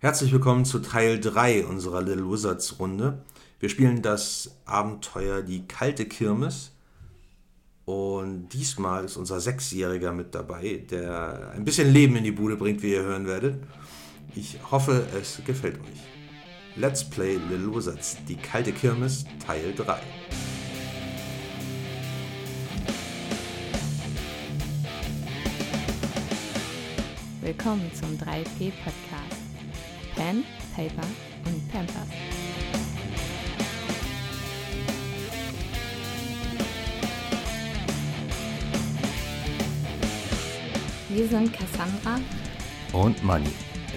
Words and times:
Herzlich 0.00 0.30
willkommen 0.30 0.64
zu 0.64 0.78
Teil 0.78 1.18
3 1.18 1.66
unserer 1.66 2.00
Little 2.00 2.30
Wizards 2.30 2.78
Runde. 2.78 3.24
Wir 3.58 3.68
spielen 3.68 4.00
das 4.00 4.54
Abenteuer 4.64 5.42
Die 5.42 5.66
kalte 5.66 6.06
Kirmes. 6.06 6.70
Und 7.84 8.50
diesmal 8.50 9.06
ist 9.06 9.16
unser 9.16 9.40
Sechsjähriger 9.40 10.12
mit 10.12 10.36
dabei, 10.36 10.84
der 10.88 11.50
ein 11.52 11.64
bisschen 11.64 11.92
Leben 11.92 12.14
in 12.14 12.22
die 12.22 12.30
Bude 12.30 12.54
bringt, 12.54 12.80
wie 12.84 12.92
ihr 12.92 13.02
hören 13.02 13.26
werdet. 13.26 13.60
Ich 14.36 14.60
hoffe, 14.70 15.04
es 15.20 15.42
gefällt 15.44 15.80
euch. 15.80 16.76
Let's 16.76 17.02
Play 17.02 17.40
Little 17.50 17.74
Wizards, 17.74 18.18
Die 18.28 18.36
kalte 18.36 18.70
Kirmes, 18.70 19.24
Teil 19.44 19.74
3. 19.74 19.98
Willkommen 27.40 27.90
zum 27.94 28.16
3P 28.16 28.70
Pen, 30.18 30.42
Paper 30.74 31.06
und 31.46 31.72
Pampers. 31.72 32.08
Wir 41.08 41.28
sind 41.28 41.52
Cassandra 41.52 42.18
Und 42.92 43.22
Money. 43.22 43.46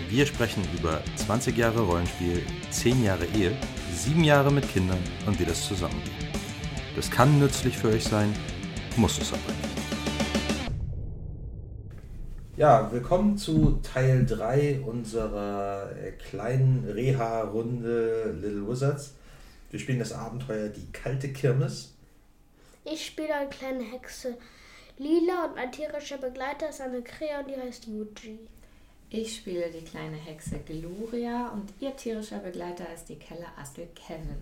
Wir 0.09 0.27
sprechen 0.27 0.63
über 0.77 1.01
20 1.15 1.57
Jahre 1.57 1.81
Rollenspiel, 1.81 2.45
10 2.69 3.03
Jahre 3.03 3.25
Ehe, 3.35 3.57
7 3.91 4.23
Jahre 4.23 4.51
mit 4.51 4.71
Kindern 4.71 4.99
und 5.25 5.39
wie 5.39 5.45
das 5.45 5.67
zusammengeht. 5.67 6.11
Das 6.95 7.09
kann 7.09 7.39
nützlich 7.39 7.75
für 7.75 7.89
euch 7.89 8.03
sein, 8.03 8.31
muss 8.95 9.17
es 9.17 9.33
aber 9.33 9.51
nicht. 9.53 9.70
Ja, 12.61 12.91
willkommen 12.91 13.39
zu 13.39 13.79
Teil 13.81 14.23
3 14.23 14.81
unserer 14.81 15.89
äh, 15.97 16.11
kleinen 16.11 16.87
Reha-Runde 16.87 18.33
Little 18.39 18.67
Wizards. 18.67 19.15
Wir 19.71 19.79
spielen 19.79 19.97
das 19.97 20.13
Abenteuer 20.13 20.69
Die 20.69 20.85
kalte 20.91 21.33
Kirmes. 21.33 21.95
Ich 22.85 23.03
spiele 23.03 23.33
eine 23.33 23.49
kleine 23.49 23.81
Hexe. 23.81 24.37
Lila 24.99 25.45
und 25.45 25.55
mein 25.55 25.71
tierischer 25.71 26.19
Begleiter 26.19 26.69
ist 26.69 26.81
eine 26.81 27.01
Krähe 27.01 27.39
und 27.39 27.49
die 27.49 27.59
heißt 27.59 27.87
Yuji. 27.87 28.37
Ich 29.09 29.37
spiele 29.37 29.71
die 29.71 29.83
kleine 29.83 30.17
Hexe 30.17 30.59
Gloria 30.59 31.49
und 31.49 31.73
ihr 31.79 31.95
tierischer 31.95 32.37
Begleiter 32.37 32.85
ist 32.93 33.05
die 33.05 33.15
Kellerastel 33.15 33.87
Kevin. 33.95 34.37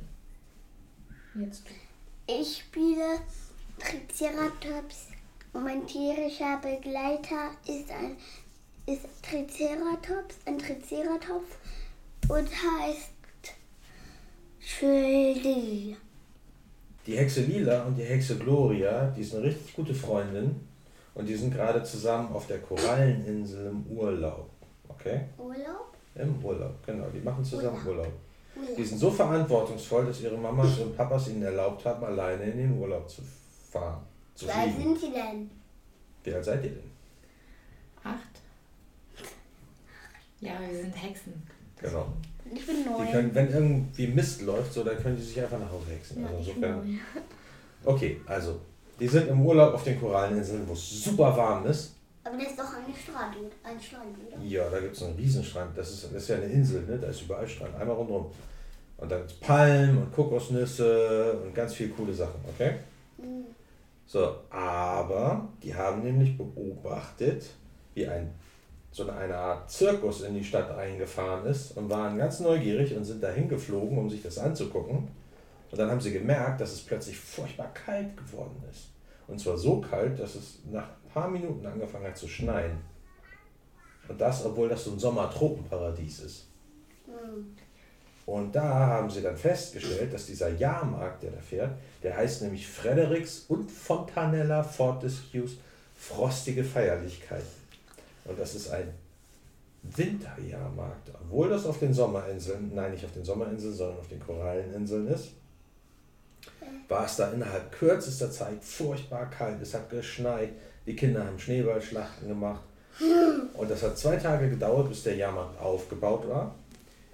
Jetzt. 1.36 1.64
Ich 2.28 2.66
spiele 2.66 3.22
Triceratops 3.80 5.08
und 5.54 5.64
mein 5.64 5.86
tierischer 5.86 6.58
Begleiter 6.62 7.52
ist 7.66 7.92
ein 7.92 8.18
ist 8.86 9.06
Triceratops, 9.22 10.38
ein 10.46 10.58
Triceratops 10.58 11.52
und 12.28 12.48
heißt 12.48 13.12
Schildi. 14.60 15.96
Die 17.06 17.18
Hexe 17.18 17.42
Lila 17.42 17.84
und 17.84 17.96
die 17.96 18.04
Hexe 18.04 18.38
Gloria, 18.38 19.08
die 19.16 19.24
sind 19.24 19.44
richtig 19.44 19.76
gute 19.76 19.94
Freundinnen 19.94 20.68
und 21.14 21.28
die 21.28 21.36
sind 21.36 21.54
gerade 21.54 21.84
zusammen 21.84 22.34
auf 22.34 22.48
der 22.48 22.60
Koralleninsel 22.60 23.68
im 23.68 23.86
Urlaub. 23.96 24.50
Okay? 24.88 25.22
Urlaub? 25.38 25.94
Im 26.16 26.44
Urlaub, 26.44 26.76
genau. 26.86 27.06
Die 27.14 27.20
machen 27.20 27.44
zusammen 27.44 27.78
Urlaub. 27.86 28.08
Urlaub. 28.56 28.76
Die 28.78 28.84
sind 28.84 28.98
so 28.98 29.12
verantwortungsvoll, 29.12 30.08
dass 30.08 30.22
ihre 30.22 30.38
Mamas 30.38 30.80
und 30.80 30.98
Papas 30.98 31.30
ihnen 31.30 31.44
erlaubt 31.44 31.86
haben, 31.86 32.04
alleine 32.04 32.44
in 32.44 32.58
den 32.58 32.78
Urlaub 32.78 33.10
zu 33.10 33.22
fahren. 33.72 34.09
Zu 34.40 34.48
Wie 34.48 34.52
alt 34.52 34.72
fliegen. 34.74 34.96
sind 34.96 35.00
sie 35.02 35.12
denn? 35.12 35.52
Wie 36.24 36.34
alt 36.34 36.46
seid 36.46 36.64
ihr 36.64 36.70
denn? 36.70 36.92
Acht. 38.06 38.18
Ja, 40.40 40.52
wir 40.62 40.82
sind 40.82 40.94
Hexen. 40.96 41.34
Genau. 41.82 42.08
Ich 42.56 42.66
bin 42.66 42.78
Die 42.78 42.90
neun. 42.90 43.12
können, 43.12 43.36
wenn 43.36 43.52
irgendwie 43.52 44.08
Mist 44.08 44.42
läuft, 44.44 44.72
so, 44.74 44.86
dann 44.86 44.98
können 44.98 45.18
die 45.18 45.24
sich 45.24 45.42
einfach 45.42 45.60
nach 45.60 45.70
Hause 45.70 45.92
hexen. 45.92 46.22
Ja, 46.22 46.28
Also 46.30 46.40
ich 46.40 46.54
bin 46.56 46.64
insofern. 46.64 47.00
Okay, 47.84 48.22
also. 48.26 48.62
Die 48.98 49.08
sind 49.10 49.28
im 49.28 49.46
Urlaub 49.46 49.74
auf 49.74 49.84
den 49.84 50.00
Koralleninseln, 50.00 50.66
wo 50.68 50.72
es 50.72 51.04
super 51.04 51.36
warm 51.36 51.66
ist. 51.66 51.96
Aber 52.24 52.38
das 52.38 52.48
ist 52.48 52.60
doch 52.60 52.74
ein 52.74 52.94
Strand, 52.96 53.36
ein 53.64 53.82
Strand, 53.82 54.16
oder? 54.26 54.42
Ja, 54.42 54.70
da 54.70 54.80
gibt 54.80 54.96
es 54.96 55.04
einen 55.04 55.16
Riesenstrand. 55.18 55.78
Das 55.78 55.90
ist, 55.92 56.06
das 56.06 56.14
ist 56.14 56.30
ja 56.30 56.36
eine 56.38 56.46
Insel, 56.46 56.84
ne? 56.86 56.98
da 56.98 57.08
ist 57.08 57.24
überall 57.24 57.48
Strand, 57.48 57.76
einmal 57.76 57.96
rundherum. 57.98 58.32
Und 58.98 59.12
da 59.12 59.18
gibt 59.18 59.32
es 59.32 59.38
Palmen 59.40 59.98
und 59.98 60.14
Kokosnüsse 60.14 61.40
und 61.44 61.54
ganz 61.54 61.74
viele 61.74 61.90
coole 61.90 62.14
Sachen, 62.14 62.40
okay? 62.48 62.76
So, 64.10 64.38
aber 64.50 65.48
die 65.62 65.76
haben 65.76 66.02
nämlich 66.02 66.36
beobachtet, 66.36 67.46
wie 67.94 68.08
ein, 68.08 68.34
so 68.90 69.08
eine 69.08 69.36
Art 69.36 69.70
Zirkus 69.70 70.22
in 70.22 70.34
die 70.34 70.44
Stadt 70.44 70.72
eingefahren 70.72 71.46
ist 71.46 71.78
und 71.78 71.92
waren 71.92 72.18
ganz 72.18 72.40
neugierig 72.40 72.98
und 72.98 73.06
sind 73.06 73.22
dahin 73.22 73.48
geflogen, 73.48 74.00
um 74.00 74.10
sich 74.10 74.24
das 74.24 74.40
anzugucken. 74.40 75.10
Und 75.70 75.78
dann 75.78 75.92
haben 75.92 76.02
sie 76.02 76.12
gemerkt, 76.12 76.60
dass 76.60 76.72
es 76.72 76.82
plötzlich 76.82 77.20
furchtbar 77.20 77.72
kalt 77.76 78.18
geworden 78.18 78.64
ist. 78.72 78.88
Und 79.28 79.40
zwar 79.40 79.56
so 79.56 79.80
kalt, 79.80 80.20
dass 80.20 80.34
es 80.34 80.58
nach 80.72 80.88
ein 80.88 81.10
paar 81.14 81.30
Minuten 81.30 81.64
angefangen 81.68 82.08
hat 82.08 82.18
zu 82.18 82.28
schneien. 82.28 82.80
Und 84.08 84.20
das, 84.20 84.44
obwohl 84.44 84.70
das 84.70 84.86
so 84.86 84.94
ein 84.94 84.98
Sommertropenparadies 84.98 86.22
ist. 86.22 86.48
Mhm. 87.06 87.56
Und 88.26 88.56
da 88.56 88.74
haben 88.74 89.10
sie 89.12 89.22
dann 89.22 89.38
festgestellt, 89.38 90.12
dass 90.12 90.26
dieser 90.26 90.50
Jahrmarkt, 90.50 91.22
der 91.22 91.30
da 91.30 91.42
fährt, 91.42 91.78
der 92.04 92.18
heißt 92.18 92.42
nämlich 92.42 92.68
Fredericks 92.68 93.46
und 93.48 93.72
Fontanella 93.72 94.64
Fortescues 94.64 95.58
Frostige 95.98 96.64
Feierlichkeiten. 96.64 97.60
Und 98.24 98.40
das 98.40 98.56
ist 98.56 98.70
ein 98.70 98.94
Winterjahrmarkt, 99.84 101.12
obwohl 101.14 101.50
das 101.50 101.66
auf 101.66 101.80
den 101.80 101.94
Sommerinseln, 101.94 102.72
nein, 102.74 102.92
nicht 102.92 103.04
auf 103.04 103.12
den 103.12 103.26
Sommerinseln, 103.26 103.74
sondern 103.74 104.00
auf 104.00 104.08
den 104.08 104.20
Koralleninseln 104.20 105.08
ist, 105.08 105.30
war 106.88 107.06
es 107.06 107.16
da 107.18 107.32
innerhalb 107.32 107.72
kürzester 107.72 108.32
Zeit 108.32 108.64
furchtbar 108.64 109.30
kalt. 109.30 109.62
Es 109.62 109.74
hat 109.74 109.90
geschneit, 109.90 110.50
die 110.86 110.96
Kinder 110.96 111.26
haben 111.26 111.40
Schneeballschlachten 111.40 112.28
gemacht. 112.28 112.64
Und 113.54 113.70
das 113.70 113.84
hat 113.84 113.98
zwei 113.98 114.18
Tage 114.18 114.50
gedauert, 114.50 114.90
bis 114.90 115.04
der 115.04 115.16
Jahrmarkt 115.16 115.60
aufgebaut 115.60 116.28
war. 116.28 116.56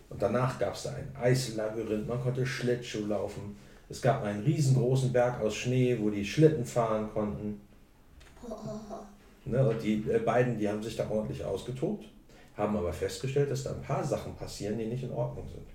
Und 0.09 0.21
danach 0.21 0.57
gab 0.57 0.75
es 0.75 0.83
da 0.83 0.91
ein 0.91 1.11
Eislabyrinth, 1.19 2.07
man 2.07 2.21
konnte 2.21 2.45
Schlittschuh 2.45 3.05
laufen. 3.05 3.57
Es 3.89 4.01
gab 4.01 4.23
einen 4.23 4.43
riesengroßen 4.43 5.11
Berg 5.13 5.41
aus 5.41 5.55
Schnee, 5.55 5.97
wo 5.99 6.09
die 6.09 6.25
Schlitten 6.25 6.65
fahren 6.65 7.09
konnten. 7.13 7.61
Ne, 9.45 9.67
und 9.67 9.81
die 9.81 10.03
äh, 10.09 10.19
beiden, 10.19 10.57
die 10.57 10.67
haben 10.67 10.81
sich 10.81 10.95
da 10.95 11.07
ordentlich 11.09 11.43
ausgetobt, 11.43 12.05
haben 12.57 12.75
aber 12.75 12.91
festgestellt, 12.91 13.51
dass 13.51 13.63
da 13.63 13.71
ein 13.71 13.81
paar 13.81 14.03
Sachen 14.03 14.35
passieren, 14.35 14.77
die 14.77 14.85
nicht 14.87 15.03
in 15.03 15.11
Ordnung 15.11 15.47
sind. 15.47 15.67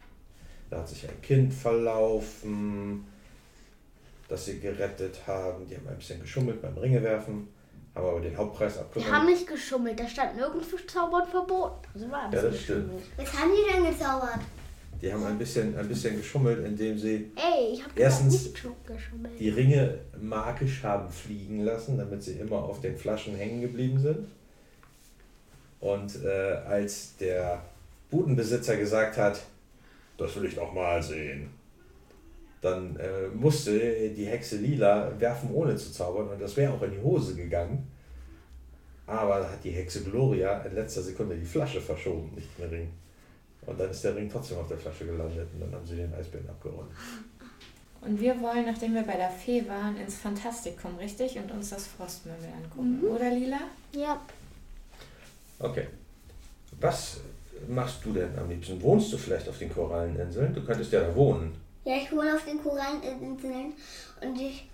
Da 0.71 0.79
hat 0.79 0.89
sich 0.89 1.09
ein 1.09 1.21
Kind 1.23 1.53
verlaufen, 1.55 3.07
das 4.29 4.45
sie 4.47 4.59
gerettet 4.61 5.21
haben. 5.27 5.67
Die 5.69 5.77
haben 5.77 5.87
ein 5.89 5.97
bisschen 5.97 6.21
geschummelt 6.21 6.61
beim 6.63 6.77
Ringewerfen, 6.79 7.49
haben 7.95 8.07
aber 8.07 8.21
den 8.21 8.37
Hauptpreis 8.37 8.75
Die 8.75 8.81
abgenommen. 8.81 9.13
haben 9.15 9.27
nicht 9.27 9.47
geschummelt, 9.47 9.99
da 10.01 10.09
stand 10.09 10.37
nirgendwo 10.37 10.77
Zaubern 10.87 11.27
verboten. 11.29 11.87
Also 11.95 12.11
war 12.11 12.33
Ja, 12.33 12.43
das 12.43 12.61
stimmt. 12.61 12.91
Was 13.17 13.33
haben 13.35 13.51
die 13.51 13.73
denn 13.73 13.85
gezaubert? 13.93 14.41
Die 15.03 15.13
haben 15.13 15.25
ein 15.25 15.39
bisschen, 15.39 15.77
ein 15.79 15.89
bisschen 15.89 16.17
geschummelt, 16.17 16.65
indem 16.65 16.99
sie 16.99 17.31
Ey, 17.37 17.81
Erstens- 17.97 18.51
die 19.39 19.49
Ringe 19.49 19.99
magisch 20.21 20.83
haben 20.83 21.11
fliegen 21.11 21.61
lassen, 21.65 21.97
damit 21.97 22.23
sie 22.23 22.33
immer 22.33 22.57
auf 22.63 22.81
den 22.81 22.97
Flaschen 22.97 23.35
hängen 23.35 23.63
geblieben 23.63 23.99
sind. 23.99 24.29
Und 25.81 26.23
äh, 26.25 26.29
als 26.67 27.17
der 27.17 27.63
Budenbesitzer 28.11 28.77
gesagt 28.77 29.17
hat, 29.17 29.43
das 30.19 30.37
will 30.37 30.45
ich 30.45 30.55
doch 30.55 30.73
mal 30.75 31.03
sehen, 31.03 31.49
dann 32.61 32.95
äh, 32.97 33.29
musste 33.35 34.11
die 34.11 34.27
Hexe 34.27 34.57
Lila 34.59 35.19
werfen, 35.19 35.51
ohne 35.55 35.75
zu 35.77 35.91
zaubern. 35.93 36.29
Und 36.29 36.43
das 36.43 36.55
wäre 36.59 36.75
auch 36.75 36.83
in 36.83 36.91
die 36.91 37.01
Hose 37.01 37.35
gegangen. 37.35 37.87
Aber 39.07 39.39
da 39.41 39.51
hat 39.51 39.65
die 39.65 39.71
Hexe 39.71 40.03
Gloria 40.05 40.61
in 40.65 40.75
letzter 40.75 41.01
Sekunde 41.01 41.37
die 41.37 41.47
Flasche 41.47 41.81
verschoben, 41.81 42.31
nicht 42.35 42.49
den 42.59 42.69
Ring. 42.69 42.89
Und 43.67 43.79
dann 43.79 43.91
ist 43.91 44.03
der 44.03 44.17
Ring 44.17 44.29
trotzdem 44.31 44.59
auf 44.59 44.69
der 44.69 44.79
Flasche 44.79 45.05
gelandet 45.07 45.49
und 45.55 45.61
dann 45.61 45.73
haben 45.73 45.87
sie 45.87 45.97
den 45.97 46.13
Eisbären 46.15 46.49
abgeräumt. 46.49 46.91
Und 48.01 48.19
wir 48.19 48.41
wollen, 48.41 48.65
nachdem 48.65 48.95
wir 48.95 49.03
bei 49.03 49.17
der 49.17 49.31
Fee 49.31 49.69
waren, 49.69 49.97
ins 49.99 50.17
Fantastikum, 50.17 50.97
richtig? 50.97 51.37
Und 51.37 51.51
uns 51.51 51.71
das 51.71 51.87
Frostmöbel 51.87 52.49
angucken. 52.63 53.01
Oder 53.07 53.31
Lila? 53.31 53.61
Ja, 53.95 54.21
Okay. 55.61 55.87
Was 56.81 57.21
machst 57.69 58.05
du 58.05 58.13
denn 58.13 58.37
am 58.39 58.49
liebsten? 58.49 58.81
Wohnst 58.83 59.13
du 59.13 59.19
vielleicht 59.19 59.49
auf 59.49 59.59
den 59.59 59.73
Koralleninseln? 59.73 60.55
Du 60.55 60.65
könntest 60.65 60.93
ja 60.93 61.01
da 61.01 61.15
wohnen. 61.15 61.55
Ja, 61.85 61.97
ich 61.97 62.11
wohne 62.11 62.35
auf 62.35 62.45
den 62.45 62.63
Koralleninseln 62.63 63.75
und 64.23 64.41
ich 64.41 64.67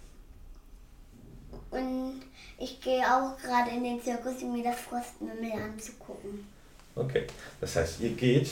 und 1.71 2.23
ich 2.59 2.81
gehe 2.81 3.03
auch 3.03 3.37
gerade 3.38 3.71
in 3.71 3.83
den 3.83 4.00
Zirkus, 4.00 4.43
um 4.43 4.53
mir 4.53 4.62
das 4.62 4.79
Frostmümmel 4.79 5.53
anzugucken. 5.53 6.47
Okay. 6.94 7.27
Das 7.61 7.75
heißt, 7.75 8.00
ihr 8.00 8.11
geht. 8.11 8.50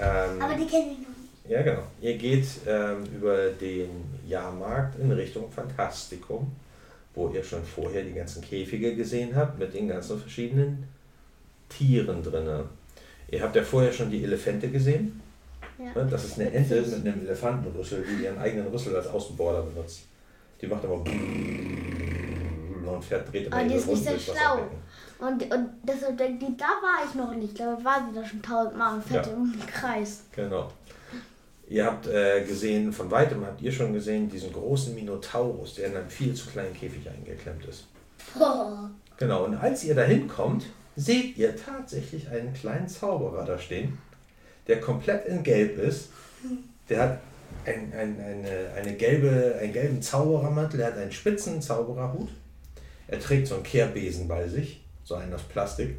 Ähm, 0.00 0.40
Aber 0.42 0.54
die 0.54 0.66
kenne 0.66 0.92
ich 0.92 0.98
noch 0.98 1.08
nicht. 1.08 1.48
ja, 1.48 1.62
genau. 1.62 1.82
Ihr 2.00 2.16
geht 2.16 2.46
ähm, 2.66 3.04
über 3.16 3.48
den 3.50 3.88
Jahrmarkt 4.26 4.98
in 4.98 5.10
Richtung 5.12 5.50
Fantastikum, 5.50 6.50
wo 7.14 7.28
ihr 7.30 7.42
schon 7.42 7.64
vorher 7.64 8.02
die 8.02 8.12
ganzen 8.12 8.42
Käfige 8.42 8.94
gesehen 8.94 9.34
habt 9.34 9.58
mit 9.58 9.74
den 9.74 9.88
ganzen 9.88 10.18
verschiedenen 10.20 10.84
Tieren 11.68 12.22
drinne. 12.22 12.64
Ihr 13.30 13.42
habt 13.42 13.56
ja 13.56 13.62
vorher 13.62 13.92
schon 13.92 14.10
die 14.10 14.22
Elefante 14.22 14.68
gesehen. 14.68 15.20
Ja. 15.78 16.02
Ne? 16.02 16.08
Das 16.10 16.24
ist 16.24 16.38
eine 16.40 16.50
Ente 16.50 16.80
mit 16.80 17.06
einem 17.06 17.26
Elefantenrüssel, 17.26 18.04
die 18.04 18.24
ihren 18.24 18.38
eigenen 18.38 18.68
Rüssel 18.68 18.96
als 18.96 19.06
Außenborder 19.06 19.62
benutzt. 19.62 20.02
Die 20.60 20.66
macht 20.66 20.84
immer 22.88 22.96
und 22.96 23.04
fährt, 23.04 23.32
dreht 23.32 23.46
immer 23.46 23.56
Aber 23.56 23.68
die 23.68 23.74
ist 23.74 23.86
nicht 23.86 24.04
sehr 24.04 24.18
schlau. 24.18 24.60
Und, 25.18 25.42
und 25.52 25.68
deshalb 25.82 26.16
denkt 26.16 26.42
die, 26.42 26.56
da 26.56 26.66
war 26.66 27.04
ich 27.08 27.14
noch 27.14 27.34
nicht. 27.34 27.58
Da 27.58 27.76
war 27.82 28.08
sie 28.08 28.18
da 28.18 28.24
schon 28.24 28.40
tausendmal 28.40 28.94
und 28.94 29.04
fährt 29.04 29.26
Ja. 29.26 29.32
den 29.32 29.66
Kreis. 29.66 30.22
Genau. 30.32 30.70
Ihr 31.68 31.84
habt 31.84 32.06
äh, 32.06 32.44
gesehen, 32.44 32.92
von 32.92 33.10
weitem 33.10 33.44
habt 33.44 33.60
ihr 33.60 33.72
schon 33.72 33.92
gesehen, 33.92 34.30
diesen 34.30 34.52
großen 34.52 34.94
Minotaurus, 34.94 35.74
der 35.74 35.88
in 35.88 35.96
einem 35.96 36.08
viel 36.08 36.32
zu 36.34 36.48
kleinen 36.48 36.72
Käfig 36.72 37.08
eingeklemmt 37.08 37.64
ist. 37.66 37.86
Oh. 38.38 38.44
Genau, 39.18 39.46
und 39.46 39.56
als 39.56 39.82
ihr 39.82 39.96
dahin 39.96 40.28
kommt, 40.28 40.66
seht 40.94 41.36
ihr 41.36 41.56
tatsächlich 41.56 42.28
einen 42.28 42.54
kleinen 42.54 42.86
Zauberer 42.86 43.44
da 43.44 43.58
stehen, 43.58 43.98
der 44.68 44.78
komplett 44.80 45.26
in 45.26 45.42
Gelb 45.42 45.76
ist. 45.76 46.10
Der 46.88 47.02
hat 47.02 47.20
ein, 47.66 47.92
ein, 47.92 48.16
eine, 48.20 48.72
eine 48.76 48.92
gelbe, 48.94 49.58
einen 49.60 49.72
gelben 49.72 50.00
Zauberermantel, 50.00 50.78
er 50.78 50.86
hat 50.88 50.98
einen 50.98 51.10
spitzen 51.10 51.60
Zaubererhut. 51.60 52.28
Er 53.08 53.18
trägt 53.18 53.48
so 53.48 53.54
einen 53.54 53.64
Kehrbesen 53.64 54.28
bei 54.28 54.46
sich, 54.46 54.80
so 55.04 55.14
einen 55.14 55.32
aus 55.34 55.42
Plastik. 55.42 55.96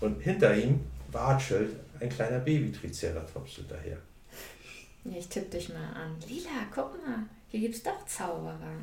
Und 0.00 0.20
hinter 0.20 0.54
ihm 0.54 0.80
watschelt 1.10 1.74
ein 2.00 2.10
kleiner 2.10 2.38
Baby-Triceratops 2.38 3.52
hinterher. 3.52 3.96
Ja, 5.04 5.16
ich 5.18 5.28
tippe 5.28 5.56
dich 5.56 5.70
mal 5.70 5.88
an. 5.94 6.16
Lila, 6.28 6.66
guck 6.74 6.92
mal, 7.06 7.20
hier 7.48 7.60
gibt's 7.60 7.82
doch 7.82 8.04
Zauberer. 8.06 8.76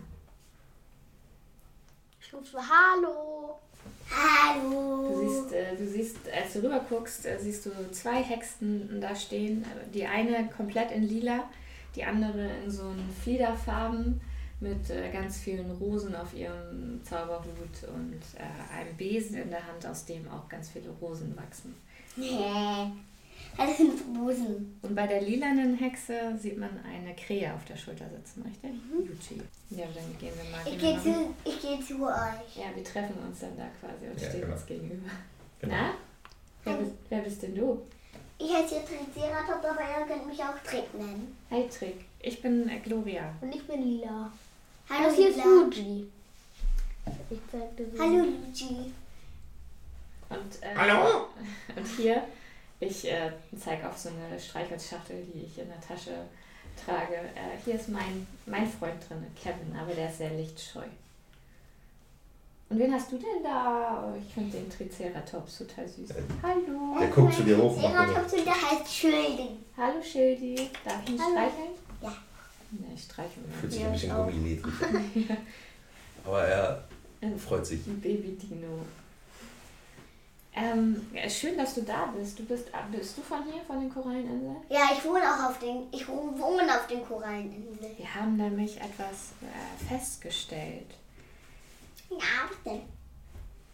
Ich 2.19 2.33
rufe 2.33 2.45
so, 2.45 2.57
hallo. 2.57 3.60
Du 4.10 4.15
Hallo. 4.15 5.27
siehst, 5.27 5.54
äh, 5.54 5.75
du 5.75 5.86
siehst, 5.88 6.18
als 6.31 6.54
du 6.54 6.60
rüber 6.63 6.86
guckst, 6.88 7.25
äh, 7.25 7.38
siehst 7.39 7.65
du 7.65 7.71
zwei 7.92 8.24
Hexen 8.24 9.01
da 9.01 9.15
stehen. 9.15 9.65
Die 9.94 10.06
eine 10.06 10.50
komplett 10.50 10.92
in 10.92 11.04
lila, 11.04 11.50
die 11.95 12.04
andere 12.04 12.50
in 12.63 12.71
so 12.71 12.83
einen 12.83 13.13
Fliederfarben 13.21 14.21
mit 14.63 14.89
äh, 14.89 15.12
ganz 15.12 15.39
vielen 15.39 15.69
Rosen 15.71 16.15
auf 16.15 16.33
ihrem 16.33 17.01
Zauberhut 17.04 17.83
und 17.94 18.21
äh, 18.38 18.74
einem 18.74 18.95
Besen 18.95 19.36
in 19.38 19.50
der 19.50 19.68
Hand, 19.68 19.86
aus 19.86 20.06
dem 20.06 20.27
auch 20.30 20.48
ganz 20.50 20.69
viele 20.69 20.89
Rosen 21.01 21.36
wachsen. 21.36 21.75
Nee. 22.15 22.39
Das 23.57 23.77
sind 23.77 24.13
Busen. 24.13 24.80
Und 24.81 24.95
bei 24.95 25.06
der 25.06 25.21
lilanen 25.21 25.75
Hexe 25.75 26.36
sieht 26.39 26.57
man 26.57 26.71
eine 26.83 27.13
Krähe 27.15 27.54
auf 27.54 27.63
der 27.65 27.75
Schulter 27.75 28.06
sitzen, 28.10 28.42
richtig? 28.44 28.71
Yuchi. 28.92 29.42
Ja, 29.69 29.86
dann 29.94 30.18
gehen 30.18 30.31
wir 30.36 30.50
mal. 30.50 30.62
Ich 30.65 30.81
wir 30.81 30.94
gehe 30.94 31.01
zu, 31.01 31.33
ich 31.45 31.62
gehe 31.62 31.80
zu 31.80 32.04
euch. 32.06 32.56
Ja, 32.56 32.75
wir 32.75 32.83
treffen 32.83 33.15
uns 33.27 33.39
dann 33.42 33.56
da 33.57 33.68
quasi 33.80 34.10
und 34.12 34.19
Ja, 34.19 34.30
stehen 34.30 34.42
genau. 34.42 34.54
uns 34.54 34.65
gegenüber. 34.65 35.10
Genau. 35.60 35.75
Na? 35.75 35.94
Wer 36.63 36.74
bist, 36.77 36.92
wer 37.10 37.19
bist 37.19 37.44
denn 37.44 37.56
du? 37.56 37.81
Ich 38.39 38.51
heiße 38.54 38.81
Triceratops, 38.86 39.65
aber 39.65 39.81
ihr 39.81 40.06
könnt 40.07 40.27
mich 40.27 40.39
auch 40.39 40.57
Trick 40.65 40.94
nennen. 40.95 41.38
Hi 41.51 41.68
Trick, 41.68 42.06
ich 42.19 42.42
bin 42.42 42.68
äh, 42.69 42.80
Gloria. 42.80 43.33
Und 43.42 43.54
ich 43.54 43.65
bin 43.68 43.83
lila. 43.83 44.31
Hallo, 44.90 45.06
das 45.08 45.16
hier 45.16 45.30
ist. 45.30 45.44
Luigi. 45.44 46.08
Ich 47.30 47.40
zeig 47.52 47.76
dir 47.78 47.86
so. 47.92 48.00
Hallo, 48.04 48.18
Luigi. 48.26 48.94
Und, 50.30 50.62
äh, 50.64 50.76
Hallo? 50.76 51.28
Und 51.76 51.86
hier, 51.98 52.24
ich 52.80 53.06
äh, 53.12 53.32
zeige 53.60 53.88
auf 53.90 53.98
so 53.98 54.10
eine 54.10 54.40
Streichholzschachtel, 54.40 55.24
die 55.34 55.42
ich 55.46 55.58
in 55.60 55.68
der 55.68 55.82
Tasche 55.82 56.12
trage. 56.84 57.16
Äh, 57.16 57.58
hier 57.64 57.76
ist 57.76 57.90
mein, 57.90 58.26
mein 58.46 58.68
Freund 58.70 58.98
drin, 59.08 59.26
Kevin, 59.42 59.76
aber 59.80 59.94
der 59.94 60.10
ist 60.10 60.18
sehr 60.20 60.32
lichtscheu. 60.32 60.84
Und 62.70 62.80
wen 62.80 62.92
hast 62.94 63.12
du 63.12 63.18
denn 63.18 63.44
da? 63.44 64.04
Oh, 64.12 64.18
ich 64.18 64.34
finde 64.34 64.58
den 64.58 64.70
Triceratops 64.70 65.60
total 65.60 65.88
süß. 65.88 66.10
Hallo. 66.42 66.98
Der 67.00 67.08
guckt 67.10 67.34
zu 67.36 67.44
dir 67.44 67.58
hoch, 67.58 67.76
nur- 67.78 67.82
Triceratops 67.92 68.34
und 68.34 68.46
der 68.48 68.54
heißt 68.56 68.92
Schildi. 68.92 69.50
Hallo 69.78 70.02
Schildi. 70.02 70.70
Darf 70.84 71.02
ich 71.04 71.10
ihn 71.12 71.22
Hallo. 71.22 71.32
streicheln? 71.34 71.73
Ja. 72.81 72.94
Ich 72.94 73.04
streiche 73.04 73.40
Fühlt 73.60 73.64
mal. 73.64 73.70
sich 73.72 73.80
Ja, 73.81 73.88
ein 73.88 73.94
bisschen 73.94 74.16
gummiledrig. 74.16 75.38
Aber 76.25 76.44
er 76.44 76.84
Ein 77.22 77.38
freut 77.38 77.66
sich. 77.66 77.86
Ein 77.88 78.00
Baby-Dino. 78.02 78.80
Ähm, 80.56 81.02
schön, 81.30 81.58
dass 81.58 81.74
du 81.74 81.81
da 81.81 82.14
bist. 82.16 82.38
Du 82.38 82.46
bist, 82.46 82.68
ah, 82.74 82.86
bist 82.92 83.18
du 83.18 83.22
von 83.24 83.44
hier, 83.44 83.62
von 83.66 83.80
den 83.80 83.90
Koralleninseln? 83.90 84.58
Ja, 84.70 84.90
ich 84.96 85.04
wohne 85.04 85.22
auch 85.24 85.50
auf 85.50 85.60
den, 85.60 85.88
ich 85.92 86.08
wohne 86.08 86.75
auf 86.75 86.86
den 86.88 87.04
Koralleninseln. 87.04 87.98
Wir 87.98 88.14
haben 88.16 88.38
nämlich 88.38 88.78
etwas 88.78 89.31
äh, 89.42 89.86
festgestellt. 89.90 90.92
Ja, 92.12 92.18
was 92.48 92.64
denn? 92.72 92.81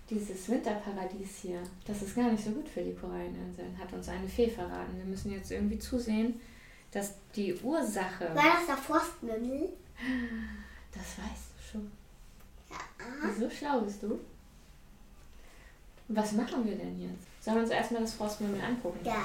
Dieses 0.09 0.47
Winterparadies 0.49 1.39
hier, 1.41 1.59
das 1.85 2.01
ist 2.01 2.15
gar 2.15 2.31
nicht 2.31 2.43
so 2.43 2.51
gut 2.51 2.67
für 2.69 2.81
die 2.81 2.95
Koralleninseln, 2.95 3.77
hat 3.77 3.91
uns 3.93 4.07
eine 4.07 4.27
Fee 4.27 4.49
verraten. 4.49 4.97
Wir 4.97 5.05
müssen 5.05 5.31
jetzt 5.31 5.51
irgendwie 5.51 5.77
zusehen, 5.77 6.39
dass 6.91 7.13
die 7.35 7.53
Ursache, 7.55 8.29
War 8.33 8.57
das 8.57 8.65
der 8.67 8.77
Frostmümmel? 8.77 9.69
das 10.91 11.03
weißt 11.17 11.49
du 11.57 11.71
schon. 11.71 11.91
Ja. 12.69 13.33
So 13.39 13.49
schlau 13.49 13.81
bist 13.81 14.01
du. 14.03 14.19
Was 16.07 16.31
machen 16.31 16.65
wir 16.65 16.75
denn 16.75 16.99
jetzt? 16.99 17.27
Sollen 17.43 17.57
wir 17.57 17.63
uns 17.63 17.71
erstmal 17.71 18.01
das 18.01 18.13
Frostmümmel 18.13 18.59
angucken? 18.61 18.99
Ja. 19.03 19.23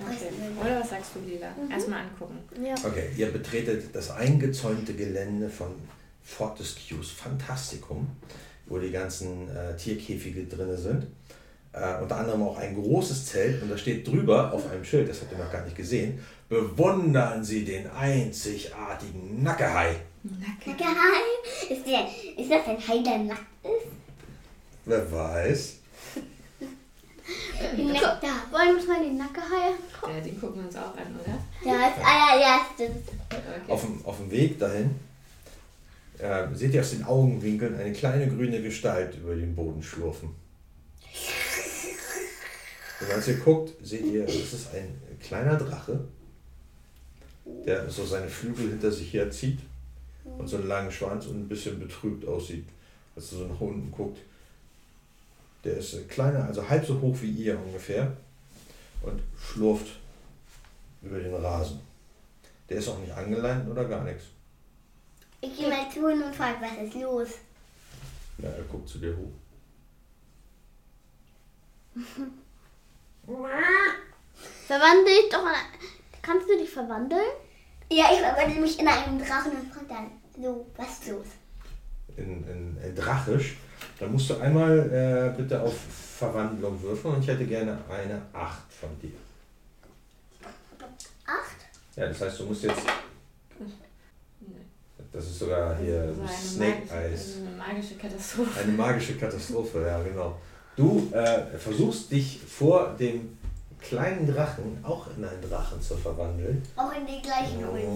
Okay. 0.00 0.28
Oder 0.60 0.80
was 0.80 0.90
sagst 0.90 1.10
du, 1.14 1.20
Lila? 1.20 1.52
Erstmal 1.70 2.00
angucken. 2.04 2.38
Ja. 2.64 2.74
Okay, 2.84 3.10
ihr 3.16 3.30
betretet 3.32 3.94
das 3.94 4.10
eingezäunte 4.10 4.94
Gelände 4.94 5.48
von 5.50 5.74
Fortescues 6.22 7.10
Fantasticum, 7.10 8.06
wo 8.66 8.78
die 8.78 8.90
ganzen 8.90 9.48
äh, 9.54 9.76
Tierkäfige 9.76 10.44
drin 10.46 10.76
sind. 10.76 11.06
Äh, 11.72 12.02
unter 12.02 12.16
anderem 12.16 12.42
auch 12.42 12.58
ein 12.58 12.74
großes 12.74 13.26
Zelt 13.26 13.62
und 13.62 13.70
da 13.70 13.78
steht 13.78 14.06
drüber 14.06 14.52
auf 14.52 14.70
einem 14.70 14.84
Schild, 14.84 15.08
das 15.08 15.22
habt 15.22 15.32
ihr 15.32 15.38
noch 15.38 15.50
gar 15.50 15.64
nicht 15.64 15.76
gesehen, 15.76 16.20
bewundern 16.48 17.42
Sie 17.42 17.64
den 17.64 17.90
einzigartigen 17.90 19.42
Nackehai. 19.42 19.96
Nacke. 20.22 20.76
Geil. 20.78 21.68
Ist, 21.68 21.86
der, 21.86 22.06
ist 22.36 22.50
das 22.50 22.66
ein 22.66 22.88
Hai, 22.88 23.02
der 23.02 23.18
nackt 23.18 23.46
ist? 23.64 23.92
Wer 24.84 25.12
weiß. 25.12 25.78
Da. 28.20 28.28
Wollen 28.50 28.68
wir 28.68 28.74
uns 28.76 28.86
mal 28.86 29.02
die 29.02 29.14
Nackehaie 29.14 29.72
angucken? 29.72 30.14
Ja, 30.14 30.20
den 30.20 30.40
gucken 30.40 30.60
wir 30.60 30.66
uns 30.66 30.76
auch 30.76 30.96
an, 30.96 31.18
oder? 31.18 31.38
Das 31.64 32.04
allererstes. 32.04 33.02
Okay. 33.30 33.72
Auf 33.72 33.80
dem, 33.82 34.04
auf 34.04 34.16
dem 34.18 34.30
Weg 34.30 34.58
dahin 34.58 34.94
äh, 36.18 36.46
seht 36.54 36.74
ihr 36.74 36.80
aus 36.80 36.90
den 36.90 37.04
Augenwinkeln 37.04 37.78
eine 37.78 37.92
kleine 37.92 38.28
grüne 38.28 38.60
Gestalt 38.62 39.16
über 39.16 39.34
den 39.34 39.54
Boden 39.54 39.82
schlurfen. 39.82 40.30
Als 43.14 43.28
ihr 43.28 43.36
guckt, 43.36 43.72
seht 43.84 44.04
ihr, 44.06 44.24
es 44.24 44.52
ist 44.52 44.74
ein 44.74 44.98
kleiner 45.20 45.56
Drache, 45.56 46.00
der 47.66 47.88
so 47.90 48.04
seine 48.04 48.28
Flügel 48.28 48.70
hinter 48.70 48.90
sich 48.90 49.12
herzieht 49.12 49.58
und 50.24 50.48
so 50.48 50.56
einen 50.56 50.68
langen 50.68 50.90
Schwanz 50.90 51.26
und 51.26 51.40
ein 51.40 51.48
bisschen 51.48 51.78
betrübt 51.78 52.26
aussieht, 52.26 52.66
als 53.14 53.32
er 53.32 53.38
so 53.38 53.46
nach 53.46 53.60
unten 53.60 53.90
guckt. 53.90 54.18
Der 55.64 55.76
ist 55.76 55.94
äh, 55.94 56.02
kleiner, 56.02 56.44
also 56.44 56.68
halb 56.68 56.84
so 56.84 57.00
hoch 57.00 57.16
wie 57.20 57.30
ihr 57.30 57.58
ungefähr 57.58 58.16
und 59.02 59.20
schlurft 59.38 59.86
über 61.02 61.18
den 61.18 61.34
Rasen. 61.34 61.80
Der 62.68 62.78
ist 62.78 62.88
auch 62.88 62.98
nicht 62.98 63.12
angeleint 63.12 63.68
oder 63.68 63.84
gar 63.84 64.04
nichts. 64.04 64.24
Ich 65.40 65.56
gehe 65.56 65.68
mal 65.68 65.90
zu 65.92 66.06
und 66.06 66.34
frage, 66.34 66.58
was 66.60 66.86
ist 66.86 66.94
los? 66.94 67.28
Ja, 68.38 68.48
er 68.48 68.62
guckt 68.64 68.88
zu 68.88 68.98
dir 68.98 69.16
hoch. 69.16 69.32
Verwandle 74.66 75.04
dich 75.04 75.28
doch 75.30 75.42
in 75.42 75.48
ein- 75.48 75.78
Kannst 76.22 76.48
du 76.48 76.56
dich 76.56 76.70
verwandeln? 76.70 77.20
Ja, 77.90 78.06
ich 78.12 78.20
verwandle 78.20 78.60
mich 78.60 78.78
in 78.78 78.88
einen 78.88 79.18
Drachen 79.18 79.52
und 79.52 79.72
frage 79.72 79.86
dann, 79.88 80.10
so, 80.40 80.66
was 80.76 80.86
ist 81.00 81.08
los? 81.08 81.26
In, 82.16 82.44
in, 82.48 82.76
in 82.82 82.94
Drachisch. 82.94 83.56
Da 83.98 84.06
musst 84.06 84.30
du 84.30 84.36
einmal 84.38 84.78
äh, 85.34 85.36
bitte 85.36 85.60
auf 85.60 85.74
Verwandlung 86.18 86.80
würfeln 86.82 87.14
und 87.16 87.22
ich 87.22 87.28
hätte 87.28 87.44
gerne 87.46 87.78
eine 87.90 88.22
8 88.32 88.72
von 88.72 88.88
dir. 89.00 89.12
Acht? 91.26 91.56
Ja, 91.96 92.06
das 92.08 92.20
heißt, 92.20 92.40
du 92.40 92.44
musst 92.46 92.62
jetzt. 92.64 92.82
Das 95.12 95.24
ist 95.26 95.38
sogar 95.40 95.76
hier 95.76 96.14
So 96.14 96.22
eine 96.22 96.30
Snake 96.30 96.82
magische- 96.88 96.94
Eyes. 96.94 97.36
Eine 97.38 97.50
magische 97.56 97.94
Katastrophe. 97.96 98.60
Eine 98.60 98.72
magische 98.72 99.16
Katastrophe, 99.18 99.82
ja, 99.86 100.02
genau. 100.02 100.38
Du 100.76 101.10
äh, 101.12 101.58
versuchst 101.58 102.10
dich 102.10 102.40
vor 102.48 102.96
dem 102.98 103.36
kleinen 103.80 104.26
Drachen 104.32 104.78
auch 104.82 105.06
in 105.16 105.24
einen 105.24 105.42
Drachen 105.48 105.80
zu 105.82 105.96
verwandeln. 105.96 106.62
Auch 106.76 106.92
in 106.94 107.06
die 107.06 107.20
gleichen 107.20 107.62
Größe. 107.62 107.86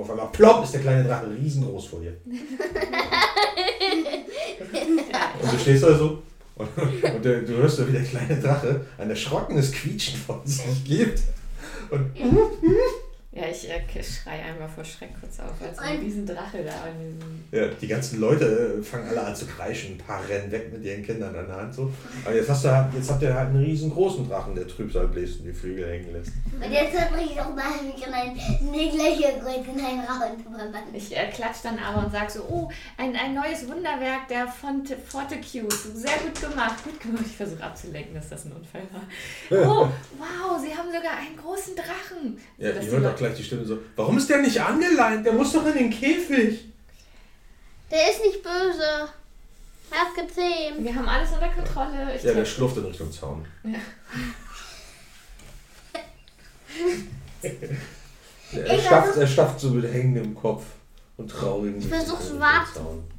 Auf 0.00 0.10
einmal 0.10 0.28
plopp 0.32 0.64
ist 0.64 0.74
der 0.74 0.80
kleine 0.80 1.04
Drache 1.04 1.30
riesengroß 1.30 1.86
vor 1.86 2.00
dir. 2.00 2.16
Und 5.42 5.52
du 5.52 5.58
stehst 5.58 5.82
da 5.82 5.96
so 5.96 6.22
und, 6.56 6.68
und 6.78 7.24
du, 7.24 7.42
du 7.42 7.56
hörst 7.56 7.76
so, 7.76 7.86
wie 7.86 7.92
der 7.92 8.02
kleine 8.02 8.40
Drache 8.40 8.86
ein 8.96 9.10
erschrockenes 9.10 9.72
Quietschen 9.72 10.18
von 10.18 10.40
sich 10.46 10.84
gibt. 10.84 11.20
Und 11.90 12.10
Ja, 13.36 13.42
ich 13.50 13.68
äh, 13.68 14.02
schrei 14.02 14.42
einmal 14.42 14.66
vor 14.66 14.82
Schreck 14.82 15.10
kurz 15.20 15.38
auf, 15.40 15.52
als 15.62 15.78
ein 15.78 15.98
Riesendrache 15.98 16.64
da 16.64 16.72
in 16.88 17.18
diesem. 17.18 17.44
Ja, 17.52 17.66
die 17.68 17.86
ganzen 17.86 18.18
Leute 18.18 18.78
äh, 18.80 18.82
fangen 18.82 19.08
alle 19.10 19.22
an 19.26 19.36
zu 19.36 19.44
kreischen, 19.46 19.92
ein 19.96 19.98
paar 19.98 20.26
rennen 20.26 20.50
weg 20.50 20.72
mit 20.72 20.82
ihren 20.82 21.02
Kindern 21.04 21.36
an 21.36 21.46
der 21.46 21.56
Hand 21.56 21.74
so. 21.74 21.92
Aber 22.24 22.34
jetzt, 22.34 22.48
hast 22.48 22.64
du, 22.64 22.70
halt- 22.74 22.94
jetzt 22.94 23.10
habt 23.10 23.22
ihr 23.22 23.34
halt 23.34 23.50
einen 23.50 23.62
riesengroßen 23.62 24.26
Drachen, 24.26 24.54
der 24.54 24.66
Trübsal 24.66 25.08
bläst 25.08 25.40
und 25.40 25.46
die 25.46 25.52
Flügel 25.52 25.86
hängen 25.86 26.12
lässt. 26.14 26.32
Und 26.54 26.72
jetzt 26.72 26.94
verbringe 26.96 27.30
ich 27.30 27.38
auch 27.38 27.54
mal 27.54 27.64
in 27.84 28.12
ein 28.14 28.32
nicht 28.72 28.94
gleiche 28.94 29.38
Größe 29.38 29.70
in 29.70 29.84
einen 29.84 30.02
verwandeln. 30.42 30.94
Ich 30.94 31.14
äh, 31.14 31.28
klatsch 31.30 31.58
dann 31.62 31.78
aber 31.78 32.06
und 32.06 32.12
sag 32.12 32.30
so, 32.30 32.40
oh, 32.48 32.70
ein, 32.96 33.14
ein 33.14 33.34
neues 33.34 33.68
Wunderwerk 33.68 34.28
der 34.30 34.46
Fonte, 34.48 34.96
Fortecute. 34.96 35.70
Sehr 35.72 36.16
gut 36.24 36.40
gemacht, 36.40 36.82
gut 36.84 36.98
gemacht. 37.00 37.24
Ich 37.26 37.36
versuche 37.36 37.62
abzulenken, 37.62 38.14
dass 38.14 38.30
das 38.30 38.46
ein 38.46 38.52
Unfall 38.52 38.82
war. 38.92 39.02
Oh, 39.66 39.88
wow, 40.18 40.58
sie 40.60 40.74
haben 40.74 40.88
sogar 40.88 41.18
einen 41.18 41.36
großen 41.36 41.74
Drachen. 41.76 42.38
Ja, 42.56 42.72
die 42.72 42.88
auch 43.06 43.25
Gleich 43.26 43.38
die 43.38 43.44
Stimme 43.44 43.64
so, 43.64 43.78
warum 43.96 44.18
ist 44.18 44.30
der 44.30 44.38
nicht 44.38 44.60
angeleint? 44.60 45.26
Der 45.26 45.32
muss 45.32 45.52
doch 45.52 45.66
in 45.66 45.74
den 45.74 45.90
Käfig. 45.90 46.66
Der 47.90 48.10
ist 48.10 48.22
nicht 48.22 48.40
böse. 48.40 49.08
Er 49.90 50.02
ist 50.06 50.14
gezähmt. 50.14 50.84
Wir 50.84 50.94
haben 50.94 51.08
alles 51.08 51.32
unter 51.32 51.48
Kontrolle. 51.48 52.14
Ich 52.14 52.22
Ja, 52.22 52.34
der 52.34 52.44
schlurft 52.44 52.76
in 52.76 52.84
Richtung 52.84 53.10
Zaun. 53.10 53.44
Ja. 53.64 53.78
Er 58.52 58.78
stafft, 58.78 59.16
er 59.16 59.26
stafft 59.26 59.58
so 59.58 59.70
mit 59.70 59.92
hängendem 59.92 60.32
Kopf 60.36 60.64
und 61.16 61.28
traurigem 61.28 61.80
Ich 61.80 61.88
versuch's 61.88 62.26
Richtung 62.26 62.40
wahr-. 62.40 62.64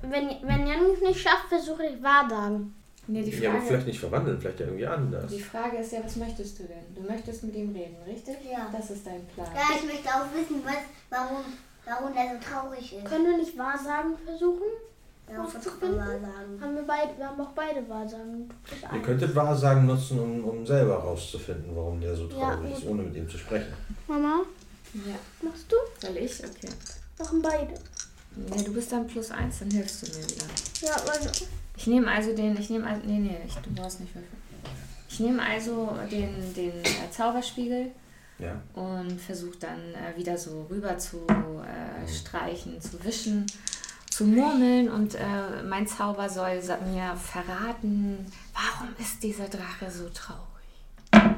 Wenn, 0.04 0.30
wenn 0.44 0.68
Jan 0.68 0.86
es 0.94 1.02
nicht 1.02 1.20
schafft, 1.20 1.50
versuche 1.50 1.84
ich 1.86 2.02
Wahrsagen. 2.02 2.77
Nee, 3.10 3.22
die 3.24 3.32
Ja, 3.32 3.50
aber 3.50 3.60
Frage, 3.60 3.68
vielleicht 3.72 3.88
nicht 3.88 4.00
verwandeln, 4.00 4.40
vielleicht 4.40 4.60
ja 4.60 4.66
irgendwie 4.66 4.86
anders. 4.88 5.32
die 5.32 5.42
Frage 5.42 5.78
ist 5.78 5.92
ja, 5.94 6.00
was 6.04 6.16
möchtest 6.18 6.60
du 6.60 6.64
denn? 6.64 6.84
Du 6.96 7.02
möchtest 7.10 7.44
mit 7.44 7.56
ihm 7.56 7.72
reden, 7.74 7.96
richtig? 8.06 8.36
Ja. 8.52 8.68
Das 8.72 8.90
ist 8.90 9.06
dein 9.08 9.26
Plan. 9.28 9.48
Ja, 9.56 9.76
ich 9.78 9.86
möchte 9.86 10.10
auch 10.10 10.26
wissen, 10.36 10.62
was, 10.66 10.76
warum, 11.10 11.44
warum 11.86 12.14
der 12.14 12.34
so 12.36 12.50
traurig 12.54 12.94
ist. 12.98 13.06
Können 13.06 13.26
wir 13.26 13.38
nicht 13.38 13.58
Wahrsagen 13.58 14.16
versuchen? 14.26 14.68
Ja, 15.30 15.44
was 15.44 15.56
was 15.56 15.64
zu 15.64 15.70
kann 15.72 15.80
finden? 15.80 15.98
man 15.98 16.08
sagen? 16.22 16.62
Haben 16.62 16.76
wir, 16.76 16.84
beide, 16.84 17.18
wir 17.18 17.28
haben 17.28 17.42
auch 17.42 17.52
beide 17.52 17.90
Wahrsagen. 17.90 18.50
Ihr 18.94 19.02
könntet 19.02 19.36
Wahrsagen 19.36 19.86
nutzen, 19.86 20.20
um, 20.20 20.44
um 20.46 20.66
selber 20.66 20.96
rauszufinden, 21.00 21.76
warum 21.76 22.00
der 22.02 22.16
so 22.16 22.28
Ja, 22.30 22.56
traurig 22.56 22.72
ist, 22.74 22.82
gut. 22.82 22.90
ohne 22.92 23.04
mit 23.04 23.16
ihm 23.16 23.30
zu 23.30 23.38
sprechen. 23.38 23.74
Mama, 24.08 24.42
Ja. 24.94 25.16
machst 25.42 25.66
du? 25.70 25.76
Soll 26.06 26.18
ich? 26.18 26.40
Okay. 26.44 26.70
Machen 27.20 27.42
beide. 27.42 27.74
Nee, 28.36 28.64
du 28.64 28.74
bist 28.74 28.92
dann 28.92 29.06
plus 29.08 29.32
eins, 29.32 29.60
dann 29.60 29.72
hilfst 29.72 30.04
du 30.08 30.18
mir 30.18 30.26
wieder. 30.30 30.46
Ja, 30.82 30.94
also. 31.12 31.46
Ich 31.78 31.88
nehme 31.88 32.12
also 32.12 32.36
den, 32.36 32.58
ich 32.60 32.70
nehme 32.70 32.88
also, 32.88 33.02
nee, 33.06 33.20
nee, 33.20 33.38
ich, 33.46 33.54
du 33.56 33.70
brauchst 33.74 34.00
nicht 34.00 34.14
Würfel. 34.16 34.30
Ich 35.10 35.20
nehme 35.20 35.42
also 35.42 35.96
den, 36.12 36.54
den 36.54 36.72
äh, 36.84 37.10
Zauberspiegel 37.12 37.92
Ja. 38.40 38.60
und 38.74 39.20
versuche 39.22 39.58
dann 39.60 39.80
äh, 39.94 40.18
wieder 40.18 40.38
so 40.38 40.66
rüber 40.70 40.98
zu 40.98 41.18
äh, 41.28 42.08
streichen, 42.12 42.82
zu 42.82 43.02
wischen, 43.04 43.46
zu 44.10 44.26
murmeln 44.26 44.90
und 44.90 45.16
äh, 45.16 45.64
mein 45.68 45.88
Zauber 45.88 46.28
soll 46.30 46.56
mir 46.92 47.16
verraten, 47.16 48.26
warum 48.54 48.90
ist 49.00 49.22
dieser 49.24 49.48
Drache 49.48 49.90
so 49.92 50.10
traurig. 50.10 51.38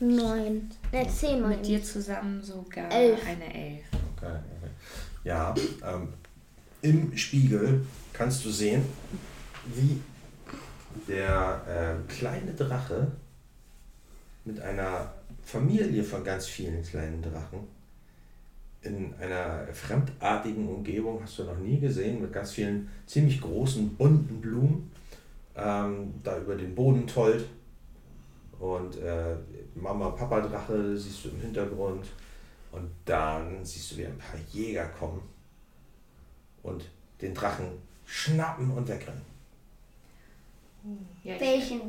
Neun. 0.00 0.70
Ne, 0.92 1.06
zehn 1.08 1.46
Mit 1.48 1.66
dir 1.66 1.82
zusammen 1.82 2.40
sogar 2.42 2.90
Elf. 2.90 3.20
eine 3.26 3.52
Elf. 3.52 3.84
Okay, 4.16 4.26
okay. 4.36 4.70
Ja, 5.24 5.54
ähm, 5.84 6.08
im 6.82 7.16
Spiegel 7.16 7.84
kannst 8.18 8.44
du 8.44 8.50
sehen, 8.50 8.84
wie 9.66 10.00
der 11.06 11.62
äh, 11.68 12.12
kleine 12.12 12.52
Drache 12.52 13.06
mit 14.44 14.60
einer 14.60 15.12
Familie 15.44 16.02
von 16.02 16.24
ganz 16.24 16.46
vielen 16.46 16.82
kleinen 16.82 17.22
Drachen 17.22 17.60
in 18.82 19.14
einer 19.20 19.66
fremdartigen 19.72 20.68
Umgebung, 20.68 21.22
hast 21.22 21.38
du 21.38 21.44
noch 21.44 21.58
nie 21.58 21.78
gesehen, 21.78 22.20
mit 22.20 22.32
ganz 22.32 22.52
vielen 22.52 22.88
ziemlich 23.06 23.40
großen 23.40 23.96
bunten 23.96 24.40
Blumen, 24.40 24.90
ähm, 25.54 26.14
da 26.24 26.38
über 26.38 26.56
den 26.56 26.74
Boden 26.74 27.06
tollt. 27.06 27.44
Und 28.58 28.96
äh, 28.98 29.36
Mama, 29.74 30.10
Papa 30.10 30.40
Drache 30.40 30.96
siehst 30.96 31.24
du 31.24 31.28
im 31.30 31.40
Hintergrund. 31.40 32.06
Und 32.72 32.90
dann 33.04 33.64
siehst 33.64 33.92
du, 33.92 33.96
wie 33.98 34.06
ein 34.06 34.18
paar 34.18 34.38
Jäger 34.52 34.86
kommen 34.88 35.22
und 36.62 36.84
den 37.20 37.34
Drachen 37.34 37.87
schnappen 38.08 38.70
und 38.70 38.88
wegrennen. 38.88 39.20
Ja, 41.22 41.38
Welchen? 41.38 41.80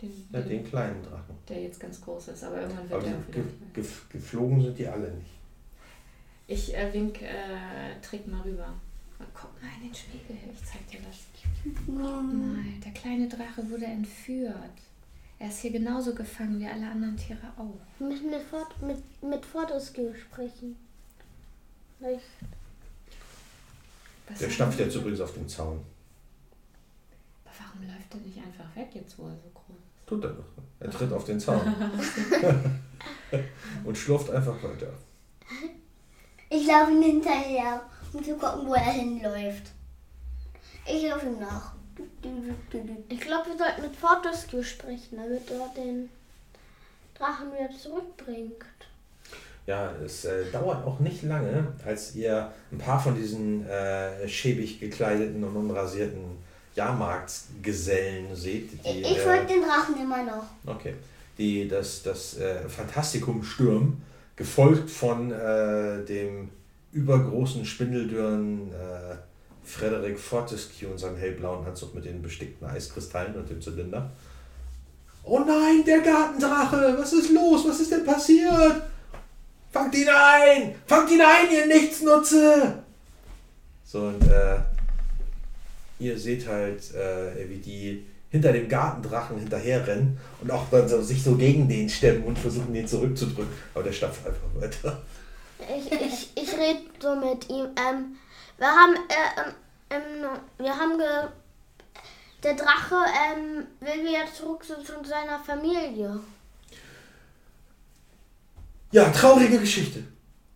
den, 0.00 0.28
Ja, 0.32 0.40
den, 0.40 0.48
den 0.48 0.64
kleinen 0.64 1.02
Drachen. 1.02 1.34
der 1.48 1.62
jetzt 1.62 1.78
ganz 1.78 2.00
groß 2.00 2.28
ist, 2.28 2.42
aber 2.42 2.60
irgendwann 2.62 2.90
wird 2.90 3.00
Aber 3.00 3.06
er 3.10 3.28
wieder. 3.28 3.32
ge 3.32 3.44
ge 3.74 3.84
geflogen 4.10 4.60
sind 4.62 4.78
die 4.78 4.86
alle 4.88 5.10
nicht. 5.12 5.30
Ich 6.48 6.76
äh, 6.76 6.92
wink 6.92 7.22
äh, 7.22 8.00
Trick 8.02 8.26
mal 8.26 8.40
rüber. 8.42 8.74
Guck 9.32 9.62
mal 9.62 9.68
in 9.80 9.88
den 9.88 9.94
Spiegel, 9.94 10.36
ich 10.52 10.64
zeig 10.64 10.84
dir 10.88 10.98
was. 11.08 11.26
Guck 11.86 11.94
mal, 11.94 12.64
der 12.84 12.92
kleine 12.92 13.28
Drache 13.28 13.70
wurde 13.70 13.84
entführt. 13.84 14.56
Er 15.38 15.48
ist 15.48 15.60
hier 15.60 15.70
genauso 15.70 16.12
gefangen 16.14 16.58
wie 16.58 16.66
alle 16.66 16.88
anderen 16.90 17.16
Tiere 17.16 17.52
auch. 17.56 17.78
Wir 17.98 18.08
müssen 18.08 18.30
mit, 18.30 18.42
Fort, 18.42 18.74
mit, 18.82 18.98
mit 19.22 19.46
Fortescue 19.46 20.12
sprechen. 20.16 20.76
Vielleicht. 21.98 22.22
Was 24.28 24.38
Der 24.38 24.50
stapft 24.50 24.78
wir? 24.78 24.86
jetzt 24.86 24.94
übrigens 24.96 25.20
auf 25.20 25.34
den 25.34 25.48
Zaun. 25.48 25.84
Aber 27.44 27.54
warum 27.58 27.86
läuft 27.88 28.14
er 28.14 28.20
nicht 28.20 28.38
einfach 28.38 28.76
weg, 28.76 28.88
jetzt 28.94 29.18
wo 29.18 29.24
er 29.24 29.36
so 29.36 29.50
groß 29.52 29.76
ist? 29.76 30.06
Tut 30.06 30.24
er 30.24 30.30
doch. 30.30 30.44
Er 30.80 30.90
tritt 30.90 31.12
auf 31.12 31.24
den 31.24 31.40
Zaun. 31.40 31.60
und 33.84 33.98
schlurft 33.98 34.30
einfach 34.30 34.62
weiter. 34.62 34.92
Ich 36.50 36.66
laufe 36.66 36.92
ihm 36.92 37.02
hinterher, 37.02 37.82
um 38.12 38.22
zu 38.22 38.36
gucken, 38.36 38.66
wo 38.66 38.74
er 38.74 38.92
hinläuft. 38.92 39.70
Ich 40.86 41.08
laufe 41.08 41.26
ihm 41.26 41.38
nach. 41.38 41.72
Ich 43.08 43.20
glaube, 43.20 43.50
wir 43.50 43.58
sollten 43.58 43.82
mit 43.82 43.96
Fortescue 43.96 44.64
sprechen, 44.64 45.16
damit 45.16 45.50
er 45.50 45.68
den 45.76 46.08
Drachen 47.14 47.52
wieder 47.52 47.70
zurückbringt. 47.76 48.64
Ja, 49.66 49.92
es 50.04 50.24
äh, 50.24 50.50
dauert 50.50 50.84
auch 50.84 50.98
nicht 50.98 51.22
lange, 51.22 51.68
als 51.86 52.16
ihr 52.16 52.50
ein 52.72 52.78
paar 52.78 53.00
von 53.00 53.14
diesen 53.14 53.64
äh, 53.68 54.26
schäbig 54.28 54.80
gekleideten 54.80 55.42
und 55.44 55.54
unrasierten 55.54 56.38
Jahrmarktsgesellen 56.74 58.34
seht. 58.34 58.70
Die, 58.84 59.02
Ich 59.02 59.18
äh, 59.18 59.20
folge 59.20 59.46
den 59.46 59.62
Drachen 59.62 59.94
immer 60.00 60.24
noch. 60.24 60.44
Okay. 60.66 60.94
Die 61.38 61.68
das, 61.68 62.02
das 62.02 62.38
äh, 62.38 62.68
Fantastikum 62.68 63.42
stürmen, 63.44 64.02
gefolgt 64.34 64.90
von 64.90 65.30
äh, 65.30 66.04
dem 66.04 66.50
übergroßen 66.92 67.64
Spindeldürren 67.64 68.72
äh, 68.72 69.16
Frederick 69.64 70.18
Fortescue 70.18 70.90
in 70.90 70.98
seinem 70.98 71.16
hellblauen 71.16 71.64
Anzug 71.66 71.94
mit 71.94 72.04
den 72.04 72.20
bestickten 72.20 72.66
Eiskristallen 72.66 73.34
und 73.36 73.48
dem 73.48 73.62
Zylinder. 73.62 74.10
Oh 75.24 75.38
nein, 75.38 75.84
der 75.86 76.00
Gartendrache! 76.00 76.96
Was 76.98 77.12
ist 77.12 77.30
los? 77.30 77.64
Was 77.66 77.78
ist 77.80 77.92
denn 77.92 78.04
passiert? 78.04 78.82
Fangt 79.72 79.94
ihn 79.94 80.08
ein! 80.08 80.74
Fangt 80.86 81.10
ihn 81.10 81.20
ein, 81.20 81.50
ihr 81.50 81.66
Nichtsnutze! 81.66 82.82
So, 83.84 84.00
und 84.02 84.22
äh, 84.22 84.58
ihr 85.98 86.18
seht 86.18 86.46
halt, 86.46 86.94
äh, 86.94 87.48
wie 87.48 87.56
die 87.56 88.06
hinter 88.30 88.52
dem 88.52 88.68
Gartendrachen 88.68 89.38
hinterherrennen 89.38 90.18
und 90.40 90.50
auch 90.50 90.64
dann 90.70 90.88
so, 90.88 91.02
sich 91.02 91.22
so 91.22 91.36
gegen 91.36 91.68
den 91.68 91.88
stemmen 91.88 92.24
und 92.24 92.38
versuchen, 92.38 92.72
den 92.72 92.86
zurückzudrücken. 92.86 93.52
Aber 93.74 93.84
der 93.84 93.92
stapft 93.92 94.26
einfach 94.26 94.40
weiter. 94.54 95.02
Ich, 95.58 95.92
ich, 95.92 96.30
ich 96.34 96.52
rede 96.54 96.80
so 96.98 97.14
mit 97.14 97.48
ihm. 97.50 97.68
Ähm, 97.76 98.16
wir 98.58 98.66
haben, 98.66 98.94
äh, 98.94 99.40
ähm, 99.40 100.00
ähm, 100.22 100.28
wir 100.58 100.76
haben 100.76 100.98
ge 100.98 101.06
der 102.42 102.54
Drache 102.54 102.96
ähm, 102.96 103.66
will 103.80 104.02
wieder 104.02 104.26
zurück 104.34 104.64
zu, 104.64 104.82
zu 104.82 104.94
seiner 105.04 105.38
Familie. 105.38 106.18
Ja, 108.92 109.10
traurige 109.10 109.58
Geschichte. 109.58 110.04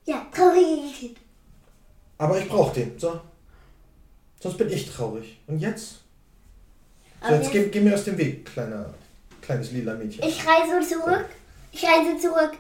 Ja, 0.05 0.27
traurige 0.31 0.89
Geschichte. 0.89 1.21
Aber 2.19 2.39
ich 2.39 2.49
brauche 2.49 2.75
den. 2.75 2.99
So. 2.99 3.21
Sonst 4.41 4.59
bin 4.59 4.71
ich 4.71 4.91
traurig. 4.91 5.41
Und 5.47 5.59
jetzt? 5.59 6.03
So, 7.27 7.35
jetzt 7.35 7.51
geh, 7.51 7.69
geh 7.69 7.81
mir 7.81 7.95
aus 7.95 8.05
dem 8.05 8.19
Weg, 8.19 8.45
kleiner, 8.45 8.95
kleines 9.41 9.73
lila 9.73 9.95
Mädchen. 9.95 10.23
Ich 10.23 10.47
reise 10.47 10.87
zurück. 10.87 11.27
Ich 11.73 11.83
reise 11.83 12.19
zurück. 12.21 12.53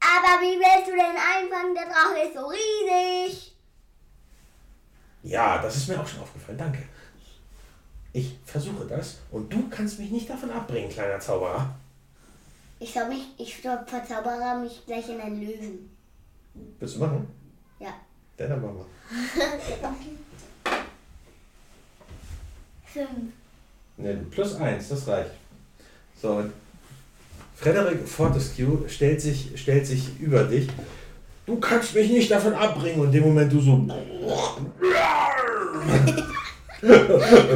Aber 0.00 0.42
wie 0.42 0.58
willst 0.58 0.88
du 0.88 0.92
denn 0.92 1.16
einfangen? 1.16 1.74
Der 1.74 1.86
Drache 1.86 2.26
ist 2.26 2.34
so 2.34 2.46
riesig. 2.46 3.56
Ja, 5.22 5.60
das 5.60 5.76
ist 5.76 5.88
mir 5.88 6.00
auch 6.00 6.06
schon 6.06 6.20
aufgefallen. 6.20 6.58
Danke. 6.58 6.82
Ich 8.12 8.38
versuche 8.44 8.86
das 8.86 9.18
und 9.30 9.52
du 9.52 9.68
kannst 9.68 9.98
mich 9.98 10.10
nicht 10.10 10.28
davon 10.28 10.50
abbringen, 10.50 10.90
kleiner 10.90 11.20
Zauberer. 11.20 11.74
Ich 12.82 12.92
soll 12.94 13.08
mich, 13.08 13.22
ich 13.38 13.56
ver- 13.56 13.84
verzauberer 13.86 14.58
mich 14.60 14.82
gleich 14.86 15.08
in 15.10 15.20
einen 15.20 15.40
Löwen. 15.40 15.90
Willst 16.78 16.96
du 16.96 17.00
machen? 17.00 17.26
Ja. 17.78 17.92
Ja, 18.38 18.46
dann 18.48 18.62
machen 18.62 18.76
wir. 18.78 18.86
Fünf. 22.86 23.08
Ne, 23.98 24.16
plus 24.30 24.54
eins, 24.56 24.88
das 24.88 25.06
reicht. 25.06 25.30
So, 26.20 26.42
Frederick 27.54 28.08
Fortescue 28.08 28.88
stellt 28.88 29.20
sich, 29.20 29.50
stellt 29.60 29.86
sich 29.86 30.18
über 30.18 30.44
dich. 30.44 30.68
Du 31.46 31.60
kannst 31.60 31.94
mich 31.94 32.10
nicht 32.10 32.30
davon 32.30 32.54
abbringen. 32.54 33.00
Und 33.00 33.06
in 33.08 33.12
dem 33.12 33.24
Moment 33.24 33.52
du 33.52 33.60
so. 33.60 33.72
und 33.74 33.92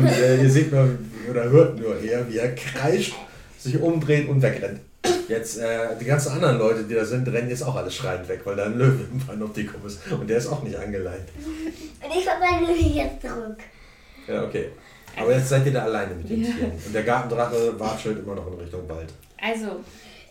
äh, 0.06 0.42
ihr 0.42 0.50
seht 0.50 0.70
nur, 0.70 0.98
oder 1.30 1.44
hört 1.44 1.78
nur 1.78 1.98
eher, 1.98 2.28
wie 2.30 2.36
er 2.38 2.54
kreischt, 2.54 3.14
sich 3.58 3.80
umdreht 3.80 4.28
und 4.28 4.42
wegrennt. 4.42 4.80
Jetzt, 5.28 5.58
äh, 5.58 5.96
die 6.00 6.04
ganzen 6.04 6.32
anderen 6.32 6.58
Leute, 6.58 6.84
die 6.84 6.94
da 6.94 7.04
sind, 7.04 7.26
rennen 7.28 7.48
jetzt 7.48 7.62
auch 7.62 7.74
alle 7.76 7.90
schreiend 7.90 8.28
weg, 8.28 8.40
weil 8.44 8.56
da 8.56 8.64
ein 8.66 8.76
Löwe 8.78 9.04
im 9.10 9.18
Panoptikum 9.18 9.86
ist. 9.86 10.00
Und 10.10 10.28
der 10.28 10.38
ist 10.38 10.46
auch 10.48 10.62
nicht 10.62 10.76
angeleint. 10.76 11.28
Und 11.36 12.16
ich 12.16 12.24
verwandle 12.24 12.72
mich 12.74 12.94
jetzt 12.94 13.22
zurück. 13.22 13.58
Ja, 14.26 14.44
okay. 14.44 14.70
Aber 15.16 15.32
jetzt 15.32 15.48
seid 15.48 15.64
ihr 15.66 15.72
da 15.72 15.84
alleine 15.84 16.14
mit 16.14 16.28
den 16.28 16.42
Tieren. 16.42 16.72
Und 16.72 16.94
der 16.94 17.02
Gartendrache 17.04 17.78
watschelt 17.78 18.18
immer 18.18 18.34
noch 18.34 18.46
in 18.48 18.54
Richtung 18.54 18.88
Wald. 18.88 19.12
Also, 19.40 19.80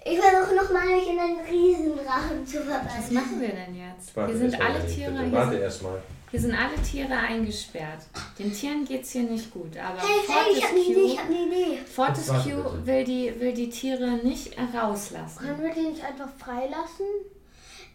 Ich 0.05 0.19
versuche 0.19 0.55
nochmal 0.55 0.87
mich 0.87 1.07
in 1.09 1.19
einen 1.19 1.39
Riesendrachen 1.49 2.45
zu 2.45 2.57
was 2.57 2.65
verwandeln. 2.65 3.13
machen 3.13 3.41
wir 3.41 3.49
denn 3.49 3.75
jetzt? 3.75 4.15
Warte 4.15 4.31
Hier 4.33 4.49
sind 4.49 4.61
alle 4.61 4.85
Tiere, 4.85 5.19
hier 5.23 5.31
Warte 5.31 5.55
erstmal. 5.57 6.01
Hier 6.33 6.41
sind 6.41 6.55
alle 6.55 6.73
Tiere 6.81 7.13
eingesperrt. 7.15 7.99
Den 8.39 8.51
Tieren 8.51 8.85
geht's 8.85 9.11
hier 9.11 9.21
nicht 9.21 9.51
gut, 9.51 9.77
aber 9.77 9.99
Hey, 10.01 10.19
hey, 10.27 10.57
ich 10.57 10.63
habe 10.63 10.73
eine 10.73 10.83
Idee, 10.83 11.03
ich 11.05 11.19
Fortescue, 11.19 11.19
habe 11.19 11.33
eine 11.35 11.45
Idee. 11.45 11.77
Fortescue 11.85 12.85
will 12.87 13.03
die, 13.03 13.39
will 13.39 13.53
die 13.53 13.69
Tiere 13.69 14.07
nicht 14.23 14.55
rauslassen. 14.73 15.45
Können 15.45 15.61
wir 15.61 15.71
die 15.75 15.89
nicht 15.89 16.03
einfach 16.03 16.29
freilassen? 16.39 17.05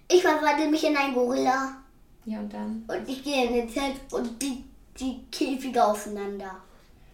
Ich 0.07 0.23
verwandle 0.23 0.69
mich 0.71 0.85
in 0.85 0.97
einen 0.97 1.15
Gorilla 1.15 1.79
Ja, 2.27 2.39
und 2.39 2.53
dann? 2.53 2.85
und 2.87 3.09
ich 3.09 3.25
gehe 3.25 3.47
in 3.49 3.55
den 3.55 3.69
Zelt 3.69 3.97
und 4.13 4.41
die, 4.41 4.63
die 5.01 5.21
Käfige 5.33 5.85
aufeinander. 5.85 6.59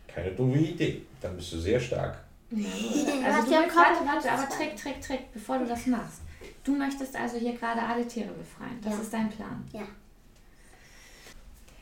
Keine 0.06 0.30
doofe 0.32 0.58
Idee. 0.58 1.06
Dann 1.22 1.36
bist 1.36 1.54
du 1.54 1.58
sehr 1.58 1.80
stark. 1.80 2.18
Hast 2.54 2.66
also 3.24 3.46
du 3.48 3.54
ja 3.54 3.60
willst, 3.62 3.74
gerade 3.74 3.94
warte, 4.04 4.28
warte, 4.28 4.30
aber 4.30 4.48
trick, 4.50 4.76
trick, 4.76 5.00
trick, 5.00 5.32
bevor 5.32 5.56
du 5.58 5.64
das 5.64 5.86
machst. 5.86 6.20
Du 6.62 6.76
möchtest 6.76 7.16
also 7.16 7.38
hier 7.38 7.54
gerade 7.54 7.80
alle 7.82 8.06
Tiere 8.06 8.28
befreien. 8.28 8.78
Das 8.82 8.92
Ja. 8.92 9.00
ist 9.00 9.12
dein 9.14 9.30
Plan. 9.30 9.66
Ja. 9.72 9.80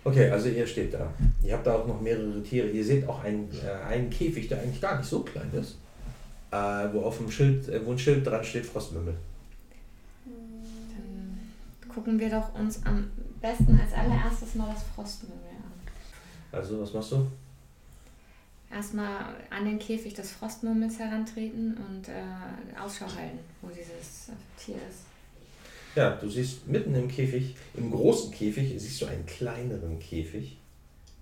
Okay, 0.04 0.30
also 0.30 0.48
ihr 0.48 0.66
steht 0.66 0.94
da. 0.94 1.12
Ihr 1.44 1.54
habt 1.54 1.66
da 1.66 1.74
auch 1.74 1.86
noch 1.86 2.00
mehrere 2.00 2.42
Tiere. 2.42 2.68
Ihr 2.68 2.84
seht 2.84 3.08
auch 3.08 3.22
einen, 3.22 3.48
äh, 3.64 3.70
einen 3.86 4.10
Käfig, 4.10 4.48
der 4.48 4.60
eigentlich 4.60 4.80
gar 4.80 4.98
nicht 4.98 5.08
so 5.08 5.20
klein 5.20 5.50
ist. 5.52 5.76
Äh, 6.50 6.92
wo 6.92 7.02
auf 7.02 7.18
dem 7.18 7.30
Schild, 7.30 7.68
äh, 7.68 7.84
wo 7.86 7.92
ein 7.92 7.98
Schild 7.98 8.26
dran 8.26 8.42
steht, 8.44 8.66
Frostmümmel. 8.66 9.14
Dann 10.24 11.88
gucken 11.88 12.18
wir 12.18 12.28
doch 12.28 12.54
uns 12.54 12.84
am 12.84 13.10
besten 13.40 13.78
als 13.80 13.92
allererstes 13.92 14.54
mal 14.56 14.70
das 14.72 14.82
Frostmümmel 14.94 15.38
an. 15.38 16.58
Also, 16.58 16.80
was 16.80 16.92
machst 16.92 17.12
du? 17.12 17.26
Erstmal 18.70 19.36
an 19.50 19.64
den 19.64 19.78
Käfig 19.78 20.14
des 20.14 20.32
Frostmurmels 20.32 20.98
herantreten 20.98 21.76
und 21.76 22.08
äh, 22.08 22.80
Ausschau 22.80 23.06
halten, 23.06 23.38
wo 23.60 23.68
dieses 23.68 24.30
Tier 24.58 24.76
ist. 24.76 25.11
Ja, 25.94 26.16
du 26.16 26.28
siehst 26.28 26.66
mitten 26.66 26.94
im 26.94 27.08
Käfig, 27.08 27.54
im 27.74 27.90
großen 27.90 28.30
Käfig, 28.30 28.72
siehst 28.80 29.02
du 29.02 29.06
einen 29.06 29.26
kleineren 29.26 29.98
Käfig, 29.98 30.56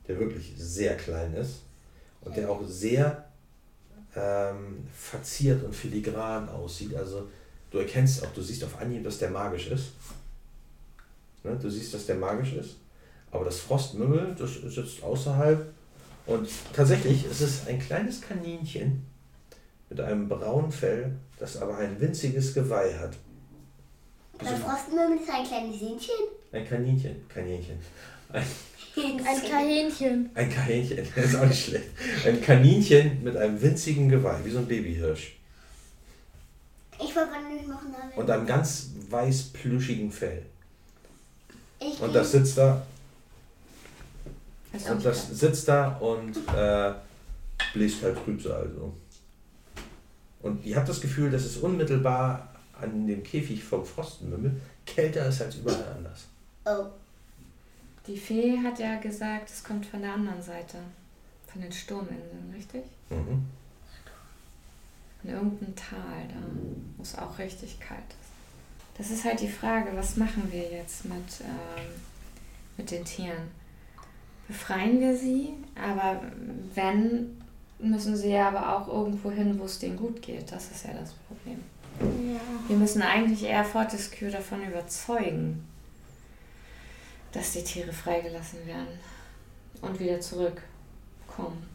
der 0.07 0.19
wirklich 0.21 0.53
sehr 0.57 0.97
klein 0.97 1.35
ist 1.35 1.63
und 2.21 2.37
der 2.37 2.49
auch 2.49 2.63
sehr 2.67 3.25
ähm, 4.15 4.87
verziert 4.95 5.65
und 5.65 5.75
filigran 5.75 6.49
aussieht. 6.49 6.95
Also 6.95 7.29
du 7.71 7.79
erkennst 7.79 8.25
auch, 8.25 8.33
du 8.33 8.43
siehst 8.43 8.63
auf 8.63 8.81
Anhieb, 8.81 9.03
dass 9.03 9.19
der 9.19 9.31
magisch 9.31 9.69
ist. 9.69 9.93
Ne? 11.43 11.59
Du 11.61 11.69
siehst, 11.69 11.93
dass 11.93 12.07
der 12.07 12.17
magisch 12.17 12.53
ist. 12.53 12.77
Aber 13.33 13.45
das 13.45 13.59
Frostmümmel, 13.61 14.37
das 14.39 14.55
sitzt 14.55 15.03
außerhalb. 15.03 15.73
Und 16.27 16.49
tatsächlich 16.73 17.25
ist 17.25 17.41
es 17.41 17.67
ein 17.67 17.81
kleines 17.81 18.21
Kaninchen 18.21 19.05
mit 19.89 20.01
einem 20.01 20.29
braunen 20.29 20.71
Fell, 20.71 21.17
das 21.39 21.57
aber 21.57 21.79
ein 21.79 22.01
winziges 22.01 22.55
Geweih 22.55 22.97
hat. 22.99 23.17
Der 24.43 24.57
Frostmümmel 24.57 25.19
ist 25.19 25.31
ein 25.31 25.45
kleines 25.47 25.77
Hähnchen. 25.81 26.15
Ein 26.53 26.69
Kaninchen, 26.69 27.29
Kaninchen. 27.29 27.79
Ein, 28.33 28.45
Ein 29.27 29.51
Kaninchen. 29.51 30.31
ein 30.35 30.51
Kaninchen, 30.51 30.99
das 31.15 31.25
ist 31.27 31.37
auch 31.37 31.47
nicht 31.47 31.65
schlecht. 31.67 31.89
Ein 32.27 32.41
Kaninchen 32.41 33.23
mit 33.23 33.37
einem 33.37 33.61
winzigen 33.61 34.09
Geweih, 34.09 34.39
wie 34.45 34.51
so 34.51 34.59
ein 34.59 34.67
Babyhirsch. 34.67 35.37
Ich 37.03 37.13
verwandle 37.13 37.55
mich 37.57 37.67
noch 37.67 37.81
eine. 37.81 38.15
Und 38.17 38.31
einem 38.31 38.47
ganz 38.47 38.91
weiß 39.09 39.45
plüschigen 39.53 40.11
Fell. 40.11 40.43
Ich 41.79 42.01
Und 42.01 42.15
das 42.15 42.33
sitzt 42.33 42.59
da, 42.59 42.87
Das 44.73 44.89
und 44.91 45.05
das 45.05 45.29
sitzt 45.31 45.69
da 45.69 45.97
und 45.97 46.37
äh, 46.55 46.93
bläst 47.73 48.03
halt 48.03 48.17
Trübsal 48.23 48.71
so. 48.75 48.95
Und 50.43 50.65
ihr 50.65 50.77
habt 50.77 50.89
das 50.89 51.01
Gefühl, 51.01 51.31
dass 51.31 51.45
es 51.45 51.57
unmittelbar 51.59 52.50
an 52.83 53.07
dem 53.07 53.23
Käfig 53.23 53.63
vom 53.63 53.85
Frostenmümmel 53.85 54.61
kälter 54.87 55.27
ist 55.27 55.43
als 55.43 55.57
überall 55.57 55.85
anders. 55.97 56.27
Oh. 56.65 56.87
Die 58.07 58.17
Fee 58.17 58.59
hat 58.59 58.79
ja 58.79 58.97
gesagt, 58.97 59.51
es 59.51 59.63
kommt 59.63 59.87
von 59.87 60.03
der 60.03 60.15
anderen 60.15 60.43
Seite. 60.43 60.79
Von 61.47 61.63
den 61.63 61.73
Sturminseln, 61.73 62.53
richtig? 62.55 62.83
Mhm. 63.11 63.45
In 65.23 65.31
irgendeinem 65.31 65.77
Tal 65.77 66.29
da, 66.29 66.41
wo 66.97 67.03
es 67.03 67.19
auch 67.19 67.39
richtig 67.39 67.79
kalt 67.81 68.01
ist. 68.09 68.31
Das 68.97 69.11
ist 69.11 69.25
halt 69.25 69.41
die 69.41 69.49
Frage, 69.49 69.91
was 69.95 70.17
machen 70.17 70.49
wir 70.51 70.71
jetzt 70.71 71.05
mit, 71.05 71.41
ähm, 71.43 71.87
mit 72.77 72.91
den 72.91 73.05
Tieren? 73.05 73.51
Befreien 74.47 75.01
wir 75.01 75.17
sie, 75.17 75.55
aber 75.75 76.21
wenn, 76.75 77.41
müssen 77.79 78.17
sie 78.17 78.31
ja 78.31 78.49
aber 78.49 78.77
auch 78.77 78.89
irgendwo 78.89 79.31
hin, 79.31 79.59
wo 79.59 79.65
es 79.65 79.79
denen 79.79 79.97
gut 79.97 80.21
geht. 80.23 80.51
Das 80.51 80.71
ist 80.71 80.85
ja 80.85 80.93
das 80.93 81.13
Problem. 81.13 81.61
Ja. 82.01 82.41
Wir 82.69 82.77
müssen 82.77 83.03
eigentlich 83.03 83.45
eher 83.45 83.65
Fortescue 83.65 84.31
davon 84.31 84.63
überzeugen, 84.63 85.67
dass 87.33 87.53
die 87.53 87.65
Tiere 87.65 87.93
freigelassen 87.93 88.67
werden 88.67 88.99
und 89.81 89.99
wieder 89.99 90.21
zurückkommen. 90.21 91.69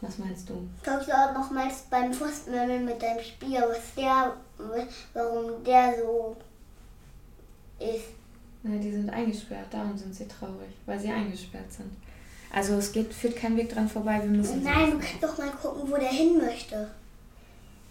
Was 0.00 0.18
meinst 0.18 0.48
du? 0.48 0.68
Schaust 0.84 1.08
du 1.08 1.12
auch 1.12 1.32
nochmals 1.32 1.82
beim 1.88 2.12
Frostmümmel 2.12 2.80
mit 2.80 3.00
deinem 3.00 3.22
Spiel, 3.22 3.62
was 3.68 3.94
der, 3.96 4.34
warum 5.14 5.62
der 5.64 5.94
so 5.96 6.36
ist. 7.78 8.06
Na, 8.64 8.76
die 8.78 8.90
sind 8.90 9.10
eingesperrt, 9.10 9.66
darum 9.70 9.96
sind 9.96 10.14
sie 10.14 10.26
traurig, 10.26 10.70
weil 10.86 10.98
sie 10.98 11.10
eingesperrt 11.10 11.72
sind. 11.72 11.90
Also 12.50 12.74
es 12.74 12.92
geht, 12.92 13.12
führt 13.14 13.36
kein 13.36 13.56
Weg 13.56 13.70
dran 13.70 13.88
vorbei, 13.88 14.20
wir 14.22 14.30
müssen 14.30 14.62
Nein, 14.62 14.90
du 14.90 14.98
kannst 14.98 15.22
doch 15.22 15.38
mal 15.38 15.50
gucken, 15.50 15.90
wo 15.90 15.96
der 15.96 16.08
hin 16.08 16.36
möchte. 16.36 16.90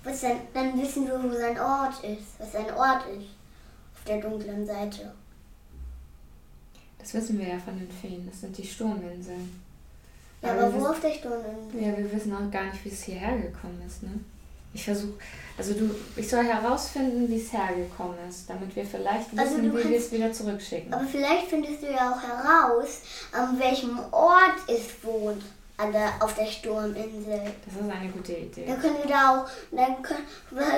Was 0.03 0.21
sein, 0.21 0.37
dann 0.53 0.81
wissen 0.81 1.07
wir, 1.07 1.21
wo 1.23 1.31
sein 1.31 1.59
Ort 1.59 2.03
ist, 2.03 2.39
was 2.39 2.51
sein 2.51 2.71
Ort 2.73 3.05
ist. 3.07 3.27
Auf 3.95 4.03
der 4.07 4.19
dunklen 4.21 4.65
Seite. 4.65 5.13
Das 6.99 7.13
wissen 7.13 7.39
wir 7.39 7.47
ja 7.47 7.59
von 7.59 7.77
den 7.77 7.89
Feen, 7.89 8.27
das 8.29 8.41
sind 8.41 8.57
die 8.57 8.65
Sturminseln. 8.65 9.61
Ja, 10.41 10.51
Aber 10.51 10.61
aber 10.63 10.73
wo 10.73 10.77
wissen- 10.77 10.87
auf 10.87 10.99
der 11.01 11.11
Stunde? 11.13 11.45
Ja, 11.79 11.97
wir 11.97 12.11
wissen 12.11 12.33
auch 12.33 12.51
gar 12.51 12.65
nicht, 12.65 12.83
wie 12.85 12.89
es 12.89 13.03
hierher 13.03 13.37
gekommen 13.37 13.81
ist, 13.85 14.03
ne? 14.03 14.09
Ich 14.73 14.85
versuche, 14.85 15.13
also 15.57 15.73
du, 15.73 15.93
ich 16.15 16.29
soll 16.29 16.45
herausfinden, 16.45 17.27
wie 17.27 17.35
es 17.41 17.51
hergekommen 17.51 18.15
ist, 18.29 18.49
damit 18.49 18.73
wir 18.73 18.85
vielleicht 18.85 19.29
wissen, 19.33 19.39
Also 19.39 19.57
du 19.57 19.63
wie 19.77 19.89
wir 19.89 19.97
es 19.97 20.11
wieder 20.13 20.31
zurückschicken. 20.31 20.93
Aber 20.93 21.03
vielleicht 21.05 21.47
findest 21.47 21.81
du 21.83 21.91
ja 21.91 22.13
auch 22.13 22.21
heraus, 22.21 23.01
an 23.33 23.59
welchem 23.59 23.99
Ort 24.11 24.55
es 24.69 24.83
wohnt. 25.03 25.43
An 25.81 25.91
der, 25.91 26.11
auf 26.19 26.35
der 26.35 26.45
Sturminsel. 26.45 27.41
Das 27.65 27.73
ist 27.73 27.91
eine 27.91 28.09
gute 28.11 28.33
Idee. 28.33 28.65
Dann 28.67 28.79
können 28.79 28.97
wir 29.01 29.09
da 29.09 29.31
auch, 29.41 29.49
dann 29.71 30.01
können, 30.03 30.25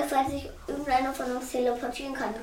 falls 0.08 0.30
sich 0.30 0.48
irgendeiner 0.66 1.12
von 1.12 1.26
uns 1.36 1.50
teleportieren 1.50 2.14
kann, 2.14 2.34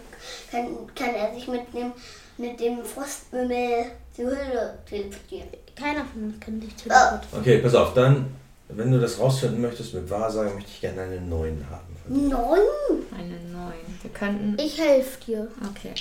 kann, 0.52 0.67
kann 0.95 1.15
er 1.15 1.34
sich 1.34 1.47
mit 1.47 1.74
dem, 1.74 1.91
mit 2.38 2.60
dem 2.60 2.84
Frostmümmel 2.86 3.86
zur 4.15 4.26
Höhle 4.26 4.78
teleportieren. 4.88 5.47
Keiner 5.76 6.06
von 6.06 6.24
uns 6.26 6.39
kann 6.39 6.60
dich 6.60 6.69
Oh. 6.71 6.84
teleportieren. 6.84 7.39
Okay, 7.41 7.58
pass 7.60 7.74
auf, 7.76 7.93
dann, 7.93 8.36
wenn 8.69 8.91
du 8.91 9.00
das 9.00 9.19
rausfinden 9.19 9.62
möchtest 9.62 9.93
mit 9.95 10.10
Wahrsagen, 10.10 10.54
möchte 10.54 10.69
ich 10.69 10.82
gerne 10.82 11.02
einen 11.02 11.30
neuen 11.30 11.65
haben. 11.69 11.88
Neun? 12.08 12.60
Eine 13.17 13.39
neuen. 13.52 14.00
Wir 14.02 14.12
könnten. 14.12 14.58
Ich 14.60 14.78
helfe 14.80 15.24
dir. 15.26 15.47
Okay. 15.69 15.93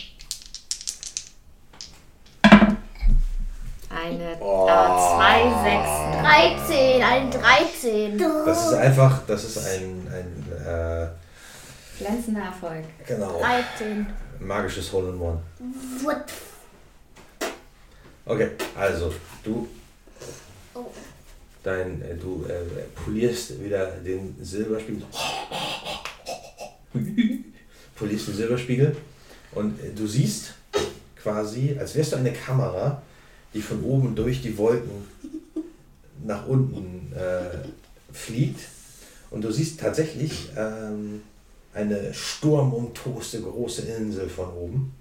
Eine 3.91 4.37
Oh. 4.41 4.67
äh, 4.69 4.73
zwei 5.17 5.43
Sechsen. 5.65 6.13
13, 6.23 7.03
ein 7.03 7.31
13. 7.31 8.19
Das 8.47 8.67
ist 8.67 8.75
einfach, 8.75 9.27
das 9.27 9.45
ist 9.45 9.59
ein, 9.67 10.07
ein 10.13 10.67
äh, 10.67 11.09
Glänzender 11.99 12.43
Erfolg. 12.43 12.85
genau, 13.07 13.41
13. 13.41 14.07
magisches 14.39 14.93
Hole 14.93 15.09
in 15.11 15.21
One. 15.21 15.43
What? 16.05 16.25
Okay, 18.27 18.51
also, 18.79 19.13
du, 19.43 19.67
Oh. 20.75 20.87
dein, 21.65 22.01
äh, 22.03 22.15
du 22.15 22.45
äh, 22.49 22.83
polierst 23.05 23.61
wieder 23.63 23.87
den 23.91 24.37
Silberspiegel. 24.41 25.03
polierst 27.97 28.29
den 28.29 28.35
Silberspiegel 28.37 28.97
und 29.53 29.81
äh, 29.83 29.91
du 29.95 30.07
siehst 30.07 30.55
quasi, 31.21 31.77
als 31.79 31.95
wärst 31.97 32.13
du 32.13 32.17
eine 32.17 32.33
Kamera, 32.33 33.03
die 33.55 33.63
von 33.63 33.83
oben 33.83 34.15
durch 34.15 34.43
die 34.43 34.57
Wolken 34.57 34.91
nach 36.25 36.47
unten 36.47 37.13
äh, 37.15 37.67
fliegt 38.13 38.61
Und 39.31 39.43
du 39.43 39.51
siehst 39.51 39.81
tatsächlich 39.81 40.51
ähm, 40.57 41.23
eine 41.73 42.13
sturmumtoste 42.13 43.41
große 43.41 43.83
Insel 43.83 44.29
von 44.29 44.53
oben. 44.53 44.93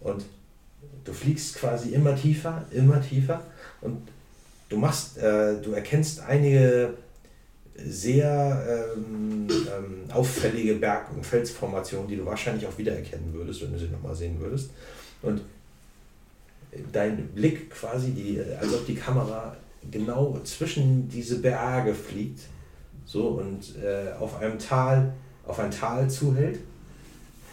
Und 0.00 0.24
du 1.04 1.12
fliegst 1.12 1.56
quasi 1.56 1.90
immer 1.90 2.16
tiefer, 2.16 2.64
immer 2.70 3.00
tiefer. 3.00 3.42
Und 3.80 4.08
du 4.68 4.76
machst, 4.78 5.18
äh, 5.18 5.60
du 5.60 5.72
erkennst 5.72 6.20
einige 6.20 6.94
sehr 7.76 8.94
ähm, 8.96 9.46
ähm, 9.48 10.10
auffällige 10.12 10.74
Berg- 10.74 11.14
und 11.14 11.24
Felsformationen, 11.24 12.08
die 12.08 12.16
du 12.16 12.24
wahrscheinlich 12.24 12.66
auch 12.66 12.76
wiedererkennen 12.76 13.32
würdest, 13.32 13.62
wenn 13.62 13.72
du 13.72 13.78
sie 13.78 13.86
nochmal 13.86 14.14
sehen 14.14 14.40
würdest. 14.40 14.70
Und 15.22 15.42
dein 16.92 17.28
Blick 17.28 17.70
quasi, 17.70 18.12
die, 18.12 18.40
als 18.60 18.74
ob 18.74 18.86
die 18.86 18.94
Kamera 18.94 19.56
genau 19.90 20.38
zwischen 20.44 21.08
diese 21.08 21.38
Berge 21.40 21.94
fliegt 21.94 22.40
so 23.08 23.28
und 23.28 23.76
äh, 23.82 24.12
auf 24.18 24.40
einem 24.40 24.58
Tal, 24.58 25.14
auf 25.46 25.58
ein 25.58 25.70
Tal 25.70 26.10
zuhält. 26.10 26.58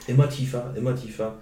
Immer 0.08 0.30
tiefer, 0.30 0.74
immer 0.76 0.96
tiefer. 0.96 1.36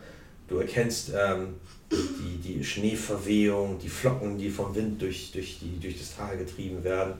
Du 0.47 0.59
erkennst 0.59 1.11
ähm, 1.17 1.55
die, 1.91 2.37
die 2.37 2.63
Schneeverwehung, 2.63 3.79
die 3.79 3.89
Flocken, 3.89 4.37
die 4.37 4.49
vom 4.49 4.73
Wind 4.75 5.01
durch, 5.01 5.31
durch, 5.31 5.59
die, 5.59 5.79
durch 5.79 5.97
das 5.97 6.15
Tal 6.15 6.37
getrieben 6.37 6.83
werden. 6.83 7.13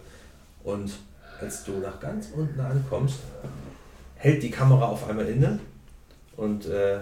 Und 0.64 0.94
als 1.42 1.64
du 1.64 1.80
nach 1.80 2.00
ganz 2.00 2.28
unten 2.36 2.60
ankommst, 2.60 3.20
hält 4.16 4.44
die 4.44 4.52
Kamera 4.52 4.86
auf 4.86 5.10
einmal 5.10 5.28
inne 5.28 5.60
und 6.38 6.66
äh, 6.66 7.00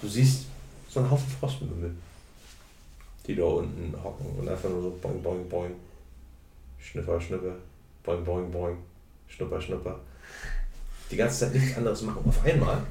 du 0.00 0.08
siehst 0.08 0.46
so 0.88 1.00
einen 1.00 1.10
Haufen 1.10 1.28
Frostmümmel, 1.38 1.90
die 3.26 3.36
da 3.36 3.44
unten 3.44 3.94
hocken 4.02 4.26
und 4.38 4.48
einfach 4.48 4.68
nur 4.68 4.82
so 4.82 4.98
boing, 5.00 5.22
boing, 5.22 5.48
boing, 5.48 5.74
schnipper, 6.78 7.20
schnipper, 7.20 7.54
boing, 8.02 8.24
boing, 8.24 8.50
boing, 8.50 8.76
schnupper, 9.28 9.60
schnupper. 9.60 10.00
Die 11.10 11.16
ganze 11.16 11.40
Zeit 11.40 11.54
nichts 11.54 11.76
anderes 11.76 12.02
machen. 12.02 12.22
Auf 12.26 12.44
einmal 12.44 12.82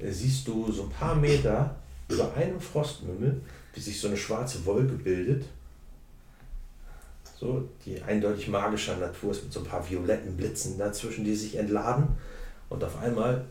siehst 0.00 0.48
du 0.48 0.72
so 0.72 0.84
ein 0.84 0.90
paar 0.90 1.14
Meter 1.14 1.74
über 2.08 2.34
einem 2.34 2.60
Frostmümmel, 2.60 3.40
wie 3.74 3.80
sich 3.80 4.00
so 4.00 4.08
eine 4.08 4.16
schwarze 4.16 4.64
Wolke 4.64 4.94
bildet 4.94 5.44
so, 7.42 7.68
die 7.84 8.00
eindeutig 8.00 8.46
magischer 8.46 8.96
Natur 8.98 9.32
ist 9.32 9.42
mit 9.42 9.52
so 9.52 9.60
ein 9.60 9.66
paar 9.66 9.90
violetten 9.90 10.36
Blitzen 10.36 10.78
dazwischen, 10.78 11.24
die 11.24 11.34
sich 11.34 11.56
entladen. 11.56 12.06
Und 12.68 12.84
auf 12.84 12.96
einmal 13.00 13.46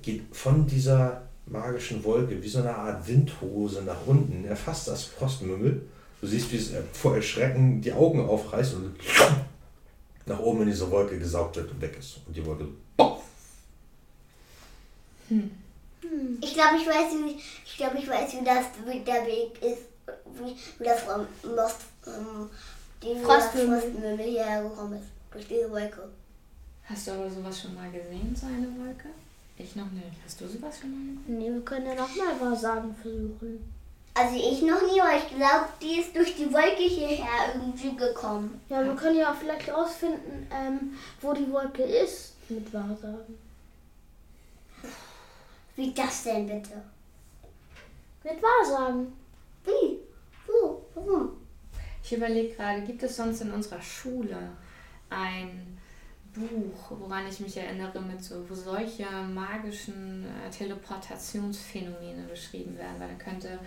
geht 0.00 0.22
von 0.30 0.64
dieser 0.64 1.22
magischen 1.46 2.02
Wolke 2.04 2.42
wie 2.42 2.48
so 2.48 2.58
eine 2.58 2.74
Art 2.74 3.06
Windhose 3.06 3.82
nach 3.82 4.06
unten, 4.06 4.44
erfasst 4.44 4.88
das 4.88 5.04
Frostmümmel. 5.04 5.82
Du 6.20 6.26
siehst, 6.26 6.52
wie 6.52 6.56
es 6.56 6.72
äh, 6.72 6.82
vor 6.92 7.14
Erschrecken 7.14 7.80
die 7.80 7.92
Augen 7.92 8.26
aufreißt 8.26 8.74
und 8.74 8.96
nach 10.26 10.38
oben 10.40 10.62
in 10.62 10.68
diese 10.68 10.90
Wolke 10.90 11.18
gesaugt 11.18 11.56
wird 11.56 11.70
und 11.70 11.80
weg 11.80 11.96
ist. 11.98 12.18
Und 12.26 12.36
die 12.36 12.44
Wolke 12.44 12.66
so. 12.98 13.22
Hm. 15.28 15.50
Ich 16.40 16.54
glaube, 16.54 16.76
ich 16.80 16.86
weiß, 16.86 17.12
wie, 17.24 17.36
ich 17.64 17.76
glaube, 17.76 17.98
ich 17.98 18.08
weiß, 18.08 18.32
wie 18.34 18.44
das 18.44 18.66
wie 18.86 19.00
der 19.00 19.26
Weg 19.26 19.60
ist, 19.60 19.82
wie, 20.34 20.54
wie 20.78 20.84
das 20.84 21.00
vom 21.00 21.26
Most, 21.54 21.80
ähm, 22.06 22.48
die 23.02 23.20
Frostmümmel. 23.24 23.80
Frostmümmel 23.80 24.18
hierher 24.18 24.62
gekommen 24.62 24.94
ist. 24.94 25.08
Durch 25.32 25.48
diese 25.48 25.70
Wolke. 25.70 26.08
Hast 26.84 27.06
du 27.06 27.12
aber 27.12 27.28
sowas 27.28 27.60
schon 27.60 27.74
mal 27.74 27.90
gesehen, 27.90 28.34
so 28.38 28.46
eine 28.46 28.68
Wolke? 28.78 29.08
Ich 29.58 29.74
noch 29.74 29.90
nicht. 29.90 30.04
Hast 30.24 30.40
du 30.40 30.46
sowas 30.46 30.80
schon 30.80 30.90
mal? 30.90 31.22
Nee, 31.26 31.52
wir 31.52 31.62
können 31.62 31.86
ja 31.86 31.94
nochmal 31.94 32.40
Wahrsagen 32.40 32.94
versuchen. 32.94 33.72
Also 34.12 34.36
ich 34.36 34.62
noch 34.62 34.80
nie, 34.82 35.00
aber 35.00 35.16
ich 35.16 35.28
glaube, 35.28 35.68
die 35.80 36.00
ist 36.00 36.16
durch 36.16 36.34
die 36.36 36.52
Wolke 36.52 36.82
hierher 36.82 37.54
irgendwie 37.54 37.94
gekommen. 37.96 38.60
Ja, 38.68 38.82
wir 38.82 38.94
können 38.96 39.18
ja 39.18 39.30
auch 39.30 39.36
vielleicht 39.36 39.68
rausfinden, 39.68 40.46
ähm, 40.50 40.96
wo 41.20 41.34
die 41.34 41.50
Wolke 41.52 41.82
ist 41.82 42.34
mit 42.48 42.72
Wahrsagen. 42.72 43.38
Wie 45.76 45.92
das 45.92 46.24
denn 46.24 46.46
bitte? 46.46 46.82
Mit 48.24 48.42
Wahrsagen. 48.42 49.12
Wie? 49.64 49.98
Wo? 50.46 50.82
Warum? 50.94 51.36
Ich 52.02 52.12
überlege 52.12 52.54
gerade, 52.54 52.82
gibt 52.82 53.02
es 53.02 53.16
sonst 53.16 53.42
in 53.42 53.52
unserer 53.52 53.82
Schule 53.82 54.38
ein 55.10 55.76
Buch, 56.36 56.90
woran 56.98 57.26
ich 57.26 57.40
mich 57.40 57.56
erinnere, 57.56 58.00
mit 58.00 58.22
so, 58.22 58.48
wo 58.48 58.54
solche 58.54 59.06
magischen 59.32 60.24
äh, 60.24 60.50
Teleportationsphänomene 60.50 62.24
beschrieben 62.28 62.76
werden? 62.76 62.94
Weil 62.98 63.08
dann 63.08 63.18
könnte, 63.18 63.58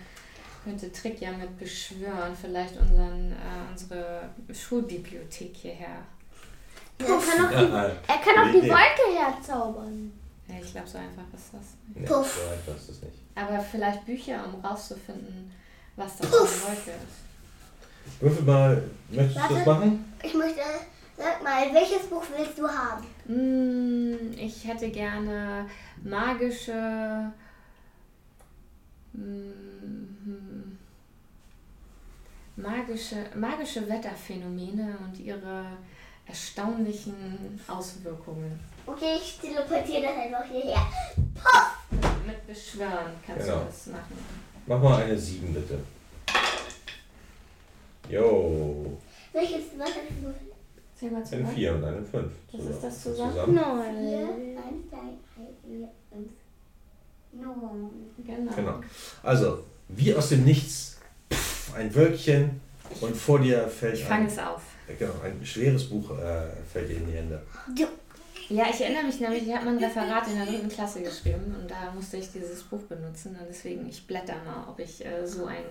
könnte 0.64 0.92
Trick 0.92 1.20
ja 1.20 1.32
mit 1.32 1.58
beschwören, 1.58 2.34
vielleicht 2.40 2.76
unseren, 2.78 3.32
äh, 3.32 3.70
unsere 3.70 4.30
Schulbibliothek 4.52 5.56
hierher. 5.56 6.04
Er 6.98 7.06
kann 7.06 7.46
auch 7.46 7.50
die, 7.50 7.72
Ja, 7.72 7.84
er 7.84 8.18
kann 8.18 8.48
auch 8.48 8.52
die. 8.52 8.68
Wolke 8.68 9.18
herzaubern. 9.18 10.12
Ja, 10.48 10.54
ich 10.62 10.72
glaube, 10.72 10.88
so 10.88 10.98
einfach 10.98 11.22
ist 11.34 11.52
das. 11.54 11.62
Nee, 11.94 12.06
Puff. 12.06 12.40
so 12.44 12.50
einfach 12.52 12.76
ist 12.80 12.90
das 12.90 13.02
nicht. 13.02 13.18
Aber 13.34 13.60
vielleicht 13.60 14.04
Bücher, 14.04 14.44
um 14.46 14.60
rauszufinden, 14.64 15.50
was 15.96 16.16
das 16.18 16.28
für 16.28 16.36
eine 16.36 16.76
Wolke 16.76 16.90
ist. 16.90 18.20
Würfel 18.20 18.44
mal, 18.44 18.82
möchtest 19.10 19.36
du 19.36 19.40
das 19.40 19.50
Warte. 19.66 19.70
machen? 19.70 20.12
Ich 20.22 20.34
möchte, 20.34 20.60
sag 21.20 21.42
mal, 21.42 21.72
welches 21.74 22.06
Buch 22.08 22.22
willst 22.36 22.58
du 22.58 22.68
haben? 22.68 23.04
Mm, 23.26 24.32
Ich 24.38 24.66
hätte 24.66 24.90
gerne 24.90 25.68
magische. 26.02 27.32
mm, 29.12 30.78
Magische, 32.56 33.24
magische 33.34 33.88
Wetterphänomene 33.88 34.98
und 35.02 35.18
ihre 35.18 35.64
erstaunlichen 36.26 37.58
Auswirkungen. 37.66 38.60
Okay, 38.86 39.16
ich 39.16 39.38
teleportiere 39.38 40.02
das 40.02 40.16
einfach 40.18 40.44
hierher. 40.44 40.86
Mit 42.26 42.46
Beschwören 42.46 43.12
kannst 43.26 43.46
Genau. 43.46 43.60
du 43.60 43.64
das 43.66 43.86
machen. 43.86 44.18
Mach 44.66 44.80
mal 44.82 45.02
eine 45.02 45.16
7 45.16 45.54
bitte. 45.54 45.78
Jo, 48.10 48.98
Welches, 49.32 49.70
du? 49.70 50.49
Zähl 51.00 51.10
mal 51.10 51.16
eine 51.16 51.24
zusammen. 51.24 51.46
4 51.54 51.74
und 51.74 51.84
eine 51.84 52.02
5. 52.02 52.32
Was 52.52 52.64
ist 52.66 52.84
das 52.84 53.02
zusammen? 53.02 53.32
Vier, 53.32 53.44
Nein. 53.54 54.58
eins, 54.58 54.88
zwei, 54.90 54.98
drei, 54.98 55.48
vier, 55.66 55.88
fünf. 56.12 56.28
Neun. 57.32 57.90
Genau. 58.26 58.52
Genau. 58.54 58.80
Also, 59.22 59.64
wie 59.88 60.14
aus 60.14 60.28
dem 60.28 60.44
Nichts, 60.44 60.98
pff, 61.32 61.74
ein 61.74 61.94
Wölkchen 61.94 62.60
und 63.00 63.16
vor 63.16 63.38
dir 63.40 63.66
fällt 63.68 63.94
Ich 63.94 64.04
fange 64.04 64.24
ein, 64.24 64.26
es 64.26 64.38
auf. 64.38 64.62
genau, 64.98 65.14
ein 65.24 65.40
schweres 65.44 65.88
Buch 65.88 66.10
äh, 66.18 66.48
fällt 66.70 66.90
dir 66.90 66.96
in 66.98 67.06
die 67.06 67.12
Hände. 67.12 67.40
Ja, 68.50 68.66
ich 68.68 68.80
erinnere 68.80 69.04
mich 69.04 69.20
nämlich, 69.20 69.46
ich 69.46 69.54
habe 69.54 69.64
mein 69.66 69.78
Referat 69.78 70.26
in 70.28 70.36
der 70.36 70.46
dritten 70.46 70.68
Klasse 70.68 71.02
geschrieben 71.02 71.54
und 71.58 71.70
da 71.70 71.92
musste 71.94 72.16
ich 72.18 72.30
dieses 72.32 72.64
Buch 72.64 72.82
benutzen 72.82 73.38
und 73.40 73.46
deswegen 73.48 73.88
ich 73.88 74.06
blätter 74.06 74.34
mal, 74.44 74.68
ob 74.68 74.78
ich 74.80 75.02
äh, 75.06 75.24
so 75.24 75.46
ein 75.46 75.64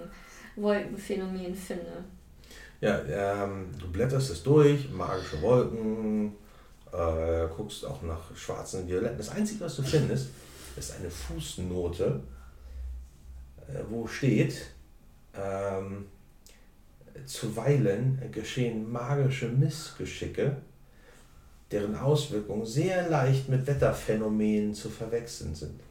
Wolkenphänomen 0.55 1.53
finde. 1.53 2.05
Ja, 2.81 3.01
ähm, 3.09 3.67
du 3.77 3.91
blätterst 3.91 4.29
es 4.29 4.41
durch, 4.41 4.89
magische 4.89 5.41
Wolken, 5.41 6.31
äh, 6.93 7.45
guckst 7.55 7.85
auch 7.85 8.01
nach 8.03 8.33
schwarzen 8.35 8.87
Violetten. 8.87 9.17
Das 9.17 9.29
Einzige, 9.29 9.65
was 9.65 9.75
du 9.75 9.83
findest, 9.83 10.29
ist 10.77 10.95
eine 10.97 11.09
Fußnote, 11.09 12.21
äh, 13.67 13.79
wo 13.89 14.07
steht, 14.07 14.67
ähm, 15.35 16.05
zuweilen 17.25 18.21
geschehen 18.31 18.89
magische 18.89 19.49
Missgeschicke, 19.49 20.55
deren 21.71 21.97
Auswirkungen 21.97 22.65
sehr 22.65 23.09
leicht 23.09 23.49
mit 23.49 23.67
Wetterphänomenen 23.67 24.73
zu 24.73 24.89
verwechseln 24.89 25.53
sind. 25.53 25.81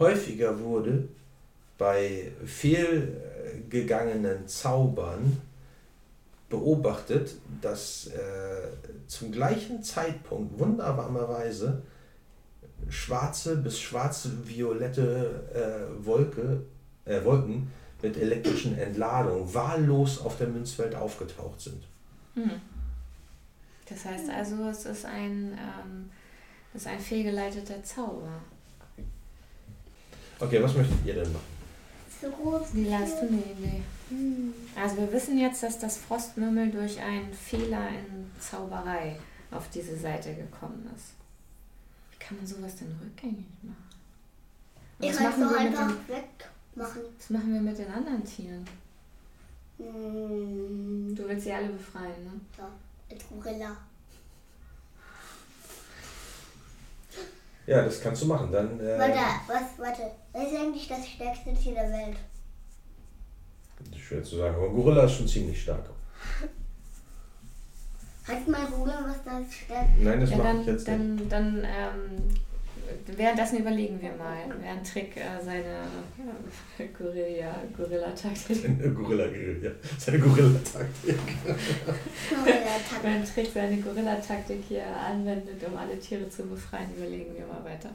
Häufiger 0.00 0.58
wurde 0.60 1.08
bei 1.78 2.32
fehlgegangenen 2.44 4.48
Zaubern 4.48 5.40
beobachtet, 6.48 7.34
dass 7.60 8.08
äh, 8.08 8.68
zum 9.06 9.32
gleichen 9.32 9.82
Zeitpunkt 9.82 10.58
wunderbarerweise 10.58 11.82
schwarze 12.88 13.56
bis 13.56 13.80
schwarz-violette 13.80 15.48
äh, 15.54 16.06
Wolke, 16.06 16.62
äh, 17.04 17.24
Wolken 17.24 17.70
mit 18.02 18.16
elektrischen 18.16 18.78
Entladungen 18.78 19.52
wahllos 19.52 20.20
auf 20.20 20.38
der 20.38 20.48
Münzwelt 20.48 20.94
aufgetaucht 20.94 21.60
sind. 21.60 21.82
Hm. 22.34 22.60
Das 23.88 24.04
heißt 24.04 24.30
also, 24.30 24.68
es 24.68 24.84
ist 24.84 25.04
ein, 25.04 25.52
ähm, 25.52 26.10
es 26.74 26.82
ist 26.82 26.86
ein 26.86 27.00
fehlgeleiteter 27.00 27.82
Zauber. 27.82 28.40
Okay, 30.38 30.62
was 30.62 30.74
möchtet 30.74 30.98
ihr 31.06 31.14
denn 31.14 31.32
machen? 31.32 31.56
so 32.20 32.30
groß. 32.30 32.72
Du 32.72 32.78
eine 32.78 32.88
Idee? 32.88 33.82
Also 34.76 34.96
wir 34.98 35.12
wissen 35.12 35.38
jetzt, 35.38 35.62
dass 35.62 35.78
das 35.78 35.96
Frostmümmel 35.96 36.70
durch 36.70 37.00
einen 37.00 37.32
Fehler 37.32 37.88
in 37.88 38.30
Zauberei 38.40 39.18
auf 39.50 39.68
diese 39.70 39.96
Seite 39.96 40.34
gekommen 40.34 40.88
ist. 40.94 41.14
Wie 42.12 42.18
kann 42.24 42.36
man 42.36 42.46
sowas 42.46 42.76
denn 42.76 42.96
rückgängig 43.02 43.46
machen? 43.62 43.76
Und 44.98 45.04
Ich 45.04 45.10
was, 45.10 45.18
kann 45.18 45.40
machen 45.40 45.42
es 45.42 45.50
mit 45.50 45.58
einfach 45.60 45.86
den, 45.88 46.08
wegmachen. 46.08 47.00
was 47.18 47.30
machen 47.30 47.52
wir 47.54 47.60
mit 47.60 47.78
den 47.78 47.90
anderen 47.92 48.24
Tieren? 48.24 48.64
Hm, 49.78 51.14
Du 51.16 51.26
willst 51.28 51.44
sie 51.44 51.52
alle 51.52 51.68
befreien, 51.68 52.24
ne? 52.24 52.40
ja, 52.58 52.68
als 53.10 53.24
Gorilla. 53.28 53.76
Ja, 57.66 57.82
das 57.82 58.00
kannst 58.00 58.22
du 58.22 58.26
machen. 58.26 58.52
Dann. 58.52 58.78
Äh, 58.78 58.98
Warte, 58.98 59.18
was, 59.48 59.62
warte. 59.78 60.02
Was 60.32 60.46
ist 60.52 60.56
eigentlich 60.56 60.86
das 60.86 61.06
stärkste 61.08 61.52
Tier 61.54 61.74
der 61.74 61.90
Welt? 61.90 62.16
Schwer 63.98 64.22
zu 64.22 64.36
sagen, 64.36 64.54
aber 64.56 64.66
ein 64.66 64.74
Gorilla 64.74 65.04
ist 65.04 65.16
schon 65.16 65.28
ziemlich 65.28 65.60
stark. 65.62 65.84
Hat 68.26 68.48
mal 68.48 68.66
googeln, 68.66 69.04
was 69.06 69.22
das 69.24 69.54
stärkste 69.54 70.02
Nein, 70.02 70.20
das 70.20 70.30
Ja, 70.30 70.36
mache 70.36 70.48
dann, 70.48 70.60
ich 70.62 70.66
jetzt 70.66 70.88
nicht. 70.88 70.88
dann, 70.88 71.28
dann 71.28 71.56
ähm, 71.64 73.16
währenddessen 73.16 73.58
überlegen 73.58 74.00
wir 74.00 74.10
mal, 74.12 74.38
während 74.60 74.90
Trick 74.92 75.16
äh, 75.16 75.44
seine 75.44 75.84
äh, 76.78 76.86
Gorilla, 76.96 77.54
Gorilla-Taktik, 77.76 78.94
Gorilla, 78.96 79.26
ja. 79.26 79.70
Seine 79.98 80.18
Gorilla-Taktik. 80.18 81.16
Gorilla-Tag? 82.30 83.02
während 83.02 83.32
Trick 83.34 83.48
seine 83.54 83.76
Gorilla-Taktik 83.78 84.60
hier 84.68 84.84
anwendet, 84.86 85.62
um 85.64 85.76
alle 85.76 85.98
Tiere 85.98 86.28
zu 86.28 86.42
befreien, 86.44 86.90
überlegen 86.96 87.32
wir 87.36 87.46
mal 87.46 87.64
weiter. 87.64 87.90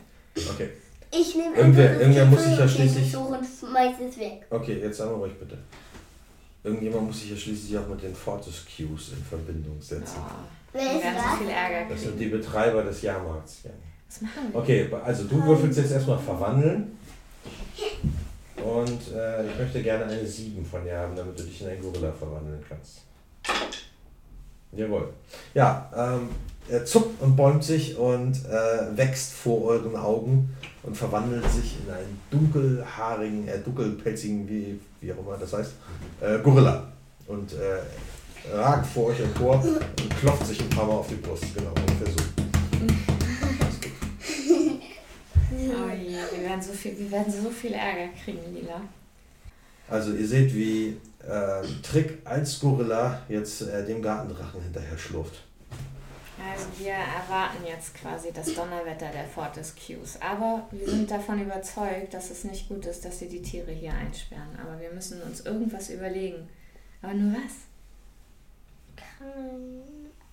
Okay. 0.53 0.69
Ich 1.13 1.35
nehme 1.35 1.55
Irgendwer- 1.57 1.99
irgendwer 1.99 2.25
muss 2.25 2.43
sich 2.43 2.57
ja 2.57 2.67
schließlich- 2.67 3.11
suche 3.11 3.33
und 3.35 3.45
schmeiß 3.45 3.95
es 4.09 4.17
weg. 4.17 4.45
Okay, 4.49 4.79
jetzt 4.81 4.97
sagen 4.97 5.11
wir 5.11 5.17
ruhig 5.17 5.33
bitte. 5.37 5.57
Irgendjemand 6.63 7.07
muss 7.07 7.19
sich 7.21 7.31
ja 7.31 7.35
schließlich 7.37 7.77
auch 7.77 7.87
mit 7.87 8.01
den 8.03 8.15
Fortescues 8.15 9.09
in 9.13 9.23
Verbindung 9.25 9.81
setzen. 9.81 10.15
Ja, 10.17 10.45
Wer 10.73 10.81
ist 10.95 11.03
das? 11.03 11.37
viel 11.39 11.49
Ärger 11.49 11.89
Das 11.89 12.01
sind 12.01 12.17
die 12.19 12.27
Betreiber 12.27 12.83
des 12.83 13.01
Jahrmarkts. 13.01 13.63
Ja. 13.63 13.71
Was 14.07 14.21
machen 14.21 14.31
wir? 14.53 14.59
Okay, 14.59 14.89
also 15.03 15.23
du 15.25 15.43
würfelst 15.43 15.79
jetzt 15.79 15.91
erstmal 15.91 16.19
verwandeln. 16.19 16.97
Und 18.63 19.01
äh, 19.13 19.47
ich 19.47 19.57
möchte 19.57 19.81
gerne 19.81 20.05
eine 20.05 20.25
7 20.25 20.63
von 20.63 20.83
dir 20.83 20.97
haben, 20.97 21.15
damit 21.15 21.37
du 21.39 21.43
dich 21.43 21.61
in 21.61 21.67
einen 21.69 21.81
Gorilla 21.81 22.11
verwandeln 22.11 22.63
kannst. 22.69 23.01
Jawohl. 24.73 25.11
Ja, 25.55 25.91
ähm, 25.95 26.29
er 26.69 26.85
zuckt 26.85 27.21
und 27.21 27.35
bäumt 27.35 27.63
sich 27.63 27.97
und 27.97 28.33
äh, 28.45 28.97
wächst 28.97 29.33
vor 29.33 29.63
euren 29.65 29.95
Augen 29.95 30.55
und 30.83 30.95
verwandelt 30.95 31.49
sich 31.51 31.77
in 31.83 31.93
einen 31.93 32.19
dunkelhaarigen, 32.29 33.47
äh, 33.47 33.59
dunkelpelzigen, 33.59 34.47
wie, 34.47 34.79
wie 34.99 35.13
auch 35.13 35.19
immer 35.19 35.37
das 35.37 35.53
heißt, 35.53 35.71
äh, 36.21 36.39
Gorilla. 36.39 36.87
Und 37.27 37.53
äh, 37.53 38.55
ragt 38.55 38.87
vor 38.87 39.07
euch 39.07 39.19
empor 39.19 39.63
und 39.63 40.19
klopft 40.19 40.47
sich 40.47 40.61
ein 40.61 40.69
paar 40.69 40.85
Mal 40.85 40.93
auf 40.93 41.07
die 41.07 41.15
Brust. 41.15 41.45
Genau, 41.55 41.69
ungefähr 41.69 42.07
so. 42.07 42.23
Oh 45.53 45.89
je, 45.95 46.15
wir 46.15 46.49
werden 46.49 46.61
so 46.61 46.73
viel, 46.73 46.97
wir 46.97 47.11
werden 47.11 47.31
so 47.31 47.49
viel 47.49 47.73
Ärger 47.73 48.09
kriegen, 48.23 48.39
Lila. 48.53 48.81
Also 49.89 50.13
ihr 50.13 50.27
seht, 50.27 50.53
wie 50.55 50.97
äh, 51.27 51.61
Trick 51.83 52.19
als 52.23 52.59
Gorilla 52.59 53.21
jetzt 53.29 53.61
äh, 53.61 53.85
dem 53.85 54.01
Gartendrachen 54.01 54.61
hinterher 54.61 54.97
schlurft. 54.97 55.43
Also 56.39 56.65
wir 56.79 56.93
erwarten 56.93 57.65
jetzt 57.67 57.93
quasi 57.95 58.31
das 58.33 58.53
Donnerwetter 58.55 59.09
der 59.09 59.25
Fortescues. 59.25 60.19
Aber 60.21 60.67
wir 60.71 60.89
sind 60.89 61.09
davon 61.11 61.41
überzeugt, 61.41 62.13
dass 62.13 62.31
es 62.31 62.43
nicht 62.43 62.67
gut 62.67 62.85
ist, 62.85 63.03
dass 63.05 63.19
sie 63.19 63.27
die 63.27 63.41
Tiere 63.41 63.71
hier 63.71 63.93
einsperren. 63.93 64.57
Aber 64.61 64.79
wir 64.79 64.91
müssen 64.91 65.21
uns 65.21 65.41
irgendwas 65.41 65.89
überlegen. 65.89 66.47
Aber 67.01 67.13
nur 67.13 67.33
was? 67.33 67.53
Keine 69.19 69.81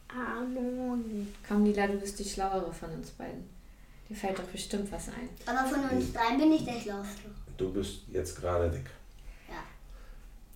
Ahnung. 0.09 1.27
Komm, 1.47 1.65
Lila, 1.65 1.87
du 1.87 1.99
bist 1.99 2.19
die 2.19 2.25
Schlauere 2.25 2.73
von 2.73 2.91
uns 2.93 3.11
beiden. 3.11 3.49
Dir 4.09 4.17
fällt 4.17 4.39
doch 4.39 4.45
bestimmt 4.45 4.91
was 4.91 5.09
ein. 5.09 5.29
Aber 5.47 5.69
von 5.69 5.85
uns 5.99 6.13
dreien 6.13 6.39
bin 6.39 6.53
ich 6.53 6.65
der 6.65 6.81
Schlauste. 6.81 7.23
Du 7.57 7.73
bist 7.73 8.03
jetzt 8.11 8.37
gerade 8.41 8.73
weg. 8.73 8.89
Ja. 9.49 9.57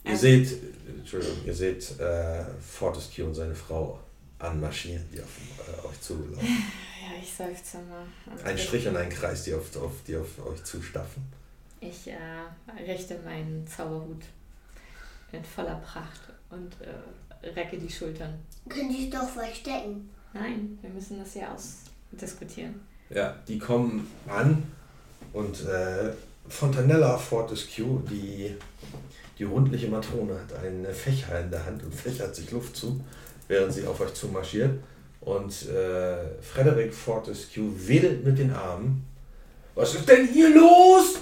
Ihr 0.04 0.10
Also- 0.12 0.22
seht, 0.22 0.58
Entschuldigung, 0.88 1.36
ihr 1.44 1.54
seht 1.54 2.00
äh, 2.00 2.44
Fortescue 2.60 3.24
und 3.26 3.34
seine 3.34 3.54
Frau 3.54 3.98
anmarschieren, 4.42 5.04
die 5.12 5.20
auf 5.20 5.28
äh, 5.58 5.86
euch 5.86 6.00
zulaufen. 6.00 6.48
Ja, 7.02 7.20
ich 7.20 7.32
seufze 7.32 7.78
mal. 7.78 8.04
Und 8.26 8.44
Ein 8.44 8.58
Strich 8.58 8.86
und 8.86 8.96
ein 8.96 9.08
Kreis, 9.08 9.44
die 9.44 9.54
auf, 9.54 9.76
auf, 9.76 9.92
die 10.06 10.16
auf 10.16 10.44
euch 10.46 10.62
zustaffen. 10.64 11.22
Ich 11.80 12.08
äh, 12.08 12.16
richte 12.86 13.18
meinen 13.24 13.66
Zauberhut 13.66 14.22
in 15.32 15.44
voller 15.44 15.76
Pracht 15.76 16.20
und 16.50 16.76
äh, 16.80 17.48
recke 17.48 17.78
die 17.78 17.90
Schultern. 17.90 18.38
Könnte 18.68 18.94
ich 18.94 19.10
doch 19.10 19.28
verstecken. 19.28 20.10
Nein, 20.32 20.78
wir 20.80 20.90
müssen 20.90 21.18
das 21.18 21.32
hier 21.32 21.48
ausdiskutieren. 21.50 22.80
Ja, 23.10 23.36
die 23.48 23.58
kommen 23.58 24.08
an 24.26 24.62
und 25.32 25.64
äh, 25.64 26.12
Fontanella 26.48 27.18
Fortescue, 27.18 28.02
die, 28.10 28.54
die 29.38 29.44
rundliche 29.44 29.88
Matrone, 29.88 30.34
hat 30.38 30.64
einen 30.64 30.86
Fächer 30.94 31.40
in 31.40 31.50
der 31.50 31.64
Hand 31.64 31.82
und 31.82 31.94
fächert 31.94 32.34
sich 32.34 32.50
Luft 32.50 32.76
zu, 32.76 33.02
während 33.52 33.72
sie 33.72 33.86
auf 33.86 34.00
euch 34.00 34.12
zumarschiert. 34.14 34.80
Und 35.20 35.68
äh, 35.68 36.40
Frederick 36.40 36.94
Fortescue 36.94 37.70
wedelt 37.86 38.24
mit 38.24 38.38
den 38.38 38.50
Armen. 38.50 39.04
Was 39.74 39.94
ist 39.94 40.08
denn 40.08 40.26
hier 40.26 40.48
los? 40.50 41.18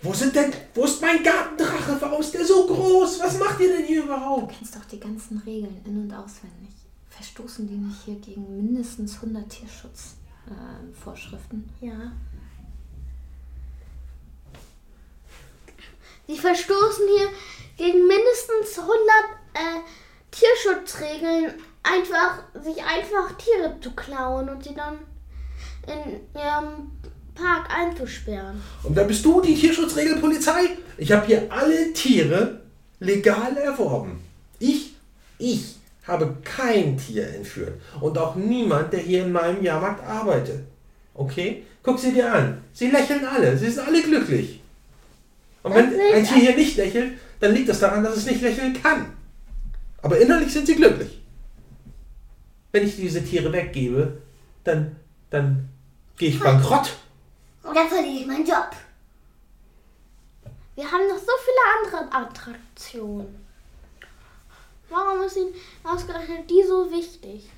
Wo 0.00 0.14
sind 0.14 0.34
denn, 0.34 0.52
wo 0.74 0.84
ist 0.84 1.00
mein 1.00 1.22
Gartendrache? 1.22 1.96
Warum 2.00 2.20
ist 2.20 2.34
der 2.34 2.44
so 2.44 2.66
groß? 2.66 3.20
Was 3.20 3.38
macht 3.38 3.60
ihr 3.60 3.76
denn 3.76 3.86
hier 3.86 4.02
überhaupt? 4.02 4.50
Du 4.50 4.56
kennst 4.56 4.74
doch 4.74 4.84
die 4.86 4.98
ganzen 4.98 5.40
Regeln 5.46 5.80
in- 5.84 6.02
und 6.02 6.12
auswendig. 6.12 6.70
Verstoßen 7.10 7.68
die 7.68 7.76
nicht 7.76 8.02
hier 8.04 8.16
gegen 8.16 8.56
mindestens 8.56 9.14
100 9.16 9.48
Tierschutzvorschriften? 9.48 11.70
Ja. 11.80 12.10
Sie 16.26 16.38
verstoßen 16.38 17.04
hier 17.16 17.28
gegen 17.76 18.06
mindestens 18.06 18.78
100 18.78 18.96
äh, 19.54 19.80
Tierschutzregeln, 20.32 21.52
einfach 21.82 22.42
sich 22.54 22.82
einfach 22.82 23.36
Tiere 23.36 23.76
zu 23.80 23.92
klauen 23.92 24.48
und 24.48 24.64
sie 24.64 24.74
dann 24.74 24.98
in 25.86 26.20
ihrem 26.34 26.90
Park 27.34 27.68
einzusperren. 27.70 28.60
Und 28.82 28.96
da 28.96 29.04
bist 29.04 29.24
du 29.24 29.40
die 29.40 29.54
Tierschutzregelpolizei? 29.54 30.70
Ich 30.98 31.12
habe 31.12 31.26
hier 31.26 31.46
alle 31.50 31.92
Tiere 31.92 32.60
legal 32.98 33.56
erworben. 33.56 34.20
Ich, 34.58 34.94
ich 35.38 35.76
habe 36.06 36.36
kein 36.44 36.96
Tier 36.96 37.28
entführt. 37.28 37.80
Und 38.00 38.16
auch 38.18 38.34
niemand, 38.34 38.92
der 38.92 39.00
hier 39.00 39.24
in 39.24 39.32
meinem 39.32 39.62
Jahrmarkt 39.62 40.04
arbeitet. 40.04 40.60
Okay? 41.14 41.64
Guck 41.82 41.98
sie 41.98 42.12
dir 42.12 42.32
an. 42.32 42.62
Sie 42.72 42.90
lächeln 42.90 43.24
alle. 43.24 43.56
Sie 43.56 43.70
sind 43.70 43.86
alle 43.86 44.02
glücklich. 44.02 44.60
Und 45.62 45.74
wenn 45.74 45.90
Das 45.90 45.94
sehe 45.94 46.14
ein 46.14 46.24
Tier 46.24 46.36
hier 46.36 46.56
nicht 46.56 46.76
lächelt, 46.76 47.12
dann 47.40 47.54
liegt 47.54 47.68
das 47.68 47.80
daran, 47.80 48.02
dass 48.02 48.16
es 48.16 48.26
nicht 48.26 48.42
lächeln 48.42 48.80
kann. 48.80 49.06
Aber 50.02 50.18
innerlich 50.18 50.52
sind 50.52 50.66
sie 50.66 50.74
glücklich. 50.74 51.22
Wenn 52.72 52.86
ich 52.86 52.96
diese 52.96 53.24
Tiere 53.24 53.52
weggebe, 53.52 54.20
dann, 54.64 54.96
dann 55.30 55.68
gehe 56.16 56.30
ich 56.30 56.40
bankrott. 56.40 56.96
Und 57.62 57.74
dann 57.74 57.88
verliere 57.88 58.20
ich 58.20 58.26
meinen 58.26 58.46
Job. 58.46 58.70
Wir 60.74 60.90
haben 60.90 61.06
noch 61.06 61.18
so 61.18 61.32
viele 61.44 62.02
andere 62.02 62.16
Attraktionen. 62.16 63.42
Warum 64.88 65.22
ist 65.22 65.36
Ihnen 65.36 65.54
ausgerechnet 65.84 66.50
die 66.50 66.62
so 66.66 66.90
wichtig? 66.90 67.48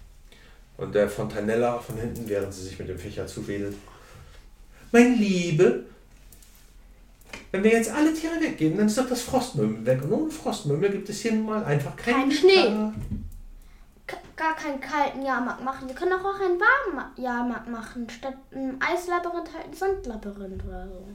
Und 0.77 0.95
der 0.95 1.09
Fontanella 1.09 1.79
von 1.79 1.97
hinten, 1.97 2.29
während 2.29 2.53
sie 2.53 2.65
sich 2.65 2.79
mit 2.79 2.89
dem 2.89 2.99
Fächer 2.99 3.27
zuwedelt. 3.27 3.77
Mein 4.93 5.17
Liebe, 5.17 5.85
wenn 7.53 7.65
wir 7.65 7.73
jetzt 7.73 7.91
alle 7.91 8.13
Tiere 8.13 8.41
weggeben, 8.41 8.77
dann 8.79 8.87
ist 8.87 8.99
doch 8.99 9.09
das 9.09 9.23
Frostmümmel 9.23 9.87
weg. 9.87 10.03
Und 10.03 10.13
ohne 10.13 10.31
Frostmümmel 10.31 10.91
gibt 10.91 11.09
es 11.09 11.21
hier 11.21 11.33
nun 11.33 11.47
mal 11.47 11.65
einfach 11.65 11.97
keinen 11.97 12.29
Kein 12.29 12.33
Schnee. 12.33 12.93
K 14.07 14.17
gar 14.37 14.57
keinen 14.57 14.81
kalten 14.81 15.23
Jahrmarkt 15.23 15.65
machen. 15.65 15.89
Sie 15.89 15.95
können 15.95 16.11
doch 16.11 16.25
auch 16.25 16.41
einen 16.41 16.59
warmen 16.61 17.05
Jahrmarkt 17.17 17.69
machen. 17.69 18.09
Statt 18.11 18.35
ein 18.53 18.77
Eislabyrinth 18.81 19.55
halt 19.55 19.67
ein 19.67 19.75
Sandlabyrinth 19.75 20.65
oder 20.65 20.87
so. 20.89 21.07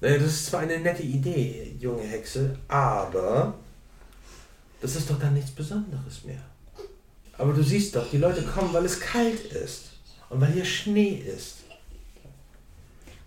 Naja, 0.00 0.18
das 0.18 0.28
ist 0.28 0.46
zwar 0.46 0.60
eine 0.60 0.78
nette 0.78 1.02
Idee, 1.02 1.76
junge 1.78 2.02
Hexe, 2.02 2.56
aber 2.68 3.54
das 4.80 4.94
ist 4.94 5.10
doch 5.10 5.18
dann 5.18 5.34
nichts 5.34 5.50
Besonderes 5.50 6.24
mehr. 6.24 6.42
Aber 7.36 7.52
du 7.52 7.62
siehst 7.62 7.96
doch, 7.96 8.08
die 8.10 8.18
Leute 8.18 8.42
kommen, 8.42 8.72
weil 8.72 8.84
es 8.84 9.00
kalt 9.00 9.52
ist 9.52 9.90
und 10.30 10.40
weil 10.40 10.52
hier 10.52 10.64
Schnee 10.64 11.14
ist. 11.14 11.64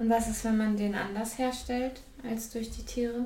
Und 0.02 0.10
was 0.10 0.28
ist, 0.30 0.44
wenn 0.46 0.58
man 0.58 0.76
den 0.76 0.96
anders 0.96 1.38
herstellt 1.38 2.02
als 2.28 2.50
durch 2.50 2.72
die 2.72 2.82
Tiere? 2.82 3.24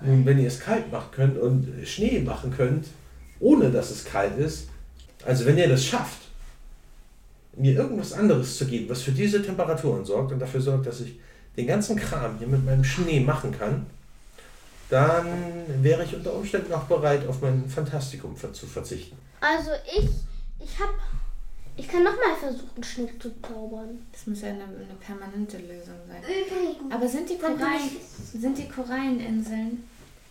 Nun, 0.00 0.24
wenn 0.24 0.38
ihr 0.38 0.48
es 0.48 0.58
kalt 0.58 0.90
machen 0.90 1.10
könnt 1.10 1.36
und 1.36 1.86
Schnee 1.86 2.20
machen 2.20 2.50
könnt, 2.56 2.86
ohne 3.38 3.70
dass 3.70 3.90
es 3.90 4.06
kalt 4.06 4.38
ist, 4.38 4.68
also 5.26 5.44
wenn 5.44 5.58
ihr 5.58 5.68
das 5.68 5.84
schafft, 5.84 6.20
mir 7.54 7.74
irgendwas 7.74 8.14
anderes 8.14 8.56
zu 8.56 8.64
geben, 8.64 8.88
was 8.88 9.02
für 9.02 9.12
diese 9.12 9.42
Temperaturen 9.42 10.02
sorgt 10.02 10.32
und 10.32 10.38
dafür 10.38 10.62
sorgt, 10.62 10.86
dass 10.86 11.00
ich 11.00 11.20
den 11.58 11.66
ganzen 11.66 11.96
Kram 11.96 12.38
hier 12.38 12.48
mit 12.48 12.64
meinem 12.64 12.84
Schnee 12.84 13.20
machen 13.20 13.52
kann, 13.52 13.84
dann 14.88 15.26
wäre 15.82 16.04
ich 16.04 16.14
unter 16.16 16.32
Umständen 16.32 16.72
auch 16.72 16.84
bereit, 16.84 17.26
auf 17.26 17.42
mein 17.42 17.68
Fantastikum 17.68 18.34
zu 18.34 18.66
verzichten. 18.66 19.18
Also 19.42 19.72
ich, 19.94 20.08
ich 20.64 20.80
hab, 20.80 20.94
ich 21.78 21.86
kann 21.86 22.02
nochmal 22.02 22.34
versuchen, 22.38 22.82
Schnee 22.82 23.08
zu 23.20 23.30
zaubern. 23.40 24.00
Das 24.10 24.26
muss 24.26 24.42
ja 24.42 24.48
eine, 24.48 24.64
eine 24.64 24.96
permanente 25.00 25.58
Lösung 25.58 25.94
sein. 26.08 26.22
Übrigens, 26.22 26.92
Aber 26.92 27.08
sind 27.08 27.30
die, 27.30 27.38
Korallen, 27.38 27.90
sind 28.34 28.58
die 28.58 28.68
Koralleninseln, 28.68 29.84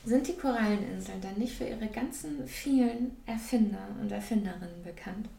sind 0.06 0.28
die 0.28 0.36
Koralleninseln 0.36 1.22
dann 1.22 1.36
nicht 1.38 1.56
für 1.56 1.64
ihre 1.64 1.88
ganzen 1.88 2.46
vielen 2.46 3.16
Erfinder 3.26 3.88
und 4.02 4.12
Erfinderinnen 4.12 4.84
bekannt? 4.84 5.30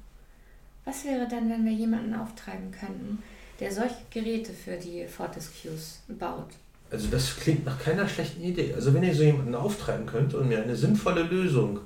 Was 0.86 1.04
wäre 1.04 1.28
denn, 1.28 1.50
wenn 1.50 1.66
wir 1.66 1.72
jemanden 1.72 2.14
auftreiben 2.14 2.70
könnten, 2.72 3.22
der 3.60 3.70
solche 3.70 3.96
Geräte 4.10 4.54
für 4.54 4.78
die 4.78 5.06
Fortescues 5.06 6.00
baut? 6.08 6.48
Also 6.90 7.08
das 7.08 7.36
klingt 7.36 7.66
nach 7.66 7.78
keiner 7.78 8.08
schlechten 8.08 8.42
Idee. 8.42 8.72
Also 8.72 8.94
wenn 8.94 9.02
ihr 9.02 9.14
so 9.14 9.22
jemanden 9.22 9.54
auftreiben 9.54 10.06
könnt 10.06 10.32
und 10.32 10.48
mir 10.48 10.62
eine 10.62 10.74
sinnvolle 10.74 11.24
Lösung 11.24 11.80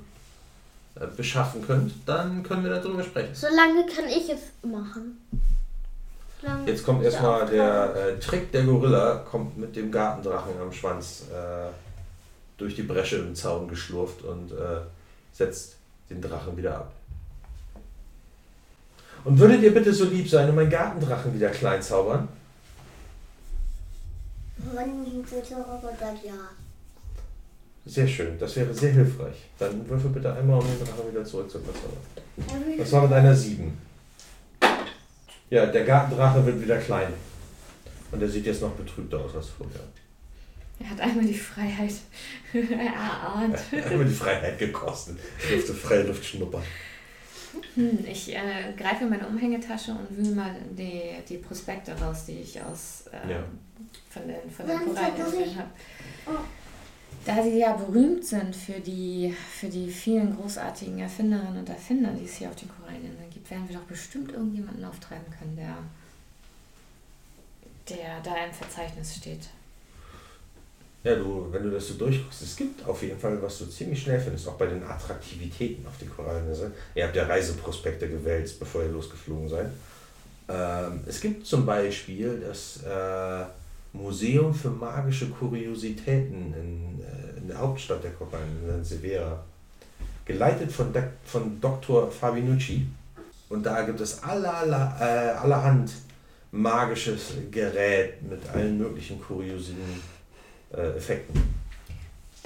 beschaffen 1.17 1.65
könnt, 1.65 1.93
dann 2.05 2.43
können 2.43 2.63
wir 2.63 2.71
darüber 2.71 3.03
sprechen. 3.03 3.33
Solange 3.33 3.85
kann 3.85 4.05
ich 4.05 4.29
es 4.29 4.41
machen. 4.69 5.17
Solange 6.41 6.67
Jetzt 6.69 6.83
kommt 6.83 7.03
erstmal 7.03 7.45
der 7.47 7.95
äh, 7.95 8.19
Trick 8.19 8.51
der 8.51 8.63
Gorilla, 8.63 9.15
kommt 9.29 9.57
mit 9.57 9.75
dem 9.75 9.91
Gartendrachen 9.91 10.53
am 10.61 10.71
Schwanz 10.71 11.23
äh, 11.31 11.71
durch 12.57 12.75
die 12.75 12.83
Bresche 12.83 13.17
im 13.17 13.35
Zaun 13.35 13.67
geschlurft 13.67 14.23
und 14.23 14.51
äh, 14.51 14.81
setzt 15.31 15.77
den 16.09 16.21
Drachen 16.21 16.55
wieder 16.55 16.77
ab. 16.77 16.91
Und 19.23 19.39
würdet 19.39 19.61
ihr 19.61 19.73
bitte 19.73 19.93
so 19.93 20.05
lieb 20.05 20.29
sein 20.29 20.49
und 20.49 20.55
meinen 20.55 20.69
Gartendrachen 20.69 21.33
wieder 21.33 21.49
klein 21.49 21.81
zaubern? 21.81 22.27
Wenn 24.57 25.03
ich 25.05 25.23
bitte 25.23 25.55
Roboter 25.55 26.13
ja. 26.23 26.33
Sehr 27.85 28.07
schön, 28.07 28.39
das 28.39 28.55
wäre 28.55 28.73
sehr 28.73 28.91
hilfreich. 28.93 29.35
Dann 29.59 29.87
würfel 29.89 30.09
bitte 30.11 30.33
einmal, 30.33 30.59
um 30.59 30.65
den 30.65 30.79
Drachen 30.79 31.11
wieder 31.11 31.25
zurück 31.25 31.51
zu 31.51 31.59
verzaubern. 31.59 32.77
Das 32.77 32.91
war 32.93 33.01
mit 33.03 33.13
einer 33.13 33.35
7. 33.35 33.77
Ja, 35.49 35.65
der 35.65 35.83
Gartendrache 35.83 36.45
wird 36.45 36.61
wieder 36.61 36.77
klein. 36.77 37.13
Und 38.11 38.21
er 38.21 38.29
sieht 38.29 38.45
jetzt 38.45 38.61
noch 38.61 38.71
betrübter 38.71 39.19
aus 39.19 39.35
als 39.35 39.49
vorher. 39.49 39.81
Er 40.79 40.89
hat 40.89 41.01
einmal 41.01 41.25
die 41.25 41.33
Freiheit 41.33 41.93
erahnt. 42.53 43.59
Er 43.71 43.85
hat 43.85 43.95
mir 43.97 44.05
die 44.05 44.13
Freiheit 44.13 44.57
gekostet. 44.57 45.17
Ich 45.39 45.49
durfte 45.49 45.73
freie 45.73 46.03
Luft 46.03 46.23
schnuppern. 46.25 46.63
Hm, 47.75 47.99
ich 48.09 48.33
äh, 48.35 48.73
greife 48.77 49.03
in 49.03 49.09
meine 49.11 49.27
Umhängetasche 49.27 49.91
und 49.91 50.17
wühle 50.17 50.35
mal 50.35 50.55
die, 50.71 51.01
die 51.29 51.37
Prospekte 51.37 51.91
raus, 51.99 52.25
die 52.27 52.39
ich 52.39 52.59
aus 52.61 53.05
ähm, 53.13 53.29
Ja. 53.29 53.43
von 54.09 54.27
den, 54.27 54.49
von 54.49 54.65
den 54.67 54.79
Korallen 54.79 55.57
habe. 55.57 55.69
Da 57.25 57.41
sie 57.41 57.59
ja 57.59 57.73
berühmt 57.73 58.25
sind 58.25 58.55
für 58.55 58.79
die, 58.79 59.33
für 59.33 59.67
die 59.67 59.89
vielen 59.89 60.35
großartigen 60.35 60.99
Erfinderinnen 60.99 61.59
und 61.59 61.69
Erfinder, 61.69 62.11
die 62.11 62.25
es 62.25 62.35
hier 62.35 62.49
auf 62.49 62.55
den 62.55 62.69
Koralleninseln 62.69 63.29
gibt, 63.29 63.49
werden 63.49 63.67
wir 63.69 63.77
doch 63.77 63.83
bestimmt 63.83 64.31
irgendjemanden 64.31 64.83
auftreiben 64.83 65.25
können, 65.39 65.55
der, 65.55 65.77
der 67.89 68.19
da 68.21 68.45
im 68.45 68.51
Verzeichnis 68.51 69.15
steht. 69.15 69.47
Ja, 71.03 71.15
du, 71.15 71.47
wenn 71.51 71.63
du 71.63 71.71
das 71.71 71.87
so 71.89 71.95
durchguckst, 71.95 72.41
es 72.41 72.55
gibt 72.55 72.85
auf 72.85 73.01
jeden 73.03 73.19
Fall, 73.19 73.41
was 73.41 73.59
du 73.59 73.65
ziemlich 73.65 74.01
schnell 74.01 74.19
findest, 74.19 74.47
auch 74.47 74.55
bei 74.55 74.67
den 74.67 74.83
Attraktivitäten 74.83 75.85
auf 75.85 75.97
den 75.97 76.09
Koralleninseln. 76.09 76.73
Ihr 76.95 77.05
habt 77.05 77.15
ja 77.15 77.25
Reiseprospekte 77.25 78.07
gewälzt, 78.07 78.57
bevor 78.59 78.83
ihr 78.83 78.89
losgeflogen 78.89 79.49
seid. 79.49 79.67
Ähm, 80.47 81.01
es 81.05 81.19
gibt 81.19 81.45
zum 81.45 81.65
Beispiel 81.65 82.43
das 82.47 82.83
äh, 82.83 83.45
Museum 83.93 84.53
für 84.53 84.69
magische 84.69 85.29
Kuriositäten 85.29 86.53
in, 86.53 86.99
äh, 87.01 87.37
in 87.37 87.47
der 87.47 87.59
Hauptstadt 87.59 88.03
der 88.03 88.11
Koralleninseln, 88.11 88.79
in 88.79 88.83
Severa. 88.83 89.43
Geleitet 90.25 90.71
von, 90.71 90.93
von 91.25 91.61
Dr. 91.61 92.09
Fabinucci. 92.09 92.85
Und 93.49 93.63
da 93.65 93.83
gibt 93.83 94.01
es 94.01 94.23
allerla, 94.23 94.97
äh, 94.99 95.31
allerhand 95.31 95.91
magisches 96.51 97.33
Gerät 97.51 98.21
mit 98.23 98.47
allen 98.49 98.77
möglichen 98.77 99.21
kuriosen 99.21 99.77
äh, 100.71 100.97
Effekten. 100.97 101.41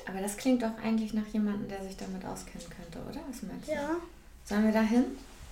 Aber 0.07 0.21
das 0.21 0.37
klingt 0.37 0.63
doch 0.63 0.77
eigentlich 0.81 1.13
nach 1.13 1.27
jemandem, 1.27 1.67
der 1.67 1.83
sich 1.83 1.97
damit 1.97 2.23
auskennen 2.25 2.65
könnte, 2.69 2.99
oder? 3.09 3.19
Was 3.29 3.43
meinst 3.43 3.67
du? 3.67 3.71
Ja. 3.73 3.97
Sollen 4.45 4.65
wir 4.65 4.71
da 4.71 4.81
hin 4.81 5.03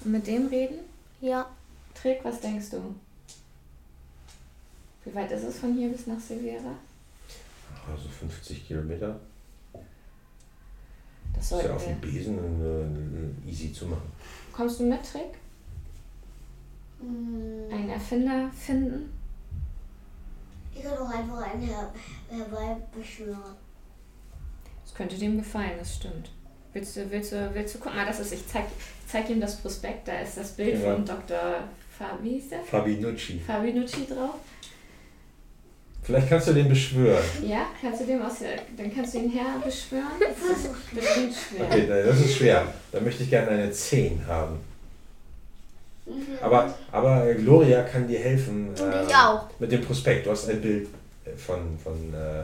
und 0.03 0.11
mit 0.11 0.25
dem 0.27 0.47
reden? 0.47 0.79
Ja. 1.21 1.49
Trick, 1.93 2.19
was 2.23 2.39
denkst 2.39 2.69
du? 2.71 2.95
Wie 5.05 5.13
weit 5.15 5.31
ist 5.31 5.43
es 5.43 5.59
von 5.59 5.73
hier 5.73 5.89
bis 5.89 6.07
nach 6.07 6.19
Severa? 6.19 6.71
Also 7.91 8.09
50 8.09 8.67
Kilometer. 8.67 9.19
Das 11.33 11.43
Ist 11.43 11.49
sollten 11.49 11.67
ja 11.67 11.75
auf 11.75 11.85
dem. 11.85 11.99
Besen 12.01 13.35
äh, 13.45 13.49
easy 13.49 13.71
zu 13.71 13.85
machen. 13.87 14.11
Kommst 14.51 14.79
du 14.79 14.85
mit, 14.85 15.03
Trick? 15.03 15.37
Hm, 16.99 17.71
Einen 17.71 17.89
Erfinder 17.89 18.49
finden? 18.51 19.11
Ich 20.73 20.81
kann 20.83 20.95
doch 20.97 21.09
einfach 21.09 21.37
einen 21.41 21.61
her 21.61 21.93
herbeibeschwören. 22.29 23.55
Das 24.83 24.93
könnte 24.93 25.17
dem 25.17 25.37
gefallen, 25.37 25.71
das 25.77 25.95
stimmt. 25.95 26.31
Willst 26.73 26.95
du, 26.97 27.09
willst 27.11 27.31
du, 27.31 27.53
willst 27.53 27.75
du, 27.75 27.79
guck 27.79 27.93
mal, 27.95 28.05
das 28.05 28.19
ist, 28.19 28.33
ich 28.33 28.47
zeig, 28.47 28.65
zeig 29.07 29.29
ihm 29.29 29.39
das 29.39 29.57
Prospekt, 29.61 30.07
da 30.07 30.19
ist 30.19 30.37
das 30.37 30.51
Bild 30.53 30.81
Ja. 30.81 30.93
von 30.95 31.05
Dr. 31.05 31.63
Fabi, 31.97 32.23
wie 32.23 32.29
hieß 32.39 32.49
der? 32.49 32.63
Fabinucci. 32.63 33.39
Fabinucci 33.39 34.05
drauf. 34.07 34.35
Vielleicht 36.05 36.29
kannst 36.29 36.47
du 36.47 36.53
den 36.53 36.69
beschwören. 36.69 37.23
Ja, 37.43 37.65
kannst 37.81 38.01
du 38.01 38.05
dem 38.05 38.21
aus 38.21 38.39
der, 38.39 38.49
dann 38.77 38.93
kannst 38.93 39.15
du 39.15 39.17
ihn 39.19 39.29
her 39.31 39.45
beschwören. 39.63 40.05
Das 40.19 40.57
ist 40.57 40.69
bestimmt 40.93 41.33
schwer. 41.33 41.65
Okay, 41.65 41.85
nein, 41.89 42.03
das 42.05 42.19
ist 42.19 42.35
schwer. 42.37 42.63
Da 42.91 42.99
möchte 42.99 43.23
ich 43.23 43.29
gerne 43.29 43.49
eine 43.49 43.71
10 43.71 44.21
haben. 44.27 44.59
Aber, 46.39 46.71
aber 46.91 47.25
äh, 47.27 47.33
Gloria 47.35 47.81
kann 47.81 48.07
dir 48.07 48.19
helfen. 48.19 48.69
Und 48.69 48.79
äh, 48.79 49.03
ich 49.07 49.15
auch. 49.15 49.47
Mit 49.57 49.71
dem 49.71 49.81
Prospekt. 49.83 50.27
Du 50.27 50.31
hast 50.31 50.47
ein 50.49 50.61
Bild 50.61 50.87
äh, 51.25 51.35
von, 51.35 51.77
von 51.83 52.13
äh, 52.13 52.43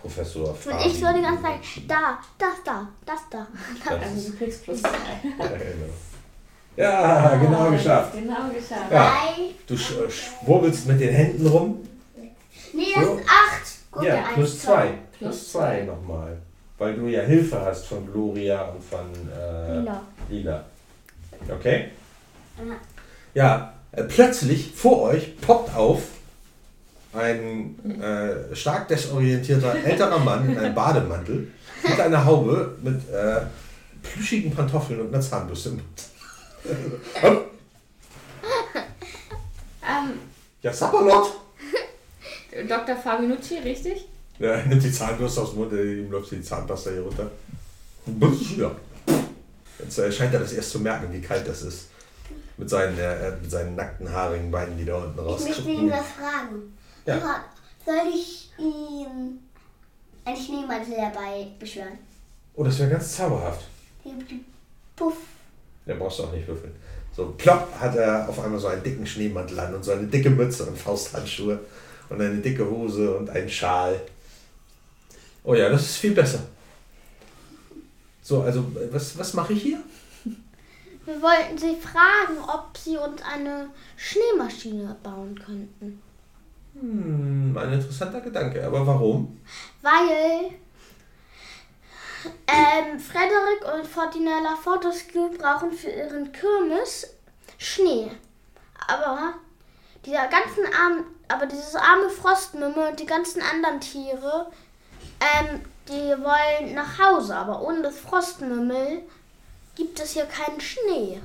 Professor 0.00 0.50
Und 0.50 0.56
Fabi. 0.58 0.88
ich 0.88 1.00
soll 1.00 1.14
die 1.14 1.22
ganze 1.22 1.42
Zeit, 1.42 1.58
da, 1.88 2.18
das 2.38 2.48
da, 2.64 2.88
das 3.04 3.20
da. 3.30 3.46
Das 3.84 4.02
Also 4.04 4.16
ist, 4.16 4.28
du 4.28 4.32
kriegst 4.36 4.62
plus 4.62 4.80
zwei. 4.82 4.88
ja, 4.88 5.46
genau. 5.48 5.92
Ja, 6.76 7.36
genau 7.36 7.70
geschafft. 7.72 8.12
Genau 8.14 8.48
geschafft. 8.54 8.92
Ja, 8.92 9.12
du 9.66 9.76
sch 9.76 9.90
äh, 9.92 10.08
schwurbelst 10.10 10.86
mit 10.86 11.00
den 11.00 11.12
Händen 11.12 11.46
rum. 11.48 11.80
Nee, 12.72 12.86
das 12.94 13.04
So. 13.04 13.14
ist 13.18 13.28
acht. 13.28 13.62
Guck 13.90 14.02
Ja, 14.04 14.24
plus 14.34 14.52
eins, 14.52 14.62
zwei. 14.62 14.86
Plus 14.86 15.30
Plus 15.30 15.52
zwei 15.52 15.82
nochmal. 15.82 16.36
Weil 16.78 16.94
du 16.94 17.06
ja 17.06 17.22
Hilfe 17.22 17.60
hast 17.60 17.86
von 17.86 18.10
Gloria 18.10 18.62
und 18.64 18.82
von 18.84 19.06
äh, 19.32 19.78
Lila. 19.78 20.02
Lila. 20.28 20.64
Okay? 21.48 21.86
Ja. 22.58 22.74
Ja, 23.34 23.72
äh, 23.92 24.02
plötzlich 24.04 24.72
vor 24.74 25.02
euch 25.02 25.40
poppt 25.40 25.74
auf 25.74 26.02
ein 27.14 27.78
äh, 28.00 28.54
stark 28.54 28.88
desorientierter 28.88 29.74
älterer 29.84 30.18
Mann 30.18 30.50
in 30.50 30.58
einem 30.58 30.74
Bademantel 30.74 31.48
mit 31.82 31.98
einer 32.00 32.24
Haube 32.24 32.76
mit 32.82 33.08
äh, 33.10 33.40
plüschigen 34.02 34.50
Pantoffeln 34.54 35.00
und 35.00 35.08
einer 35.14 35.22
Zahnbürste 35.22 35.70
im 35.70 35.74
Mund. 35.76 37.44
Ähm, 39.88 40.18
Ja, 40.62 40.72
Sapperlot! 40.72 41.32
Dr. 42.64 42.96
Fabinucci, 42.96 43.58
richtig? 43.58 44.08
Ja, 44.38 44.52
er 44.52 44.66
nimmt 44.66 44.82
die 44.82 44.92
Zahnbürste 44.92 45.42
aus 45.42 45.50
dem 45.50 45.60
Mund, 45.60 45.72
äh, 45.72 46.00
ihm 46.00 46.10
läuft 46.10 46.30
die 46.30 46.42
Zahnpasta 46.42 46.90
hier 46.90 47.02
runter. 47.02 47.30
Ja. 48.56 48.70
Jetzt 49.78 49.98
äh, 49.98 50.12
scheint 50.12 50.32
er 50.34 50.40
das 50.40 50.52
erst 50.52 50.70
zu 50.70 50.80
merken, 50.80 51.12
wie 51.12 51.20
kalt 51.20 51.46
das 51.46 51.62
ist. 51.62 51.88
Mit 52.56 52.70
seinen, 52.70 52.98
äh, 52.98 53.32
mit 53.40 53.50
seinen 53.50 53.74
nackten, 53.76 54.10
haarigen 54.10 54.50
Beinen, 54.50 54.78
die 54.78 54.84
da 54.84 54.96
unten 54.96 55.18
Ich 55.18 55.48
möchte 55.48 55.70
ihn 55.70 55.90
was 55.90 56.06
fragen. 56.06 56.76
Ja. 57.04 57.44
Soll 57.84 58.12
ich 58.14 58.50
ihm 58.58 59.38
einen 60.24 60.36
Schneemantel 60.36 60.94
herbei 60.94 61.48
beschwören? 61.58 61.98
Oh, 62.54 62.64
das 62.64 62.78
wäre 62.78 62.90
ganz 62.90 63.16
zauberhaft. 63.16 63.64
Puff. 64.96 65.16
Da 65.84 65.94
brauchst 65.94 66.18
du 66.18 66.24
auch 66.24 66.32
nicht 66.32 66.48
würfeln. 66.48 66.74
So, 67.14 67.34
plopp, 67.38 67.68
hat 67.78 67.96
er 67.96 68.28
auf 68.28 68.42
einmal 68.42 68.58
so 68.58 68.66
einen 68.66 68.82
dicken 68.82 69.06
Schneemantel 69.06 69.58
an 69.60 69.74
und 69.74 69.84
so 69.84 69.92
eine 69.92 70.06
dicke 70.06 70.30
Mütze 70.30 70.64
und 70.64 70.76
Fausthandschuhe 70.76 71.60
und 72.08 72.20
eine 72.20 72.36
dicke 72.36 72.68
Hose 72.68 73.16
und 73.16 73.30
einen 73.30 73.48
Schal. 73.48 74.00
Oh 75.44 75.54
ja, 75.54 75.68
das 75.68 75.82
ist 75.82 75.96
viel 75.96 76.12
besser. 76.12 76.40
So, 78.22 78.42
also, 78.42 78.66
was, 78.90 79.16
was 79.18 79.34
mache 79.34 79.52
ich 79.52 79.62
hier? 79.62 79.78
Wir 81.04 81.22
wollten 81.22 81.56
sie 81.56 81.76
fragen, 81.76 82.36
ob 82.40 82.76
sie 82.76 82.96
uns 82.96 83.22
eine 83.22 83.70
Schneemaschine 83.96 84.96
bauen 85.04 85.38
könnten. 85.38 86.02
Hm, 86.80 87.56
ein 87.56 87.72
interessanter 87.72 88.20
Gedanke. 88.20 88.66
Aber 88.66 88.84
warum? 88.84 89.40
Weil 89.82 90.50
ähm, 92.48 92.98
Frederik 92.98 93.64
und 93.74 93.86
Fortinella 93.86 94.56
Fortescue 94.56 95.30
brauchen 95.38 95.70
für 95.70 95.90
ihren 95.90 96.32
Kirmes 96.32 97.14
Schnee. 97.58 98.10
Aber 98.88 99.34
dieser 100.04 100.26
ganzen 100.28 100.64
arm, 100.74 101.04
aber 101.28 101.46
dieses 101.46 101.74
arme 101.74 102.08
Frostmümmel 102.10 102.88
und 102.90 103.00
die 103.00 103.06
ganzen 103.06 103.42
anderen 103.42 103.80
Tiere, 103.80 104.50
ähm, 105.20 105.60
die 105.88 105.92
wollen 105.92 106.74
nach 106.74 106.98
Hause. 106.98 107.34
Aber 107.34 107.62
ohne 107.62 107.82
das 107.82 107.98
Frostmümmel 107.98 109.02
gibt 109.74 110.00
es 110.00 110.12
hier 110.12 110.26
keinen 110.26 110.60
Schnee. 110.60 111.20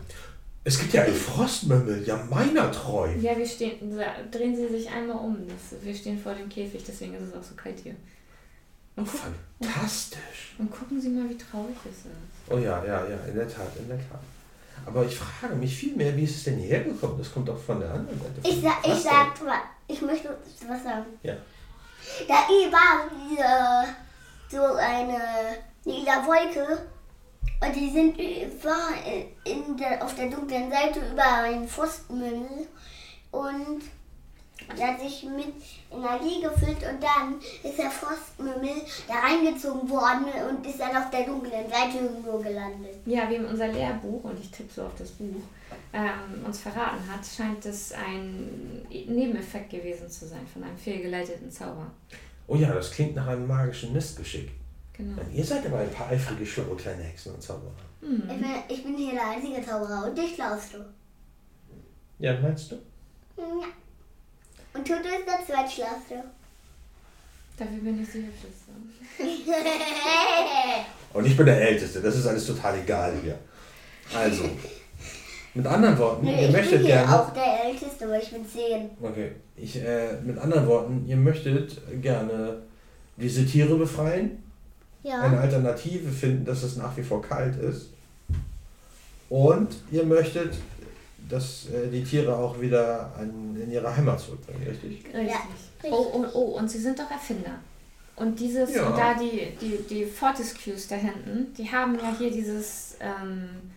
Es 0.63 0.79
gibt 0.79 0.93
ja 0.93 1.03
einen 1.03 1.15
Frostmümmel, 1.15 2.03
ja 2.05 2.23
meiner 2.29 2.71
treu. 2.71 3.11
Ja, 3.19 3.35
wir 3.35 3.47
stehen, 3.47 3.99
drehen 4.29 4.55
Sie 4.55 4.67
sich 4.67 4.89
einmal 4.91 5.17
um. 5.17 5.37
Das, 5.47 5.83
wir 5.83 5.95
stehen 5.95 6.21
vor 6.21 6.33
dem 6.35 6.49
Käfig, 6.49 6.83
deswegen 6.87 7.15
ist 7.15 7.23
es 7.23 7.33
auch 7.33 7.43
so 7.43 7.55
kalt 7.55 7.79
hier. 7.79 7.95
Und, 8.95 9.07
guck, 9.09 9.21
Fantastisch. 9.59 10.55
und 10.59 10.69
gucken 10.69 11.01
Sie 11.01 11.09
mal, 11.09 11.27
wie 11.29 11.37
traurig 11.37 11.75
es 11.85 11.99
ist. 11.99 12.05
Oh 12.49 12.57
ja, 12.57 12.83
ja, 12.85 13.07
ja, 13.07 13.17
in 13.27 13.35
der 13.35 13.47
Tat, 13.47 13.71
in 13.79 13.87
der 13.87 13.97
Tat. 13.97 14.19
Aber 14.85 15.05
ich 15.05 15.15
frage 15.15 15.55
mich 15.55 15.75
viel 15.75 15.95
mehr, 15.95 16.15
wie 16.15 16.23
ist 16.23 16.37
es 16.37 16.43
denn 16.43 16.57
hierher 16.57 16.83
gekommen? 16.83 17.15
Das 17.17 17.31
kommt 17.31 17.47
doch 17.47 17.59
von 17.59 17.79
der 17.79 17.91
anderen 17.91 18.19
Seite. 18.19 18.33
Ich, 18.43 18.61
sa 18.61 18.77
ich 18.83 18.99
sag 18.99 19.43
mal, 19.43 19.61
ich 19.91 20.01
möchte 20.01 20.37
was 20.67 20.83
sagen. 20.83 21.05
Ja. 21.23 21.35
Da 22.27 22.33
war 22.33 23.09
diese, 23.29 23.95
so 24.49 24.75
eine 24.75 25.19
lila 25.85 26.25
Wolke 26.25 26.87
und 27.61 27.75
die 27.75 27.89
sind 27.89 28.17
war 28.63 28.89
in 29.45 29.77
der, 29.77 30.03
auf 30.03 30.15
der 30.15 30.29
dunklen 30.29 30.71
Seite 30.71 30.99
über 31.11 31.23
einen 31.43 31.67
Pfostenmüll 31.67 32.67
und 33.31 33.81
der 34.77 34.87
hat 34.87 35.01
sich 35.01 35.23
mit 35.23 35.53
Energie 35.91 36.41
gefüllt 36.41 36.77
und 36.77 37.03
dann 37.03 37.39
ist 37.63 37.77
der 37.77 37.91
Frostmümmel 37.91 38.81
da 39.07 39.15
reingezogen 39.15 39.89
worden 39.89 40.25
und 40.49 40.65
ist 40.65 40.79
dann 40.79 40.95
auf 40.95 41.09
der 41.09 41.25
dunklen 41.25 41.69
Seite 41.69 41.97
irgendwo 42.03 42.37
gelandet. 42.37 42.95
Ja, 43.05 43.29
wie 43.29 43.39
unser 43.39 43.67
Lehrbuch, 43.67 44.23
und 44.23 44.39
ich 44.39 44.49
tippe 44.51 44.73
so 44.73 44.83
auf 44.83 44.95
das 44.97 45.09
Buch, 45.11 45.41
ähm, 45.93 46.45
uns 46.45 46.59
verraten 46.59 46.99
hat, 47.11 47.25
scheint 47.25 47.65
es 47.65 47.91
ein 47.91 48.85
Nebeneffekt 48.89 49.69
gewesen 49.69 50.09
zu 50.09 50.27
sein 50.27 50.45
von 50.51 50.63
einem 50.63 50.77
fehlgeleiteten 50.77 51.51
Zauber. 51.51 51.91
Oh 52.47 52.55
ja, 52.55 52.73
das 52.73 52.91
klingt 52.91 53.15
nach 53.15 53.27
einem 53.27 53.47
magischen 53.47 53.93
Mistgeschick. 53.93 54.51
Genau. 54.93 55.15
Nein, 55.17 55.31
ihr 55.33 55.43
seid 55.43 55.65
aber 55.65 55.79
ein 55.79 55.91
paar 55.91 56.09
eifrige, 56.09 56.45
schlaue 56.45 56.75
kleine 56.75 57.03
Hexen 57.03 57.33
und 57.33 57.41
Zauberer. 57.41 57.71
Hm. 58.01 58.23
Ich, 58.23 58.27
bin, 58.27 58.45
ich 58.69 58.83
bin 58.83 58.97
hier 58.97 59.13
der 59.13 59.29
einzige 59.29 59.65
Zauberer 59.65 60.05
und 60.07 60.17
dich 60.17 60.35
glaubst 60.35 60.73
du. 60.73 60.77
Ja, 62.19 62.39
meinst 62.39 62.71
du? 62.71 62.75
Ja. 63.37 63.43
Und 64.73 64.87
Toto 64.87 64.99
ist 65.01 65.27
der 65.27 65.45
Zweitschlafste. 65.45 66.23
Dafür 67.57 67.77
bin 67.77 68.01
ich 68.01 68.09
die 68.11 68.19
Hübscheste. 68.19 68.71
Und 71.13 71.25
ich 71.25 71.35
bin 71.35 71.45
der 71.45 71.61
Älteste, 71.61 72.01
das 72.01 72.15
ist 72.15 72.25
alles 72.25 72.47
total 72.47 72.79
egal 72.79 73.13
hier. 73.21 73.37
Also, 74.15 74.49
mit 75.53 75.65
anderen 75.67 75.97
Worten, 75.97 76.25
Nee, 76.25 76.41
ihr 76.43 76.47
ich 76.49 76.53
möchtet 76.55 76.77
bin 76.79 76.85
hier 76.87 76.95
gerne. 76.95 77.19
auch 77.21 77.33
der 77.33 77.65
Älteste, 77.65 78.09
weil 78.09 78.21
ich 78.21 78.31
bin 78.31 78.45
10. 78.47 78.89
Okay, 79.01 79.31
ich, 79.57 79.75
äh, 79.81 80.13
mit 80.23 80.37
anderen 80.37 80.65
Worten, 80.67 81.05
ihr 81.07 81.17
möchtet 81.17 81.81
gerne 82.01 82.57
diese 83.17 83.45
Tiere 83.45 83.75
befreien, 83.75 84.41
eine 85.03 85.35
Ja. 85.35 85.39
Alternative 85.41 86.09
finden, 86.09 86.45
dass 86.45 86.63
es 86.63 86.77
nach 86.77 86.95
wie 86.95 87.03
vor 87.03 87.21
kalt 87.21 87.55
ist. 87.57 87.87
Und 89.29 89.69
ihr 89.91 90.03
möchtet, 90.05 90.55
dass 91.29 91.67
äh, 91.69 91.89
die 91.89 92.03
Tiere 92.03 92.35
auch 92.35 92.59
wieder 92.59 93.11
an, 93.17 93.55
in 93.61 93.71
ihre 93.71 93.95
Heimat 93.95 94.19
zurückbringen, 94.19 94.63
richtig? 94.67 95.05
Richtig. 95.05 95.27
Ja. 95.83 95.89
Oh, 95.89 96.07
oh, 96.13 96.25
oh, 96.33 96.57
und 96.57 96.69
sie 96.69 96.79
sind 96.79 96.99
doch 96.99 97.09
Erfinder. 97.09 97.51
Und 98.17 98.39
dieses, 98.39 98.75
Ja. 98.75 98.87
und 98.87 98.97
da 98.97 99.13
die, 99.15 99.53
die, 99.59 99.77
die 99.89 100.05
Fortescues 100.05 100.87
da 100.87 100.95
hinten, 100.95 101.53
die 101.57 101.69
haben 101.71 101.95
ja 101.95 102.13
hier 102.17 102.29
dieses, 102.29 102.97
ähm, 102.99 103.70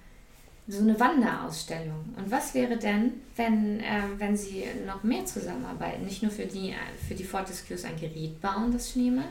so 0.66 0.80
eine 0.80 0.98
Wanderausstellung. 0.98 2.14
Und 2.16 2.30
was 2.30 2.54
wäre 2.54 2.76
denn, 2.76 3.12
wenn, 3.36 3.80
ähm, 3.80 4.18
wenn 4.18 4.36
sie 4.36 4.64
noch 4.86 5.02
mehr 5.02 5.26
zusammenarbeiten? 5.26 6.04
Nicht 6.04 6.22
nur 6.22 6.32
für 6.32 6.46
die, 6.46 6.70
äh, 6.70 6.76
für 7.06 7.14
die 7.14 7.24
Fortescues 7.24 7.84
ein 7.84 7.98
Gerät 7.98 8.40
bauen, 8.40 8.72
das 8.72 8.90
Schnee 8.90 9.10
macht, 9.10 9.28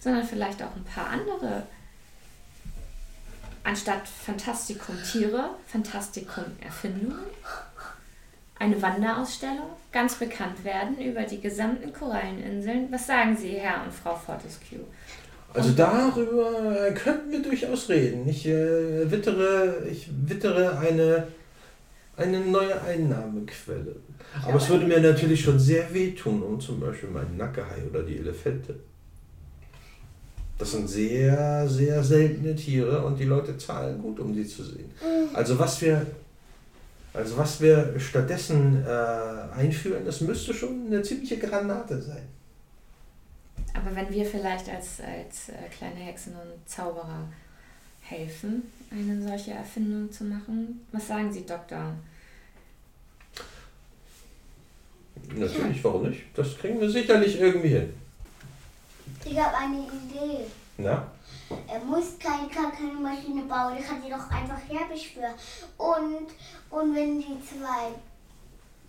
sondern 0.00 0.24
vielleicht 0.24 0.62
auch 0.62 0.74
ein 0.74 0.84
paar 0.84 1.08
andere. 1.08 1.66
Anstatt 3.62 4.08
Fantastikum 4.08 4.96
Tiere, 5.02 5.50
Fantastikum 5.66 6.44
Erfindungen 6.64 7.26
eine 8.60 8.80
Wanderausstellung, 8.80 9.70
ganz 9.90 10.16
bekannt 10.16 10.62
werden 10.64 10.98
über 10.98 11.22
die 11.22 11.40
gesamten 11.40 11.92
Koralleninseln. 11.92 12.92
Was 12.92 13.06
sagen 13.06 13.34
Sie, 13.34 13.54
Herr 13.54 13.82
und 13.82 13.92
Frau 13.92 14.14
Fortescue? 14.14 14.84
Also 15.52 15.70
darüber 15.70 16.90
könnten 16.94 17.32
wir 17.32 17.42
durchaus 17.42 17.88
reden. 17.88 18.28
Ich 18.28 18.46
äh, 18.46 19.10
wittere, 19.10 19.84
ich 19.90 20.08
wittere 20.26 20.78
eine, 20.78 21.26
eine 22.16 22.40
neue 22.40 22.80
Einnahmequelle. 22.82 23.96
Aber 24.46 24.56
es 24.56 24.68
würde 24.68 24.86
mir 24.86 25.00
natürlich 25.00 25.40
schon 25.40 25.58
sehr 25.58 25.92
wehtun, 25.92 26.42
um 26.42 26.60
zum 26.60 26.78
Beispiel 26.78 27.08
meinen 27.08 27.36
Nackehai 27.36 27.82
oder 27.90 28.02
die 28.02 28.18
Elefante. 28.18 28.76
Das 30.56 30.72
sind 30.72 30.88
sehr, 30.88 31.66
sehr 31.68 32.02
seltene 32.04 32.54
Tiere 32.54 33.04
und 33.04 33.18
die 33.18 33.24
Leute 33.24 33.56
zahlen 33.56 34.00
gut, 34.00 34.20
um 34.20 34.34
sie 34.34 34.46
zu 34.46 34.62
sehen. 34.62 34.90
Also 35.32 35.58
was 35.58 35.80
wir, 35.80 36.06
also 37.14 37.36
was 37.38 37.60
wir 37.60 37.94
stattdessen 37.98 38.84
äh, 38.86 39.58
einführen, 39.58 40.04
das 40.04 40.20
müsste 40.20 40.54
schon 40.54 40.86
eine 40.86 41.02
ziemliche 41.02 41.38
Granate 41.38 42.00
sein. 42.00 42.28
Aber 43.74 43.94
wenn 43.94 44.10
wir 44.10 44.24
vielleicht 44.24 44.68
als, 44.68 45.00
als 45.00 45.50
äh, 45.50 45.68
kleine 45.76 45.96
Hexen 45.96 46.34
und 46.34 46.68
Zauberer 46.68 47.28
helfen, 48.02 48.70
eine 48.90 49.22
solche 49.22 49.52
Erfindung 49.52 50.10
zu 50.10 50.24
machen, 50.24 50.86
was 50.92 51.06
sagen 51.06 51.32
Sie, 51.32 51.46
Doktor? 51.46 51.94
Natürlich, 55.34 55.84
warum 55.84 56.08
nicht? 56.08 56.22
Das 56.34 56.58
kriegen 56.58 56.80
wir 56.80 56.90
sicherlich 56.90 57.38
irgendwie 57.38 57.68
hin. 57.68 57.94
Ich 59.24 59.38
habe 59.38 59.56
eine 59.56 59.78
Idee. 59.78 60.44
Na? 60.78 61.06
Er 61.68 61.80
muss 61.80 62.18
keine, 62.18 62.48
keine 62.48 62.92
Maschine 63.00 63.42
bauen, 63.42 63.76
er 63.76 63.82
kann 63.82 64.02
sie 64.02 64.08
doch 64.08 64.30
einfach 64.30 64.60
herbeschwören. 64.68 65.34
Und, 65.76 66.30
und 66.70 66.94
wenn 66.94 67.18
die 67.18 67.36
zwei 67.44 67.92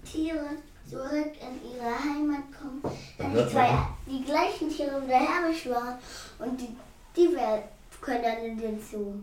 Tiere 0.10 0.50
zurück 0.92 1.32
in 1.39 1.72
ihre 1.72 1.86
Heimat 1.86 2.44
kommen, 2.60 2.82
kann 3.18 3.34
die 3.34 3.50
zwei 3.52 3.78
die 4.08 4.24
gleichen 4.26 4.70
Tiere 4.70 5.02
wieder 5.04 5.20
herbeschwören 5.20 5.96
und 6.39 6.60
die, 6.60 6.76
die 7.16 7.30
wer- 7.36 7.64
können 8.02 8.24
dann 8.24 8.38
in 8.44 8.58
den 8.58 8.80
Zoo. 8.82 9.14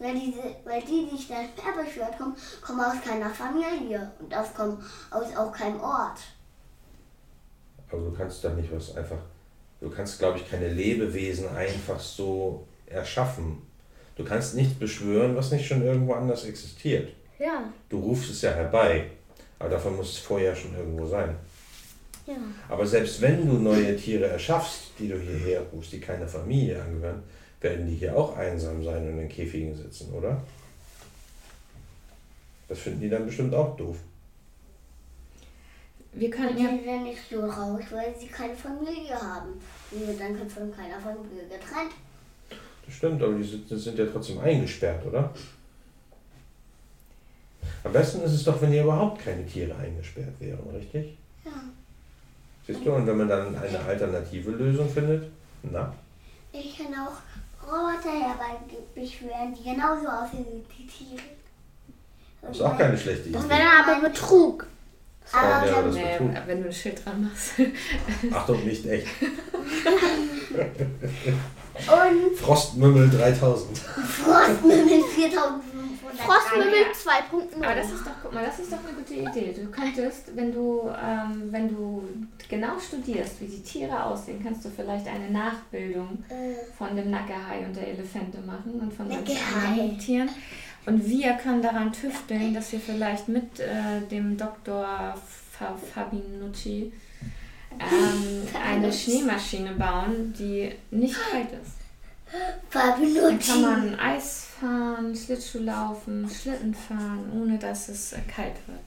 Weil, 0.00 0.14
diese, 0.18 0.42
weil 0.64 0.80
die, 0.82 1.08
die 1.10 1.16
sich 1.16 1.28
dann 1.28 1.46
herbeschwört 1.62 2.18
kommen, 2.18 2.34
kommen 2.60 2.80
aus 2.80 2.94
keiner 3.04 3.30
Familie 3.30 4.10
und 4.18 4.34
aus, 4.34 4.52
kommen 4.54 4.82
aus 5.10 5.36
auch 5.36 5.52
keinem 5.52 5.78
Ort. 5.80 6.18
Aber 7.90 8.00
du 8.02 8.12
kannst 8.12 8.42
doch 8.42 8.54
nicht 8.54 8.72
was 8.74 8.96
einfach. 8.96 9.18
Du 9.80 9.90
kannst, 9.90 10.18
glaube 10.18 10.38
ich, 10.38 10.50
keine 10.50 10.68
Lebewesen 10.68 11.48
einfach 11.54 12.00
so 12.00 12.66
erschaffen. 12.86 13.62
Du 14.16 14.24
kannst 14.24 14.54
nichts 14.54 14.74
beschwören, 14.74 15.36
was 15.36 15.52
nicht 15.52 15.66
schon 15.66 15.82
irgendwo 15.82 16.14
anders 16.14 16.44
existiert. 16.44 17.12
Ja. 17.38 17.62
Du 17.88 17.98
rufst 18.00 18.30
es 18.30 18.42
ja 18.42 18.50
herbei. 18.50 19.10
Aber 19.60 19.68
davon 19.68 19.94
muss 19.94 20.12
es 20.12 20.18
vorher 20.18 20.56
schon 20.56 20.74
irgendwo 20.74 21.06
sein. 21.06 21.36
Ja. 22.26 22.34
Aber 22.68 22.86
selbst 22.86 23.20
wenn 23.20 23.46
du 23.46 23.54
neue 23.58 23.94
Tiere 23.94 24.26
erschaffst, 24.26 24.92
die 24.98 25.08
du 25.08 25.18
hierher 25.18 25.60
rufst, 25.72 25.92
die 25.92 26.00
keiner 26.00 26.26
Familie 26.26 26.82
angehören, 26.82 27.22
werden 27.60 27.86
die 27.86 27.96
hier 27.96 28.16
auch 28.16 28.36
einsam 28.36 28.82
sein 28.82 29.06
und 29.06 29.18
in 29.18 29.28
Käfigen 29.28 29.76
sitzen, 29.76 30.12
oder? 30.14 30.40
Das 32.68 32.78
finden 32.78 33.00
die 33.00 33.10
dann 33.10 33.26
bestimmt 33.26 33.54
auch 33.54 33.76
doof. 33.76 33.98
Wir 36.12 36.28
Die 36.28 36.30
könnten 36.30 36.58
ja. 36.58 36.70
sind 36.70 36.86
ja 36.86 36.96
nicht 36.96 37.20
so 37.30 37.40
raus, 37.40 37.82
weil 37.90 38.14
sie 38.18 38.28
keine 38.28 38.54
Familie 38.54 39.14
haben. 39.14 39.60
Die 39.92 40.04
sind 40.04 40.18
dann 40.20 40.36
von 40.48 40.72
keiner 40.72 40.98
Familie 40.98 41.42
getrennt. 41.42 41.92
Das 42.86 42.94
stimmt, 42.94 43.22
aber 43.22 43.34
die 43.34 43.44
sind, 43.44 43.70
die 43.70 43.76
sind 43.76 43.98
ja 43.98 44.06
trotzdem 44.06 44.38
eingesperrt, 44.40 45.04
oder? 45.06 45.32
Am 47.82 47.92
besten 47.92 48.22
ist 48.22 48.32
es 48.32 48.44
doch, 48.44 48.60
wenn 48.60 48.70
hier 48.72 48.82
überhaupt 48.84 49.24
keine 49.24 49.44
Tiere 49.46 49.74
eingesperrt 49.76 50.38
wären, 50.38 50.58
richtig? 50.74 51.16
Ja. 51.44 51.50
Siehst 52.66 52.84
du, 52.84 52.92
und 52.92 53.06
wenn 53.06 53.16
man 53.16 53.28
dann 53.28 53.56
eine 53.56 53.80
alternative 53.80 54.50
Lösung 54.50 54.88
findet, 54.88 55.30
na, 55.62 55.92
Ich 56.52 56.76
kann 56.78 56.88
auch 56.94 57.66
Roboter 57.66 58.10
herbeibeschwören, 58.10 59.54
die 59.54 59.70
genauso 59.74 60.06
aussehen 60.08 60.44
wie 60.50 60.82
die 60.82 60.86
Tiere. 60.86 61.22
das 62.42 62.56
ist 62.56 62.62
auch 62.62 62.76
keine 62.76 62.96
schlechte 62.98 63.28
Idee. 63.28 63.38
Das 63.38 63.48
wäre 63.48 63.60
dann 63.60 63.96
aber 63.96 64.08
Betrug. 64.08 64.66
Aber 65.32 65.66
Ja, 65.66 65.82
Nee, 65.82 66.18
Betrug. 66.18 66.32
wenn 66.46 66.62
du 66.62 66.68
ein 66.68 66.72
Schild 66.72 67.04
dran 67.04 67.22
machst. 67.30 67.52
Achtung, 68.32 68.64
nicht 68.64 68.86
echt. 68.86 69.06
und 70.56 72.36
Frostmümmel 72.38 73.08
3000. 73.10 73.78
Frostmümmel 73.78 75.02
4500. 75.02 75.60
Frostmümmel 76.16 76.74
Aber 77.64 77.74
das 77.74 77.86
2.0. 77.86 77.94
ist 77.94 78.06
doch, 78.06 78.10
guck 78.22 78.34
mal, 78.34 78.44
das 78.44 78.58
ist 78.58 78.72
doch 78.72 78.78
eine 78.84 78.92
gute 78.96 79.14
Idee. 79.14 79.54
Du 79.54 79.70
könntest, 79.70 80.36
wenn 80.36 80.52
du, 80.52 80.90
ähm, 81.02 81.48
wenn 81.50 81.68
du 81.68 82.02
genau 82.48 82.78
studierst, 82.78 83.40
wie 83.40 83.46
die 83.46 83.62
Tiere 83.62 84.04
aussehen, 84.04 84.40
kannst 84.42 84.64
du 84.64 84.68
vielleicht 84.70 85.06
eine 85.06 85.30
Nachbildung 85.30 86.22
Äh, 86.28 86.54
von 86.76 86.94
dem 86.96 87.10
Nackerhai 87.10 87.64
und 87.64 87.74
der 87.76 87.88
Elefante 87.88 88.38
machen 88.44 88.80
und 88.80 88.92
von 88.92 89.08
Nackerhai. 89.08 89.68
anderen 89.68 89.98
Tieren. 89.98 90.28
Und 90.86 91.06
wir 91.08 91.32
können 91.34 91.62
daran 91.62 91.92
tüfteln, 91.92 92.52
dass 92.54 92.72
wir 92.72 92.80
vielleicht 92.80 93.28
mit 93.28 93.60
äh, 93.60 94.00
dem 94.10 94.36
Dr. 94.36 94.84
Fa 95.52 95.76
Fabinucci 95.94 96.92
ähm, 97.78 98.48
eine 98.64 98.92
Schneemaschine 98.92 99.72
bauen, 99.72 100.34
die 100.38 100.72
nicht 100.90 101.16
kalt 101.30 101.48
ist. 101.52 101.80
Dann 102.70 103.38
kann 103.40 103.62
man 103.62 103.98
Eis 103.98 104.46
fahren, 104.60 105.16
Schlittschuh 105.16 105.58
laufen, 105.58 106.28
Schlitten 106.30 106.74
fahren, 106.74 107.30
ohne 107.34 107.58
dass 107.58 107.88
es 107.88 108.12
äh, 108.12 108.20
kalt 108.20 108.54
wird. 108.66 108.80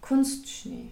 Kunstschnee. 0.00 0.90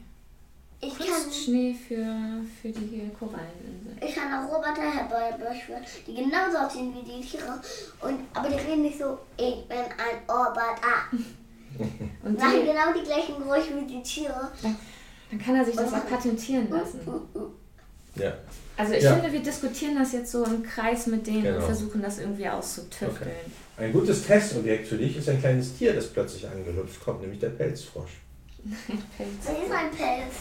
Ich 0.80 0.98
kann, 0.98 1.06
Kunstschnee 1.06 1.74
für, 1.74 2.42
für 2.60 2.68
die 2.68 3.10
Koralleninsel. 3.18 3.96
ich 4.06 4.14
kann 4.14 4.34
auch 4.34 4.52
Roboter 4.52 4.82
herbeibeschwören, 4.82 5.84
die 6.06 6.14
genauso 6.14 6.58
aussehen 6.58 6.94
wie 6.94 7.02
die 7.02 7.26
Tiere. 7.26 7.58
Und, 8.02 8.20
aber 8.34 8.48
die 8.48 8.56
reden 8.56 8.82
nicht 8.82 8.98
so, 8.98 9.18
ich 9.38 9.66
bin 9.66 9.78
ein 9.78 10.28
Roboter. 10.28 11.08
Und 12.24 12.38
Machen 12.38 12.64
genau 12.64 12.92
die 12.96 13.02
gleichen 13.02 13.38
Geräusche 13.38 13.76
wie 13.80 13.86
die 13.86 14.02
Tiere. 14.02 14.52
Dann 15.34 15.44
kann 15.44 15.56
er 15.56 15.64
sich 15.64 15.74
das 15.74 15.92
auch 15.92 16.06
patentieren 16.08 16.68
lassen. 16.70 17.00
Ja. 18.14 18.34
Also 18.76 18.92
ich 18.92 19.02
Ja. 19.02 19.14
finde, 19.16 19.32
wir 19.32 19.42
diskutieren 19.42 19.96
das 19.96 20.12
jetzt 20.12 20.30
so 20.30 20.44
im 20.44 20.62
Kreis 20.62 21.06
mit 21.08 21.26
denen 21.26 21.38
und 21.38 21.44
Genau. 21.54 21.60
versuchen 21.66 22.02
das 22.02 22.18
irgendwie 22.18 22.48
auszutüfteln. 22.48 23.30
Ein 23.76 23.92
gutes 23.92 24.24
Testobjekt 24.26 24.86
für 24.86 24.96
dich 24.96 25.16
ist 25.16 25.28
ein 25.28 25.40
kleines 25.40 25.76
Tier, 25.76 25.92
das 25.94 26.06
plötzlich 26.08 26.46
angehüpft 26.48 27.00
kommt, 27.02 27.22
nämlich 27.22 27.40
der 27.40 27.48
Pelzfrosch. 27.50 28.10
Das 28.64 29.54
ist 29.58 29.70
ein 29.72 29.90
Pelz. 29.90 30.34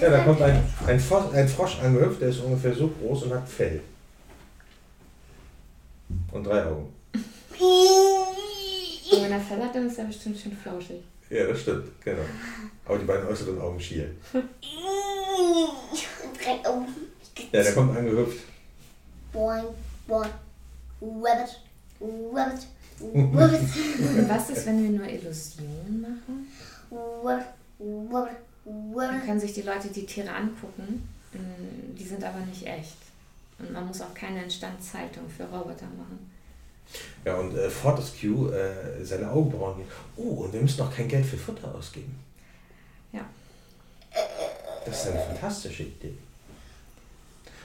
Ja, 0.00 0.10
da 0.10 0.24
kommt 0.24 0.40
ein, 0.42 0.52
Pelz. 0.54 0.88
ein, 0.88 1.00
Frosch, 1.00 1.32
ein 1.34 1.48
Frosch 1.48 1.78
angehüpft, 1.80 2.20
der 2.20 2.28
ist 2.30 2.40
ungefähr 2.40 2.74
so 2.74 2.88
groß 2.88 3.24
und 3.24 3.34
hat 3.34 3.48
Fell. 3.48 3.80
Und 6.32 6.44
drei 6.44 6.64
Augen. 6.64 6.92
Und 9.12 9.22
wenn 9.24 9.32
er 9.32 9.40
Fell 9.40 9.62
hat, 9.62 9.74
dann 9.74 9.86
ist 9.88 9.98
er 9.98 10.06
bestimmt 10.06 10.38
schön 10.38 10.56
flauschig. 10.56 11.02
Ja, 11.32 11.46
das 11.46 11.60
stimmt, 11.60 11.88
genau. 12.04 12.22
Aber 12.84 12.98
die 12.98 13.04
beiden 13.06 13.26
äußeren 13.26 13.60
Augen 13.60 13.80
schielen. 13.80 14.16
Ja, 17.52 17.62
der 17.62 17.72
kommt 17.72 17.96
angehüpft. 17.96 18.44
Boing, 19.32 19.64
boing. 20.06 20.30
Rabbit, 21.00 21.58
rabbit, 22.00 22.66
rabbit, 23.34 24.28
was 24.28 24.50
ist, 24.50 24.66
wenn 24.66 24.82
wir 24.82 24.90
nur 24.90 25.08
Illusionen 25.08 26.00
machen? 26.00 26.48
rabbit, 26.90 27.46
rabbit, 28.12 28.36
Dann 28.94 29.26
können 29.26 29.40
sich 29.40 29.54
die 29.54 29.62
Leute 29.62 29.88
die 29.88 30.06
Tiere 30.06 30.30
angucken, 30.30 31.08
mm, 31.32 31.96
die 31.96 32.04
sind 32.04 32.22
aber 32.22 32.40
nicht 32.40 32.66
echt. 32.66 32.96
Und 33.58 33.72
man 33.72 33.86
muss 33.86 34.00
auch 34.00 34.14
keine 34.14 34.44
Instandhaltung 34.44 35.28
für 35.28 35.44
Roboter 35.44 35.86
machen. 35.86 36.30
Ja, 37.24 37.36
und 37.36 37.56
äh, 37.56 37.70
Fortescue, 37.70 38.52
äh, 38.52 39.04
seine 39.04 39.30
Augenbrauen 39.30 39.76
gehen. 39.76 39.88
Oh, 40.16 40.44
und 40.44 40.52
wir 40.52 40.60
müssen 40.60 40.82
auch 40.82 40.94
kein 40.94 41.08
Geld 41.08 41.24
für 41.24 41.36
Futter 41.36 41.74
ausgeben. 41.74 42.18
Ja. 43.12 43.24
Das 44.84 45.04
ist 45.04 45.10
eine 45.12 45.20
fantastische 45.20 45.84
Idee. 45.84 46.14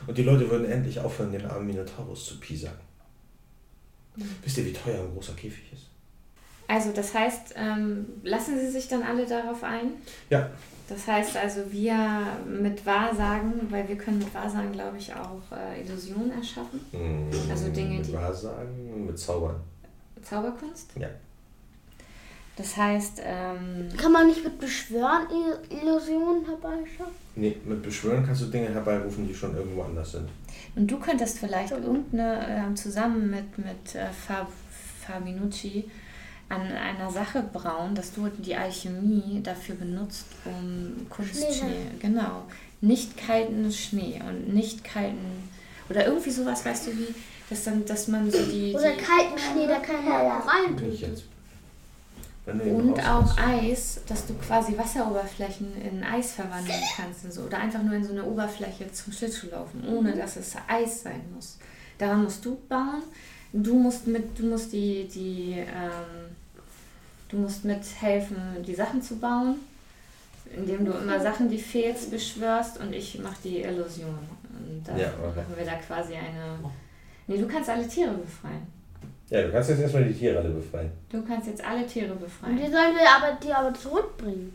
Und 0.05 0.17
die 0.17 0.23
Leute 0.23 0.49
würden 0.49 0.69
endlich 0.69 0.99
aufhören, 0.99 1.31
den 1.31 1.45
armen 1.45 1.67
Minotaurus 1.67 2.25
zu 2.25 2.39
piesacken. 2.39 2.87
Wisst 4.43 4.57
ihr, 4.57 4.65
wie 4.65 4.73
teuer 4.73 5.01
ein 5.01 5.13
großer 5.13 5.33
Käfig 5.33 5.73
ist? 5.73 5.87
Also 6.67 6.91
das 6.91 7.13
heißt, 7.13 7.53
ähm, 7.55 8.05
lassen 8.23 8.59
Sie 8.59 8.69
sich 8.69 8.87
dann 8.87 9.03
alle 9.03 9.25
darauf 9.25 9.63
ein? 9.63 9.91
Ja, 10.29 10.49
Das 10.89 11.05
heißt 11.07 11.35
also, 11.35 11.69
wir 11.71 11.95
mit 12.45 12.85
Wahrsagen, 12.85 13.53
weil 13.69 13.87
wir 13.89 13.97
können 13.97 14.19
mit 14.19 14.33
Wahrsagen, 14.33 14.71
glaube 14.71 14.97
ich, 14.97 15.13
auch 15.13 15.41
äh, 15.55 15.81
Illusionen 15.81 16.31
erschaffen. 16.31 16.79
Also 17.49 17.69
Dinge, 17.69 17.97
mit 17.97 18.07
die- 18.07 18.13
Wahrsagen, 18.13 19.05
mit 19.05 19.19
Zaubern. 19.19 19.55
Zauberkunst. 20.21 20.91
Ja. 20.97 21.09
Das 22.55 22.75
heißt, 22.75 23.21
ähm, 23.23 23.89
Kann 23.97 24.11
man 24.11 24.27
nicht 24.27 24.43
mit 24.43 24.57
Beschwören 24.59 25.27
Illusionen 25.69 26.43
herbeischaffen? 26.45 27.13
Nee, 27.35 27.55
mit 27.65 27.83
Beschwören 27.83 28.25
kannst 28.25 28.41
du 28.41 28.45
Dinge 28.47 28.69
herbeirufen, 28.73 29.27
die 29.27 29.35
schon 29.35 29.55
irgendwo 29.55 29.83
anders 29.83 30.13
sind. 30.13 30.27
und 30.75 30.87
du 30.89 30.97
könntest 30.99 31.37
vielleicht 31.39 31.71
irgendeine, 31.71 32.47
ähm, 32.49 32.75
zusammen 32.75 33.29
mit, 33.29 33.57
mit 33.59 33.93
äh, 33.95 34.07
Fab, 34.07 34.47
Fabinucci 35.05 35.89
an 36.49 36.61
einer 36.61 37.11
Sache 37.11 37.43
brauen, 37.51 37.93
dass 37.95 38.13
du 38.13 38.27
die 38.29 38.55
Alchemie 38.55 39.41
dafür 39.43 39.75
benutzt, 39.75 40.25
um 40.45 41.07
Kunstschnee, 41.09 41.53
Schnee. 41.53 41.75
genau, 41.99 42.43
nicht 42.81 43.17
kalten 43.17 43.71
Schnee 43.71 44.21
und 44.27 44.53
nicht 44.53 44.83
kalten, 44.83 45.49
oder 45.89 46.05
irgendwie 46.05 46.31
sowas, 46.31 46.65
weißt 46.65 46.87
du 46.87 46.91
wie, 46.97 47.13
dass 47.49 47.63
dann, 47.63 47.85
dass 47.85 48.07
man 48.07 48.29
so 48.31 48.43
die, 48.43 48.73
Oder 48.73 48.91
die 48.91 49.03
kalten 49.03 49.37
Schnee, 49.37 49.67
jetzt. 51.01 51.23
Wenn 52.47 52.59
du 52.59 52.65
ihn 52.65 52.75
Und 52.75 52.99
auch. 53.05 53.37
Eis, 53.37 53.99
dass 54.07 54.25
du 54.25 54.33
quasi 54.35 54.77
Wasseroberflächen 54.77 55.81
in 55.81 56.01
Eis 56.01 56.31
verwandeln 56.31 56.79
kannst. 56.95 57.25
Und 57.25 57.33
so. 57.33 57.41
Oder 57.41 57.59
einfach 57.59 57.83
nur 57.83 57.93
in 57.93 58.03
so 58.05 58.13
eine 58.13 58.23
Oberfläche 58.23 58.89
zum 58.91 59.11
Schlittschuhlaufen, 59.11 59.85
ohne 59.87 60.15
dass 60.15 60.37
es 60.37 60.55
Eis 60.67 61.03
sein 61.03 61.21
muss. 61.35 61.57
Daran 61.97 62.23
musst 62.23 62.45
du 62.45 62.57
bauen. 62.69 63.03
Du 63.51 63.75
musst 63.75 64.07
mit, 64.07 64.39
du 64.39 64.45
musst 64.45 64.71
die, 64.71 65.07
die, 65.07 65.55
ähm, 65.57 66.26
du 67.29 67.37
musst 67.37 67.65
mithelfen, 67.65 68.37
die 68.65 68.75
Sachen 68.75 69.01
zu 69.01 69.17
bauen, 69.17 69.55
indem 70.55 70.85
du 70.85 70.91
immer 70.93 71.19
Sachen, 71.19 71.49
die 71.49 71.57
fehlst, 71.59 72.09
beschwörst 72.11 72.79
und 72.79 72.93
ich 72.93 73.19
mache 73.19 73.35
die 73.43 73.61
Illusion. 73.61 74.17
Und 74.59 74.81
dann 74.85 74.97
Ja, 74.97 75.07
okay. 75.19 75.39
machen 75.41 75.53
wir 75.57 75.65
da 75.65 75.75
quasi 75.75 76.13
eine. 76.13 76.59
Nee, 77.27 77.37
du 77.37 77.47
kannst 77.47 77.69
alle 77.69 77.87
Tiere 77.87 78.11
befreien. 78.13 78.65
Ja, 79.29 79.41
du 79.43 79.51
kannst 79.51 79.69
jetzt 79.69 79.81
erstmal 79.81 80.05
die 80.05 80.13
Tiere 80.13 80.39
alle 80.39 80.49
befreien. 80.49 80.89
Du 81.09 81.21
kannst 81.25 81.47
jetzt 81.47 81.63
alle 81.63 81.85
Tiere 81.85 82.13
Und 82.13 82.21
befreien. 82.21 82.55
die 82.55 82.61
sollen 82.71 82.95
wir 82.95 83.09
aber, 83.09 83.37
die 83.43 83.51
aber 83.53 83.73
zurückbringen. 83.73 84.53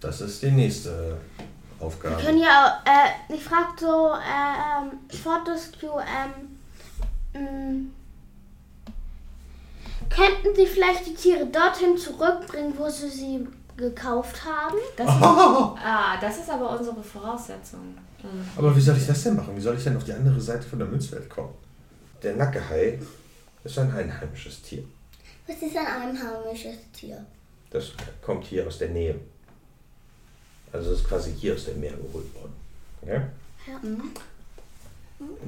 Das 0.00 0.20
ist 0.20 0.42
die 0.42 0.50
nächste 0.50 1.16
Wir 1.78 1.86
Aufgabe. 1.86 2.22
können 2.22 2.38
ja, 2.42 2.82
äh, 2.84 3.32
ich 3.34 3.42
frag 3.42 3.80
so, 3.80 4.12
äh, 4.12 4.82
ähm, 4.84 5.18
Fortescue, 5.18 6.02
ähm, 7.34 7.40
mh, 7.42 7.90
könnten 10.08 10.54
Sie 10.54 10.66
vielleicht 10.66 11.06
die 11.06 11.14
Tiere 11.14 11.46
dorthin 11.46 11.96
zurückbringen, 11.96 12.74
wo 12.76 12.88
Sie 12.88 13.08
sie 13.08 13.46
gekauft 13.76 14.44
haben? 14.44 14.76
Das 14.96 15.06
ist, 15.06 15.22
ah, 15.22 16.18
das 16.20 16.38
ist 16.38 16.50
aber 16.50 16.78
unsere 16.78 17.02
Voraussetzung. 17.02 17.96
Um, 18.22 18.30
Aber 18.56 18.74
wie 18.74 18.80
soll 18.80 18.96
ich 18.96 19.06
das 19.06 19.22
denn 19.22 19.36
machen? 19.36 19.54
Wie 19.56 19.60
soll 19.60 19.76
ich 19.76 19.84
denn 19.84 19.96
auf 19.96 20.04
die 20.04 20.12
andere 20.12 20.40
Seite 20.40 20.66
von 20.66 20.78
der 20.78 20.88
Münzwelt 20.88 21.28
kommen? 21.28 21.52
Der 22.22 22.36
Nackehai 22.36 22.98
ist 23.62 23.78
ein 23.78 23.92
einheimisches 23.92 24.62
Tier. 24.62 24.84
Was 25.46 25.56
ist 25.56 25.76
ein 25.76 25.86
einheimisches 25.86 26.76
Tier? 26.92 27.24
Das 27.70 27.92
kommt 28.22 28.44
hier 28.44 28.66
aus 28.66 28.78
der 28.78 28.88
Nähe. 28.90 29.16
Also 30.72 30.92
es 30.92 31.00
ist 31.00 31.08
quasi 31.08 31.32
hier 31.32 31.54
aus 31.54 31.66
dem 31.66 31.80
Meer 31.80 31.92
geholt 31.92 32.34
worden. 32.34 32.54
Ja? 33.06 33.14
Ja. 33.14 33.80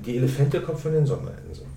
Die 0.04 0.16
Elefante 0.16 0.60
kommt 0.60 0.80
von 0.80 0.92
den 0.92 1.06
Sonderinseln. 1.06 1.70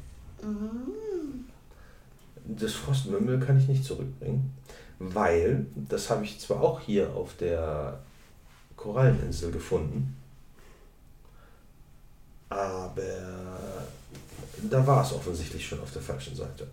Das 2.57 2.73
Frostmümmel 2.73 3.39
kann 3.39 3.57
ich 3.59 3.67
nicht 3.67 3.83
zurückbringen, 3.85 4.53
weil, 4.97 5.65
das 5.75 6.09
habe 6.09 6.23
ich 6.25 6.39
zwar 6.39 6.61
auch 6.61 6.79
hier 6.79 7.13
auf 7.15 7.35
der 7.37 7.99
Koralleninsel 8.75 9.51
gefunden, 9.51 10.15
aber 12.49 13.59
da 14.69 14.85
war 14.87 15.03
es 15.03 15.13
offensichtlich 15.13 15.65
schon 15.67 15.79
auf 15.81 15.91
der 15.93 16.01
falschen 16.01 16.35
Seite. 16.35 16.67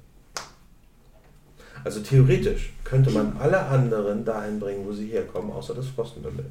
Also 1.84 2.00
theoretisch 2.00 2.72
könnte 2.82 3.10
man 3.10 3.36
alle 3.36 3.60
anderen 3.66 4.24
dahin 4.24 4.58
bringen, 4.58 4.86
wo 4.86 4.92
sie 4.92 5.06
herkommen, 5.08 5.52
außer 5.52 5.74
das 5.74 5.86
Frostmümmel. 5.88 6.50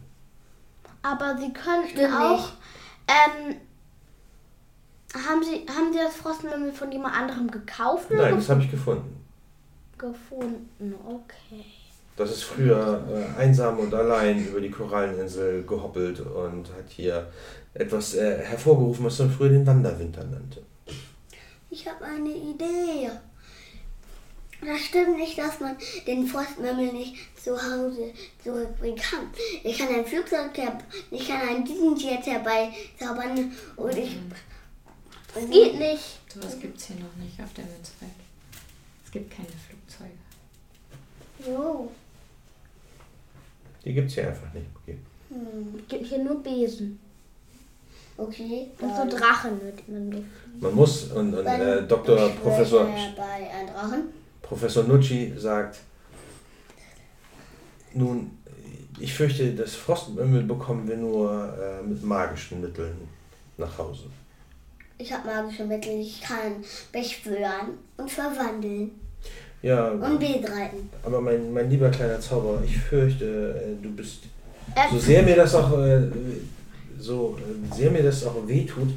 Aber 1.01 1.35
Sie 1.37 1.51
könnten 1.51 1.89
Stimmt 1.89 2.13
auch, 2.13 2.37
nicht. 2.37 2.53
ähm, 3.07 3.55
haben 5.15 5.43
Sie, 5.43 5.65
haben 5.69 5.91
Sie 5.93 5.99
das 5.99 6.15
Frostmümmel 6.15 6.71
von 6.73 6.91
jemand 6.91 7.15
anderem 7.15 7.49
gekauft 7.49 8.11
oder 8.11 8.23
Nein, 8.23 8.35
das 8.35 8.49
habe 8.49 8.61
ich 8.61 8.69
gefunden. 8.71 9.23
gefunden? 9.97 10.93
Okay. 11.07 11.63
Das 12.17 12.31
ist 12.31 12.43
früher 12.43 13.03
äh, 13.37 13.41
einsam 13.41 13.79
und 13.79 13.93
allein 13.93 14.45
über 14.47 14.61
die 14.61 14.71
Koralleninsel 14.71 15.63
gehoppelt 15.65 16.19
und 16.21 16.67
hat 16.69 16.89
hier 16.89 17.29
etwas 17.73 18.15
äh, 18.15 18.37
hervorgerufen, 18.43 19.05
was 19.05 19.19
man 19.19 19.29
früher 19.31 19.49
den 19.49 19.67
Wanderwinter 19.67 20.23
nannte. 20.23 20.61
Ich 21.69 21.85
habe 21.87 22.05
eine 22.05 22.29
Idee. 22.29 23.09
Das 24.65 24.79
stimmt 24.79 25.17
nicht, 25.17 25.37
dass 25.37 25.59
man 25.59 25.75
den 26.07 26.25
Frostmümmel 26.25 26.93
nicht 26.93 27.17
zu 27.41 27.51
Hause 27.51 28.11
zurückbringen 28.41 28.97
kann. 28.97 29.27
Ich 29.63 29.77
kann 29.77 29.89
ein 29.93 30.05
Flugzeug, 30.05 30.55
her- 30.57 30.77
ich 31.11 31.27
kann 31.27 31.41
einen 31.41 31.65
Düsenjet 31.65 32.25
herbeizaubern 32.25 33.51
und 33.75 33.97
ich. 33.97 34.17
Das 35.35 35.49
geht 35.49 35.77
nicht. 35.77 36.19
sowas 36.33 36.59
gibt 36.59 36.77
es 36.77 36.85
hier 36.87 36.95
noch 36.95 37.15
nicht 37.17 37.39
auf 37.41 37.53
der 37.53 37.65
Münzwelt. 37.65 38.11
Es 39.05 39.11
gibt 39.11 39.29
keine 39.29 39.47
Flugzeuge. 39.47 40.11
So. 41.45 41.91
Die 43.83 43.93
gibt 43.93 44.07
es 44.07 44.15
hier 44.15 44.27
einfach 44.29 44.53
nicht. 44.53 44.65
Okay. 44.81 44.97
Hm. 45.29 45.79
Es 45.79 45.87
gibt 45.89 46.05
hier 46.07 46.23
nur 46.23 46.41
Besen. 46.41 46.99
Okay. 48.17 48.67
Und 48.79 48.89
so 48.89 48.95
dann- 48.95 49.09
Drachen 49.09 49.59
mit 49.63 49.89
man 49.89 50.09
mit. 50.09 50.23
Man 50.61 50.73
muss, 50.73 51.11
und, 51.11 51.33
und 51.33 51.45
äh, 51.45 51.85
Dr. 51.85 52.29
Professor, 52.41 52.85
bei 53.17 53.51
einem 53.51 53.67
Drachen. 53.67 54.03
Professor 54.41 54.83
Nucci 54.85 55.33
sagt, 55.37 55.79
nun, 57.93 58.37
ich 58.99 59.13
fürchte, 59.13 59.53
das 59.53 59.75
Frostmümmel 59.75 60.43
bekommen 60.43 60.87
wir 60.87 60.95
nur 60.95 61.53
äh, 61.57 61.83
mit 61.83 62.01
magischen 62.03 62.61
Mitteln 62.61 62.95
nach 63.57 63.77
Hause. 63.77 64.05
Ich 64.97 65.11
habe 65.11 65.27
magische 65.27 65.65
Mittel. 65.65 65.99
Ich 65.99 66.21
kann 66.21 66.63
beschwören 66.91 67.77
und 67.97 68.09
verwandeln 68.09 68.91
Ja, 69.61 69.89
und 69.89 70.19
Bild 70.19 70.49
reiten. 70.49 70.89
aber 71.03 71.19
mein, 71.21 71.51
mein 71.53 71.69
lieber 71.69 71.89
kleiner 71.89 72.19
Zauberer, 72.19 72.61
ich 72.63 72.77
fürchte, 72.77 73.75
äh, 73.79 73.83
du 73.83 73.91
bist 73.91 74.23
So 74.91 74.97
sehr 74.99 75.23
mir 75.23 75.35
das 75.35 75.53
auch, 75.55 75.77
äh, 75.79 76.01
so 76.99 77.37
äh, 77.39 77.75
sehr 77.75 77.91
mir 77.91 78.03
das 78.03 78.25
auch 78.25 78.35
wehtut, 78.47 78.89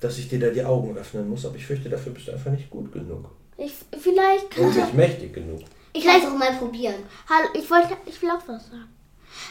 dass 0.00 0.18
ich 0.18 0.28
dir 0.28 0.40
da 0.40 0.48
die 0.50 0.64
Augen 0.64 0.96
öffnen 0.96 1.28
muss, 1.28 1.44
aber 1.46 1.56
ich 1.56 1.66
fürchte, 1.66 1.88
dafür 1.88 2.12
bist 2.12 2.28
du 2.28 2.32
einfach 2.32 2.50
nicht 2.50 2.70
gut 2.70 2.92
genug. 2.92 3.30
Ich, 3.56 3.72
vielleicht 4.00 4.44
Und 4.56 4.64
kannst 4.64 4.78
nicht 4.78 4.94
mächtig 4.94 5.34
genug. 5.34 5.60
Ich 5.92 6.04
kann 6.04 6.20
es 6.20 6.26
auch 6.26 6.36
mal 6.36 6.52
probieren. 6.52 6.94
Hallo, 7.28 7.48
ich 7.54 7.68
wollte, 7.70 7.96
ich 8.06 8.20
will 8.22 8.30
auch 8.30 8.46
was 8.46 8.68
sagen. 8.68 8.88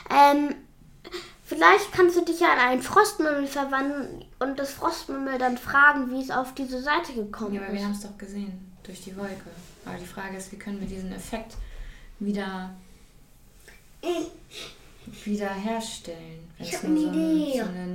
Ähm, 0.09 0.55
vielleicht 1.48 1.91
kannst 1.93 2.16
du 2.18 2.24
dich 2.26 2.39
ja 2.41 2.54
in 2.54 2.60
einen 2.60 2.82
Frostmümmel 2.84 3.48
verwandeln 3.48 4.24
und 4.39 4.60
das 4.60 4.72
Frostmümmel 4.74 5.39
dann 5.39 5.58
fragen, 5.58 6.12
wie 6.12 6.22
es 6.22 6.30
auf 6.30 6.54
diese 6.54 6.82
Seite 6.82 7.14
gekommen 7.14 7.56
Ja, 7.56 7.62
aber 7.62 7.72
wir 7.72 7.80
ist. 7.80 7.86
haben 7.86 7.93
es 7.93 8.02
doch 8.02 8.18
gesehen, 8.18 8.72
durch 8.84 9.02
die 9.02 9.16
Wolke. 9.18 9.50
Aber 9.86 9.98
die 9.98 10.06
Frage 10.06 10.38
ist, 10.38 10.52
wie 10.52 10.58
können 10.58 10.80
wir 10.82 10.88
diesen 10.88 11.12
Effekt 11.14 11.56
wieder, 12.20 12.76
wieder 15.24 15.54
herstellen, 15.54 16.39
wenn 16.58 16.68
Ich 16.68 16.74
es 16.74 16.84
nur 16.84 16.91
eine 16.91 17.02
so, 17.02 17.10
ein, 17.10 17.38
Idee. 17.38 17.60
so 17.60 17.66
eine 17.70 17.88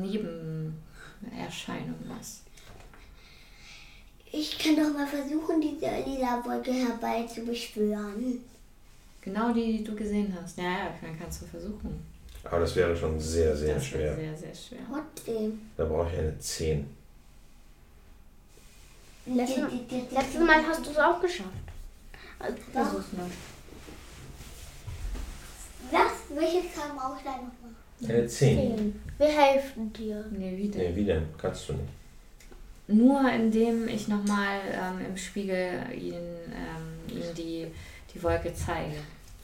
Nebenerscheinung 1.31 1.95
ist. 2.21 2.43
Ich 4.35 4.59
kann 4.59 4.77
doch 4.77 4.93
mal 4.97 5.07
versuchen, 5.07 5.61
diese 5.61 5.91
lila 6.07 6.43
Wolke 6.45 6.73
herbeizubeschwören. 6.73 8.41
Genau 9.21 9.53
die, 9.53 9.79
die 9.79 9.85
du 9.85 9.95
gesehen 9.95 10.35
hast. 10.41 10.57
Ja, 10.57 10.65
ja, 10.65 10.95
dann 11.03 11.19
kannst 11.19 11.43
du 11.43 11.47
versuchen. 11.47 12.01
Aber 12.45 12.61
das 12.61 12.75
wäre 12.77 12.97
schon 12.97 13.19
sehr, 13.21 13.57
sehr 13.57 13.75
das 13.75 13.87
schwer. 13.87 14.17
sehr, 14.17 14.37
sehr 14.37 14.55
schwer. 14.55 14.79
Trotzdem. 14.89 15.61
Da 15.77 15.85
brauche 15.85 16.11
ich 16.13 16.19
eine 16.19 16.39
10. 16.39 16.87
Letztes, 19.27 19.65
letztes 20.11 20.41
Mal 20.41 20.67
hast 20.67 20.85
du 20.85 20.91
es 20.91 20.99
auch 20.99 21.21
geschafft. 21.21 21.49
Also, 22.41 22.57
Versuch's 22.73 23.13
mal. 23.13 23.27
Was? 25.93 26.13
Welche 26.37 26.73
Zahl 26.73 26.91
brauche 26.97 27.19
ich 27.19 27.25
da 27.25 27.31
nochmal? 27.33 28.17
Eine 28.19 28.27
10. 28.27 29.01
Wir 29.19 29.29
helfen 29.29 29.93
dir. 29.93 30.25
Nee, 30.33 30.57
wie 30.57 30.69
denn? 30.69 30.81
Nee, 30.81 30.97
wie 30.97 31.05
denn? 31.05 31.27
Kannst 31.39 31.69
du 31.69 31.75
nicht. 31.75 31.89
Nur 32.89 33.31
indem 33.31 33.87
ich 33.87 34.09
nochmal 34.09 34.59
ähm, 34.73 35.07
im 35.07 35.17
Spiegel 35.17 35.85
ihn, 35.95 36.15
ähm, 36.15 37.17
ihm 37.17 37.35
die, 37.37 37.69
die 38.13 38.23
Wolke 38.23 38.53
zeige. 38.53 38.97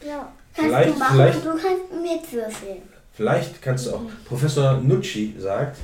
Ja. 0.07 0.33
Kannst 0.55 0.71
Vielleicht- 0.71 0.95
du 0.95 0.99
machen, 0.99 1.15
vielleicht- 1.17 1.45
du 1.45 1.51
kannst 1.51 1.93
mitwürfeln. 1.93 2.83
Vielleicht 3.15 3.63
kannst 3.63 3.87
du 3.87 3.95
auch. 3.95 4.03
Professor 4.25 4.75
Nucci 4.81 5.35
sagt, 5.39 5.77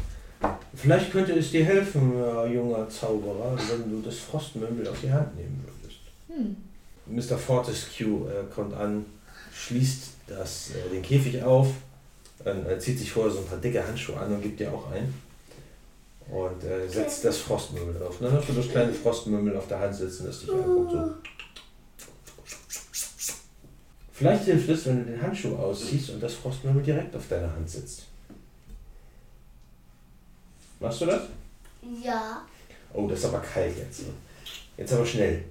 vielleicht 0.74 1.10
könnte 1.12 1.32
es 1.32 1.50
dir 1.50 1.64
helfen, 1.64 2.12
äh, 2.16 2.52
junger 2.54 2.88
Zauberer, 2.88 3.56
wenn 3.70 3.90
du 3.90 4.00
das 4.02 4.18
Frostmöbel 4.18 4.86
auf 4.88 4.96
die 5.02 5.12
Hand 5.12 5.34
nehmen 5.36 5.64
würdest. 5.64 6.00
Hm. 6.28 6.56
Mr. 7.06 7.36
Fortescue 7.38 8.28
äh, 8.30 8.44
kommt 8.54 8.74
an, 8.74 9.04
schließt 9.52 10.10
das, 10.28 10.70
äh, 10.70 10.90
den 10.90 11.02
Käfig 11.02 11.42
auf, 11.42 11.68
äh, 12.44 12.78
zieht 12.78 12.98
sich 12.98 13.10
vorher 13.10 13.32
so 13.32 13.40
ein 13.40 13.46
paar 13.46 13.58
dicke 13.58 13.84
Handschuhe 13.86 14.16
an 14.16 14.32
und 14.34 14.42
gibt 14.42 14.58
dir 14.60 14.72
auch 14.72 14.90
ein. 14.92 15.12
Und 16.30 16.64
äh, 16.64 16.88
setzt 16.88 17.24
das 17.24 17.36
Frostmöbel 17.38 18.02
auf. 18.02 18.18
Und 18.20 18.26
dann 18.28 18.38
hast 18.38 18.48
du 18.48 18.54
das 18.54 18.68
kleine 18.70 18.92
Frostmöbel 18.92 19.56
auf 19.56 19.68
der 19.68 19.80
Hand 19.80 19.94
sitzen, 19.94 20.26
das 20.26 20.40
dich 20.40 20.50
anguckt. 20.50 20.92
So. 20.92 21.10
Vielleicht 24.14 24.44
hilft 24.44 24.68
es, 24.68 24.86
wenn 24.86 25.04
du 25.04 25.10
den 25.10 25.20
Handschuh 25.20 25.56
ausziehst 25.56 26.10
und 26.10 26.22
das 26.22 26.34
Frostmöbel 26.34 26.84
direkt 26.84 27.16
auf 27.16 27.26
deiner 27.26 27.52
Hand 27.52 27.68
sitzt. 27.68 28.04
Machst 30.78 31.00
du 31.00 31.06
das? 31.06 31.22
Ja. 32.00 32.40
Oh, 32.92 33.08
das 33.08 33.18
ist 33.18 33.24
aber 33.24 33.40
kalt 33.40 33.76
jetzt. 33.76 34.02
ne? 34.02 34.12
Jetzt 34.76 34.92
aber 34.92 35.04
schnell. 35.04 35.44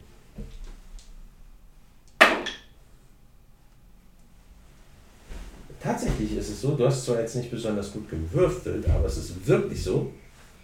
Tatsächlich 5.81 6.37
ist 6.37 6.47
es 6.47 6.61
so, 6.61 6.75
du 6.75 6.85
hast 6.85 7.03
zwar 7.03 7.19
jetzt 7.19 7.35
nicht 7.35 7.51
besonders 7.51 7.91
gut 7.91 8.09
gewürfelt, 8.09 8.87
aber 8.89 9.07
es 9.07 9.17
ist 9.17 9.45
wirklich 9.45 9.83
so, 9.83 10.09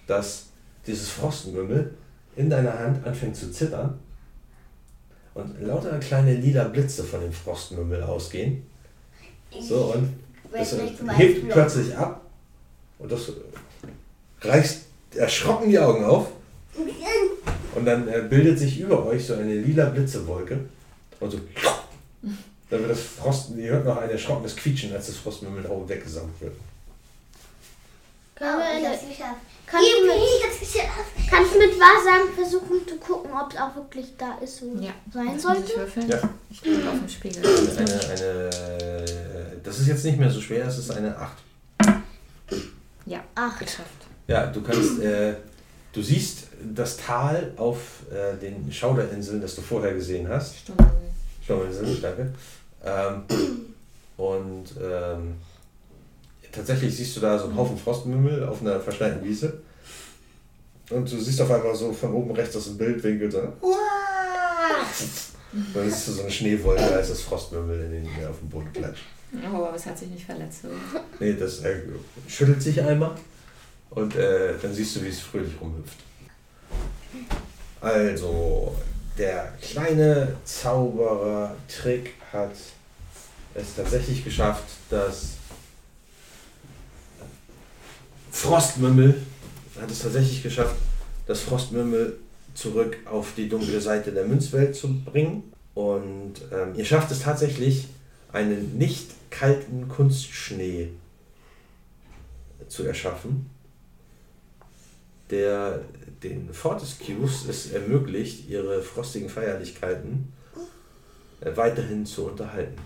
dass 0.07 0.45
dieses 0.87 1.09
Frostmümmel 1.09 1.93
in 2.37 2.49
deiner 2.49 2.79
Hand 2.79 3.05
anfängt 3.05 3.35
zu 3.35 3.51
zittern 3.51 3.99
und 5.33 5.61
lauter 5.61 5.97
kleine 5.99 6.35
lila 6.35 6.65
Blitze 6.65 7.03
von 7.03 7.21
dem 7.21 7.31
Frostmümmel 7.31 8.03
ausgehen. 8.03 8.63
So, 9.59 9.93
und 9.95 10.13
das 10.51 10.75
hebt 11.17 11.49
plötzlich 11.49 11.95
ab 11.95 12.21
und 12.97 13.11
das 13.11 13.31
reißt 14.41 14.85
erschrocken 15.15 15.69
die 15.69 15.79
Augen 15.79 16.03
auf 16.03 16.27
und 17.75 17.85
dann 17.85 18.07
äh, 18.07 18.23
bildet 18.29 18.59
sich 18.59 18.79
über 18.79 19.05
euch 19.05 19.25
so 19.25 19.33
eine 19.33 19.55
lila 19.55 19.85
Blitzewolke 19.85 20.59
und 21.19 21.31
so 21.31 21.39
dann 22.69 22.81
wird 22.81 22.91
das 22.91 23.01
Frost, 23.01 23.51
ihr 23.57 23.71
hört 23.71 23.85
noch 23.85 23.97
ein 23.97 24.11
erschrockenes 24.11 24.55
Quietschen, 24.55 24.93
als 24.93 25.07
das 25.07 25.15
Frostmümmel 25.17 25.63
da 25.63 25.69
oben 25.69 25.89
weggesaugt 25.89 26.39
wird. 26.39 26.53
Können 28.39 28.55
Oh, 28.55 28.59
wir 28.59 28.79
ich 28.79 28.85
eine- 28.87 29.35
kannst, 29.67 29.91
du 29.91 30.05
mit, 30.05 30.15
Yippie, 30.15 30.25
ich 30.39 30.43
hab's 30.45 30.59
geschafft. 30.59 31.29
kannst 31.29 31.53
du 31.53 31.59
mit 31.59 31.71
Wahrsagen 31.79 32.33
versuchen 32.33 32.87
zu 32.87 32.95
gucken, 32.95 33.31
ob 33.33 33.51
es 33.53 33.59
auch 33.59 33.75
wirklich 33.75 34.13
da 34.17 34.37
ist, 34.41 34.61
wo 34.61 34.79
Ja. 34.81 34.91
es 35.07 35.13
sein 35.13 35.35
ich 35.35 35.41
sollte? 35.41 35.75
würfeln. 35.75 36.07
Ja. 36.09 36.29
Ich 36.49 36.61
drücke 36.61 36.89
auf 36.89 36.99
den 36.99 37.09
Spiegel. 37.09 37.45
Eine, 37.45 37.99
eine, 38.09 39.59
das 39.63 39.79
ist 39.79 39.87
jetzt 39.87 40.05
nicht 40.05 40.17
mehr 40.17 40.31
so 40.31 40.39
schwer, 40.39 40.65
es 40.67 40.77
ist 40.77 40.89
eine 40.91 41.15
8. 41.17 41.37
Ja, 43.05 43.23
Acht. 43.35 43.59
geschafft. 43.59 43.89
Ja, 44.27 44.45
du 44.47 44.61
kannst, 44.61 44.99
äh, 45.01 45.35
du 45.91 46.01
siehst 46.01 46.47
das 46.73 46.95
Tal 46.97 47.51
auf 47.57 47.77
äh, 48.11 48.37
den 48.37 48.71
Schauderinseln, 48.71 49.41
das 49.41 49.55
du 49.55 49.61
vorher 49.61 49.93
gesehen 49.93 50.27
hast. 50.29 50.55
Stunde. 50.57 50.85
Schauderinseln, 51.45 52.01
danke. 52.01 52.33
Ähm, 52.85 53.23
und 54.17 54.65
ähm, 54.81 55.35
tatsächlich 56.51 56.95
siehst 56.95 57.15
du 57.15 57.21
da 57.21 57.37
so 57.37 57.45
einen 57.45 57.57
Haufen 57.57 57.77
Frostmümmel 57.77 58.43
auf 58.45 58.61
einer 58.61 58.79
verschneiten 58.79 59.23
Wiese. 59.23 59.61
Und 60.89 61.11
du 61.11 61.19
siehst 61.19 61.39
auf 61.41 61.51
einmal 61.51 61.75
so 61.75 61.93
von 61.93 62.13
oben 62.13 62.31
rechts 62.31 62.55
aus 62.55 62.65
dem 62.65 62.77
Bildwinkel 62.77 63.31
so, 63.31 63.41
dann 65.73 65.83
du 66.07 66.11
so 66.11 66.21
eine 66.21 66.31
Schneewolke, 66.31 66.83
als 66.83 67.09
das 67.09 67.21
Frostmümmel 67.21 67.79
in 67.85 67.91
den, 67.91 68.27
auf 68.27 68.39
den 68.39 68.49
Boden 68.49 68.71
klatscht. 68.73 69.03
Oh, 69.33 69.63
aber 69.63 69.75
es 69.75 69.85
hat 69.85 69.97
sich 69.97 70.09
nicht 70.09 70.25
verletzt. 70.25 70.65
oder? 70.65 71.03
Nee, 71.19 71.33
das 71.33 71.59
äh, 71.59 71.81
schüttelt 72.27 72.61
sich 72.61 72.81
einmal 72.81 73.15
und 73.91 74.15
äh, 74.15 74.53
dann 74.61 74.73
siehst 74.73 74.95
du, 74.95 75.03
wie 75.03 75.09
es 75.09 75.19
fröhlich 75.19 75.53
rumhüpft. 75.61 75.97
Also, 77.81 78.75
der 79.17 79.53
kleine 79.61 80.35
Zauberer 80.43 81.55
Trick 81.67 82.13
hat 82.31 82.51
es 83.53 83.75
tatsächlich 83.75 84.23
geschafft, 84.23 84.65
das 84.89 85.33
Frostmümmel 88.39 89.15
hat 89.81 89.91
es 89.91 89.99
tatsächlich 89.99 90.41
geschafft, 90.41 90.77
das 91.27 91.41
Frostmümmel 91.41 92.17
zurück 92.53 92.95
auf 93.03 93.33
die 93.35 93.49
dunkle 93.49 93.81
Seite 93.81 94.13
der 94.13 94.23
Münzwelt 94.23 94.77
zu 94.77 95.03
bringen. 95.03 95.51
Und 95.73 96.35
ähm, 96.53 96.73
ihr 96.75 96.85
schafft 96.85 97.11
es 97.11 97.19
tatsächlich, 97.19 97.87
einen 98.31 98.77
nicht 98.77 99.11
kalten 99.29 99.89
Kunstschnee 99.89 100.89
zu 102.69 102.83
erschaffen, 102.83 103.49
der 105.29 105.81
den 106.23 106.53
Fortescues 106.53 107.45
es 107.45 107.73
ermöglicht, 107.73 108.47
ihre 108.47 108.81
frostigen 108.81 109.27
Feierlichkeiten 109.27 110.31
äh, 111.41 111.51
weiterhin 111.57 112.05
zu 112.05 112.27
unterhalten. 112.27 112.79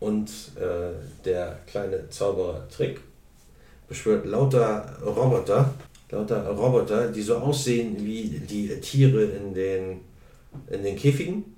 Und 0.00 0.30
äh, 0.56 0.92
der 1.24 1.58
kleine 1.66 2.08
Zauberer 2.08 2.68
Trick 2.68 3.00
beschwört 3.88 4.26
lauter 4.26 4.96
Roboter, 5.04 5.74
lauter 6.10 6.48
Roboter, 6.48 7.08
die 7.08 7.22
so 7.22 7.36
aussehen 7.36 7.96
wie 8.04 8.38
die 8.38 8.68
Tiere 8.80 9.24
in 9.24 9.54
den, 9.54 10.00
in 10.70 10.82
den 10.82 10.96
Käfigen. 10.96 11.56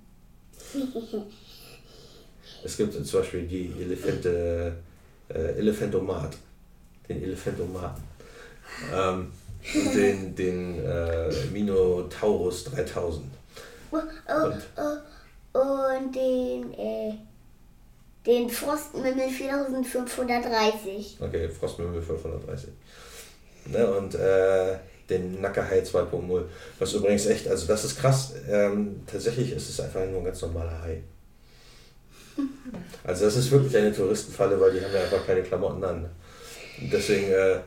Es 2.63 2.77
gibt 2.77 2.93
zum 2.93 3.21
Beispiel 3.21 3.47
die 3.47 3.73
Elefante, 3.81 4.75
äh, 5.29 5.59
Elephantomat, 5.59 6.37
den 7.09 7.23
Elephantomaten. 7.23 8.03
Ähm, 8.95 9.33
und 9.75 9.95
den, 9.95 10.35
den 10.35 10.85
äh, 10.85 11.31
Minotaurus 11.53 12.65
3000. 12.65 13.25
Oh, 13.93 13.99
oh, 15.55 15.59
und 15.99 16.15
den, 16.15 16.75
äh, 16.75 17.15
den 18.27 18.51
Frostmümmel 18.51 19.29
4530. 19.29 21.19
Okay, 21.21 21.49
Frostmümmel 21.49 22.03
530. 22.03 22.71
Ne, 23.67 23.87
und 23.91 24.15
äh, 24.15 24.77
den 25.09 25.41
Nackerhai 25.41 25.81
2.0. 25.81 26.45
Was 26.79 26.93
übrigens 26.95 27.27
echt, 27.27 27.49
also 27.49 27.67
das 27.67 27.85
ist 27.85 27.99
krass. 27.99 28.35
Ähm, 28.49 29.03
tatsächlich 29.07 29.53
ist 29.53 29.69
es 29.69 29.81
einfach 29.81 30.07
nur 30.07 30.19
ein 30.19 30.25
ganz 30.25 30.41
normaler 30.43 30.81
Hai. 30.83 31.03
Also 33.03 33.25
das 33.25 33.37
ist 33.37 33.51
wirklich 33.51 33.77
eine 33.77 33.95
Touristenfalle, 33.95 34.61
weil 34.61 34.73
die 34.73 34.85
haben 34.85 34.93
ja 34.93 35.01
einfach 35.01 35.27
keine 35.27 35.43
Klamotten 35.43 35.83
an. 35.83 36.09
Deswegen, 36.93 37.31
äh, 37.33 37.61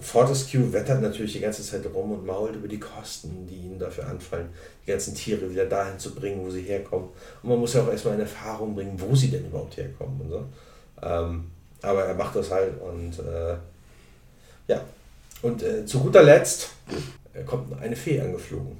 Fortescue 0.00 0.72
wettert 0.72 1.02
natürlich 1.02 1.34
die 1.34 1.40
ganze 1.40 1.62
Zeit 1.62 1.84
rum 1.94 2.12
und 2.12 2.26
mault 2.26 2.56
über 2.56 2.66
die 2.68 2.80
Kosten, 2.80 3.46
die 3.46 3.56
ihnen 3.56 3.78
dafür 3.78 4.06
anfallen, 4.08 4.48
die 4.84 4.90
ganzen 4.90 5.14
Tiere 5.14 5.48
wieder 5.50 5.66
dahin 5.66 5.98
zu 5.98 6.14
bringen, 6.14 6.44
wo 6.44 6.50
sie 6.50 6.62
herkommen. 6.62 7.08
Und 7.42 7.50
man 7.50 7.58
muss 7.58 7.74
ja 7.74 7.82
auch 7.82 7.90
erstmal 7.90 8.14
in 8.14 8.20
Erfahrung 8.20 8.74
bringen, 8.74 8.94
wo 8.98 9.14
sie 9.14 9.30
denn 9.30 9.46
überhaupt 9.46 9.76
herkommen 9.76 10.20
und 10.22 10.30
so. 10.30 10.44
Ähm, 11.02 11.44
aber 11.82 12.04
er 12.04 12.14
macht 12.14 12.34
das 12.34 12.50
halt 12.50 12.80
und 12.80 13.18
äh, 13.20 13.56
ja. 14.66 14.84
Und 15.42 15.62
äh, 15.62 15.86
zu 15.86 16.00
guter 16.00 16.24
Letzt 16.24 16.70
äh, 17.32 17.44
kommt 17.44 17.80
eine 17.80 17.94
Fee 17.94 18.20
angeflogen. 18.20 18.76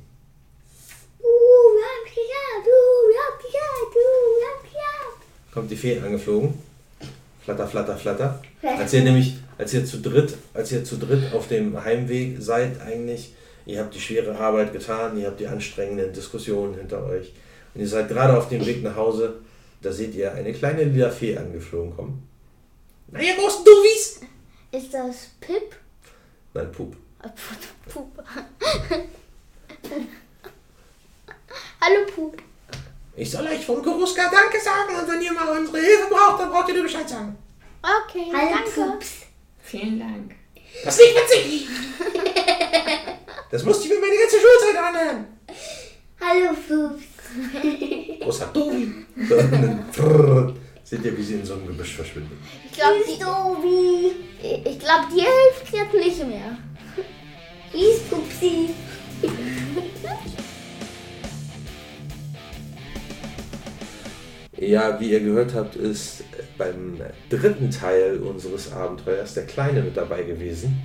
Kommt 5.52 5.70
die 5.70 5.76
Fee 5.76 6.00
angeflogen. 6.00 6.54
Flatter, 7.44 7.66
flatter, 7.66 7.96
flatter. 7.96 8.42
Als 8.62 8.92
ihr 8.92 9.02
nämlich, 9.02 9.38
als 9.58 9.74
ihr 9.74 9.84
zu 9.84 10.00
dritt, 10.00 10.34
als 10.54 10.72
ihr 10.72 10.84
zu 10.84 10.96
dritt 10.96 11.34
auf 11.34 11.48
dem 11.48 11.84
Heimweg 11.84 12.36
seid 12.40 12.80
eigentlich, 12.80 13.34
ihr 13.66 13.80
habt 13.80 13.94
die 13.94 14.00
schwere 14.00 14.38
Arbeit 14.38 14.72
getan, 14.72 15.18
ihr 15.18 15.26
habt 15.26 15.40
die 15.40 15.48
anstrengenden 15.48 16.12
Diskussionen 16.12 16.74
hinter 16.74 17.04
euch 17.04 17.32
und 17.74 17.80
ihr 17.80 17.88
seid 17.88 18.08
gerade 18.08 18.38
auf 18.38 18.48
dem 18.48 18.64
Weg 18.64 18.82
nach 18.82 18.96
Hause, 18.96 19.34
da 19.82 19.92
seht 19.92 20.14
ihr 20.14 20.32
eine 20.32 20.52
kleine 20.52 20.84
lila 20.84 21.10
Fee 21.10 21.36
angeflogen 21.36 21.94
kommen. 21.94 22.28
Na 23.10 23.20
ihr 23.20 23.34
großen 23.36 23.64
Doofies! 23.64 24.20
Ist 24.70 24.94
das 24.94 25.30
Pip? 25.40 25.74
Nein, 26.54 26.70
Pup. 26.72 26.94
Pup. 27.92 28.24
Hallo 31.80 32.06
Pup. 32.14 32.36
Ich 33.16 33.30
soll 33.30 33.46
euch 33.46 33.64
von 33.64 33.82
Kuruska 33.82 34.30
Danke 34.30 34.60
sagen 34.62 34.94
und 35.00 35.08
wenn 35.10 35.22
ihr 35.22 35.32
mal 35.32 35.58
unsere 35.58 35.78
Hilfe 35.78 36.08
braucht, 36.10 36.40
dann 36.40 36.50
braucht 36.50 36.68
ihr 36.68 36.74
nur 36.74 36.84
Bescheid 36.84 37.08
sagen. 37.08 37.36
Okay, 37.82 38.30
Hallo 38.32 38.50
danke. 38.50 38.92
Pups. 38.92 39.27
Vielen 39.70 39.98
Dank. 39.98 40.34
Das 40.82 40.98
ist 40.98 41.04
nicht 41.04 41.16
witzig! 41.16 41.68
Das 43.50 43.62
musste 43.64 43.84
ich 43.84 43.90
mir 43.90 44.00
meine 44.00 44.16
ganze 44.16 44.36
Schulzeit 44.40 44.76
anhören. 44.82 45.26
Hallo 46.20 46.54
Pups. 46.66 47.04
Großer. 48.20 48.50
Dann 48.54 49.06
Seht 50.84 51.04
ihr, 51.04 51.18
wie 51.18 51.22
sie 51.22 51.34
in 51.34 51.44
so 51.44 51.52
einem 51.54 51.66
Gebüsch 51.66 51.96
verschwindet. 51.96 52.38
Ich 52.64 52.72
glaube, 52.72 52.94
Tschüss, 53.04 53.18
Dobi. 53.18 54.12
die, 54.42 54.62
ich 54.70 54.78
glaub, 54.78 55.06
dir 55.10 55.24
hilft 55.24 55.70
jetzt 55.70 55.92
nicht 55.94 56.26
mehr. 56.26 56.56
Tschüss, 57.70 58.00
Pupsi. 58.08 58.70
Ja, 64.60 64.98
wie 64.98 65.12
ihr 65.12 65.20
gehört 65.20 65.54
habt, 65.54 65.76
ist 65.76 66.24
beim 66.56 67.00
dritten 67.30 67.70
Teil 67.70 68.18
unseres 68.18 68.72
Abenteuers 68.72 69.34
der 69.34 69.46
Kleine 69.46 69.82
mit 69.82 69.96
dabei 69.96 70.24
gewesen 70.24 70.82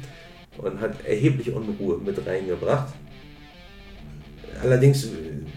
und 0.59 0.79
hat 0.79 1.03
erheblich 1.05 1.51
Unruhe 1.51 1.97
mit 1.97 2.23
reingebracht. 2.25 2.93
Allerdings, 4.61 5.09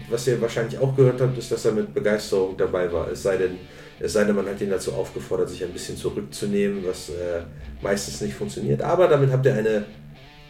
was 0.09 0.25
ihr 0.27 0.41
wahrscheinlich 0.41 0.79
auch 0.79 0.95
gehört 0.95 1.21
habt, 1.21 1.37
ist, 1.37 1.51
dass 1.51 1.65
er 1.65 1.73
mit 1.73 1.93
Begeisterung 1.93 2.57
dabei 2.57 2.91
war. 2.91 3.11
Es 3.11 3.21
sei 3.21 3.37
denn, 3.37 3.59
es 3.99 4.13
sei 4.13 4.23
denn 4.23 4.35
man 4.35 4.47
hat 4.47 4.59
ihn 4.61 4.71
dazu 4.71 4.93
aufgefordert, 4.93 5.49
sich 5.49 5.63
ein 5.63 5.71
bisschen 5.71 5.95
zurückzunehmen, 5.95 6.83
was 6.87 7.09
äh, 7.09 7.41
meistens 7.83 8.21
nicht 8.21 8.33
funktioniert. 8.33 8.81
Aber 8.81 9.07
damit 9.07 9.31
habt 9.31 9.45
ihr 9.45 9.53
eine, 9.53 9.85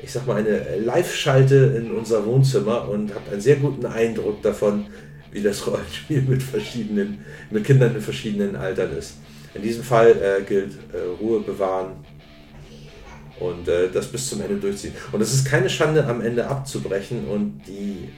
ich 0.02 0.12
sag 0.14 0.26
mal, 0.26 0.38
eine 0.38 0.78
Live-Schalte 0.78 1.78
in 1.78 1.92
unser 1.92 2.26
Wohnzimmer 2.26 2.88
und 2.88 3.14
habt 3.14 3.30
einen 3.30 3.42
sehr 3.42 3.58
guten 3.58 3.86
Eindruck 3.86 4.42
davon, 4.42 4.86
wie 5.32 5.42
das 5.42 5.66
Rollenspiel 5.68 6.22
mit 6.22 6.44
verschiedenen, 6.44 7.26
mit 7.50 7.64
Kindern 7.64 7.96
in 7.96 8.02
verschiedenen 8.02 8.56
Altern 8.56 8.96
ist. 8.98 9.16
In 9.54 9.62
diesem 9.62 9.84
Fall 9.84 10.12
äh, 10.12 10.44
gilt 10.44 10.74
äh, 10.94 10.98
Ruhe 11.20 11.40
bewahren 11.40 12.06
und 13.40 13.68
äh, 13.68 13.90
das 13.90 14.08
bis 14.08 14.30
zum 14.30 14.42
Ende 14.42 14.58
durchziehen. 14.58 14.94
Und 15.12 15.22
es 15.22 15.34
ist 15.34 15.46
keine 15.46 15.70
Schande, 15.70 16.06
am 16.06 16.22
Ende 16.22 16.48
abzubrechen 16.48 17.28
und 17.28 17.62
die 17.68 18.10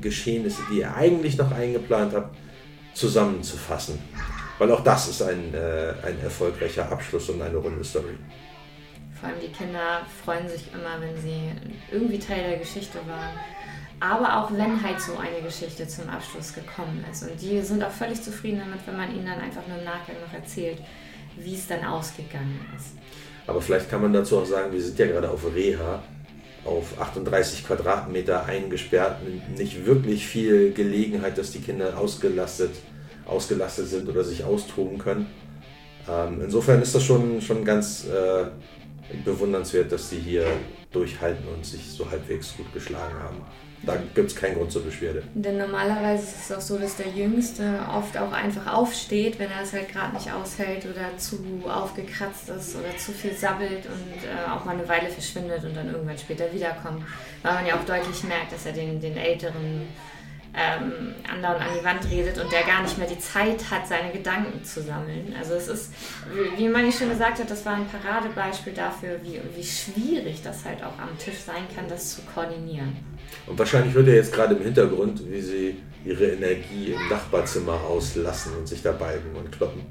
Geschehnisse, 0.00 0.62
die 0.70 0.78
ihr 0.80 0.94
eigentlich 0.94 1.36
noch 1.36 1.50
eingeplant 1.52 2.14
habt, 2.14 2.36
zusammenzufassen. 2.94 3.98
Weil 4.58 4.70
auch 4.72 4.82
das 4.82 5.08
ist 5.08 5.22
ein, 5.22 5.54
äh, 5.54 5.94
ein 6.04 6.20
erfolgreicher 6.22 6.90
Abschluss 6.90 7.28
und 7.30 7.40
eine 7.40 7.56
runde 7.56 7.82
Story. 7.84 8.14
Vor 9.18 9.28
allem 9.28 9.38
die 9.40 9.52
Kinder 9.52 10.06
freuen 10.24 10.48
sich 10.48 10.72
immer, 10.72 11.00
wenn 11.00 11.16
sie 11.20 11.50
irgendwie 11.92 12.18
Teil 12.18 12.50
der 12.50 12.58
Geschichte 12.58 12.98
waren. 13.06 13.38
Aber 14.00 14.38
auch 14.38 14.50
wenn 14.52 14.82
halt 14.82 15.00
so 15.00 15.16
eine 15.18 15.42
Geschichte 15.44 15.86
zum 15.86 16.08
Abschluss 16.08 16.54
gekommen 16.54 17.04
ist. 17.10 17.22
Und 17.22 17.40
die 17.40 17.60
sind 17.60 17.84
auch 17.84 17.90
völlig 17.90 18.22
zufrieden 18.22 18.60
damit, 18.60 18.86
wenn 18.86 18.96
man 18.96 19.14
ihnen 19.14 19.26
dann 19.26 19.40
einfach 19.40 19.66
nur 19.68 19.78
im 19.78 19.84
Nachgang 19.84 20.16
noch 20.26 20.32
erzählt, 20.32 20.78
wie 21.36 21.54
es 21.54 21.68
dann 21.68 21.84
ausgegangen 21.84 22.66
ist. 22.76 22.94
Aber 23.46 23.60
vielleicht 23.60 23.90
kann 23.90 24.00
man 24.02 24.12
dazu 24.12 24.38
auch 24.38 24.46
sagen, 24.46 24.72
wir 24.72 24.80
sind 24.80 24.98
ja 24.98 25.06
gerade 25.06 25.30
auf 25.30 25.44
Reha, 25.54 26.02
auf 26.64 27.00
38 27.00 27.66
Quadratmeter 27.66 28.46
eingesperrt, 28.46 29.18
nicht 29.56 29.86
wirklich 29.86 30.26
viel 30.26 30.72
Gelegenheit, 30.72 31.38
dass 31.38 31.50
die 31.50 31.60
Kinder 31.60 31.98
ausgelastet, 31.98 32.70
ausgelastet 33.26 33.88
sind 33.88 34.08
oder 34.08 34.24
sich 34.24 34.44
austoben 34.44 34.98
können. 34.98 35.26
Ähm, 36.08 36.40
insofern 36.42 36.82
ist 36.82 36.94
das 36.94 37.04
schon, 37.04 37.40
schon 37.40 37.64
ganz 37.64 38.06
äh, 38.06 38.46
bewundernswert, 39.24 39.90
dass 39.92 40.10
die 40.10 40.18
hier 40.18 40.46
durchhalten 40.92 41.46
und 41.48 41.64
sich 41.64 41.90
so 41.90 42.10
halbwegs 42.10 42.56
gut 42.56 42.72
geschlagen 42.72 43.14
haben. 43.22 43.38
Da 43.82 43.96
gibt 44.14 44.30
es 44.30 44.36
keinen 44.36 44.56
Grund 44.56 44.70
zur 44.70 44.84
Beschwerde. 44.84 45.22
Denn 45.34 45.56
normalerweise 45.56 46.22
ist 46.22 46.50
es 46.50 46.56
auch 46.56 46.60
so, 46.60 46.76
dass 46.76 46.96
der 46.96 47.08
Jüngste 47.08 47.80
oft 47.90 48.16
auch 48.18 48.32
einfach 48.32 48.66
aufsteht, 48.66 49.38
wenn 49.38 49.50
er 49.50 49.62
es 49.62 49.72
halt 49.72 49.90
gerade 49.90 50.14
nicht 50.14 50.30
aushält 50.30 50.84
oder 50.84 51.16
zu 51.16 51.38
aufgekratzt 51.66 52.50
ist 52.50 52.76
oder 52.76 52.94
zu 52.98 53.12
viel 53.12 53.34
sabbelt 53.34 53.86
und 53.86 54.24
äh, 54.24 54.50
auch 54.50 54.64
mal 54.66 54.74
eine 54.74 54.86
Weile 54.86 55.08
verschwindet 55.08 55.64
und 55.64 55.74
dann 55.74 55.88
irgendwann 55.88 56.18
später 56.18 56.52
wiederkommt. 56.52 57.02
Weil 57.42 57.54
man 57.54 57.66
ja 57.66 57.74
auch 57.76 57.84
deutlich 57.84 58.22
merkt, 58.24 58.52
dass 58.52 58.66
er 58.66 58.72
den, 58.72 59.00
den 59.00 59.16
Älteren 59.16 59.88
ähm, 60.54 61.14
andauernd 61.30 61.62
an 61.62 61.68
die 61.78 61.84
Wand 61.84 62.10
redet 62.10 62.38
und 62.38 62.50
der 62.50 62.62
gar 62.62 62.82
nicht 62.82 62.98
mehr 62.98 63.06
die 63.06 63.18
Zeit 63.18 63.70
hat, 63.70 63.86
seine 63.86 64.10
Gedanken 64.12 64.64
zu 64.64 64.82
sammeln. 64.82 65.34
Also 65.38 65.54
es 65.54 65.68
ist, 65.68 65.92
wie 66.56 66.64
wie 66.64 66.68
Manni 66.68 66.92
schon 66.92 67.10
gesagt 67.10 67.38
hat, 67.38 67.50
das 67.50 67.64
war 67.64 67.74
ein 67.74 67.86
Paradebeispiel 67.86 68.72
dafür, 68.72 69.20
wie, 69.22 69.40
wie 69.56 69.64
schwierig 69.64 70.42
das 70.42 70.64
halt 70.64 70.82
auch 70.82 70.98
am 70.98 71.16
Tisch 71.18 71.38
sein 71.38 71.64
kann, 71.74 71.88
das 71.88 72.16
zu 72.16 72.22
koordinieren. 72.34 72.96
Und 73.46 73.58
wahrscheinlich 73.58 73.94
hört 73.94 74.08
ihr 74.08 74.14
jetzt 74.14 74.32
gerade 74.32 74.54
im 74.54 74.62
Hintergrund, 74.62 75.22
wie 75.30 75.40
sie 75.40 75.76
ihre 76.04 76.32
Energie 76.32 76.92
im 76.92 77.08
Nachbarzimmer 77.08 77.80
auslassen 77.80 78.56
und 78.56 78.66
sich 78.66 78.82
da 78.82 78.92
balgen 78.92 79.36
und 79.36 79.52
kloppen. 79.52 79.82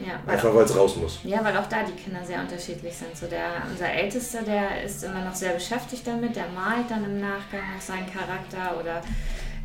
Ja, 0.00 0.20
weil 0.24 0.34
Einfach 0.34 0.54
weil 0.54 0.64
es 0.64 0.76
raus 0.76 0.96
muss. 0.96 1.20
Ja, 1.22 1.44
weil 1.44 1.56
auch 1.56 1.68
da 1.68 1.84
die 1.84 1.92
Kinder 1.92 2.24
sehr 2.24 2.40
unterschiedlich 2.40 2.94
sind. 2.94 3.16
So 3.16 3.26
der, 3.26 3.62
unser 3.70 3.92
Ältester, 3.92 4.42
der 4.42 4.82
ist 4.82 5.04
immer 5.04 5.24
noch 5.24 5.34
sehr 5.34 5.52
beschäftigt 5.52 6.06
damit, 6.06 6.34
der 6.34 6.48
malt 6.48 6.90
dann 6.90 7.04
im 7.04 7.20
Nachgang 7.20 7.62
noch 7.74 7.80
seinen 7.80 8.06
Charakter 8.12 8.80
oder 8.80 9.02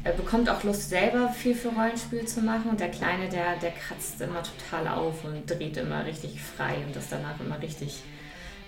er 0.03 0.13
bekommt 0.13 0.49
auch 0.49 0.63
Lust, 0.63 0.89
selber 0.89 1.29
viel 1.29 1.55
für 1.55 1.69
Rollenspiel 1.69 2.25
zu 2.25 2.41
machen. 2.41 2.71
Und 2.71 2.79
der 2.79 2.89
Kleine, 2.89 3.27
der, 3.29 3.57
der 3.57 3.71
kratzt 3.71 4.21
immer 4.21 4.41
total 4.43 4.87
auf 4.87 5.23
und 5.25 5.49
dreht 5.49 5.77
immer 5.77 6.05
richtig 6.05 6.41
frei 6.41 6.75
und 6.85 6.95
ist 6.95 7.11
danach 7.11 7.39
immer 7.39 7.61
richtig, 7.61 8.01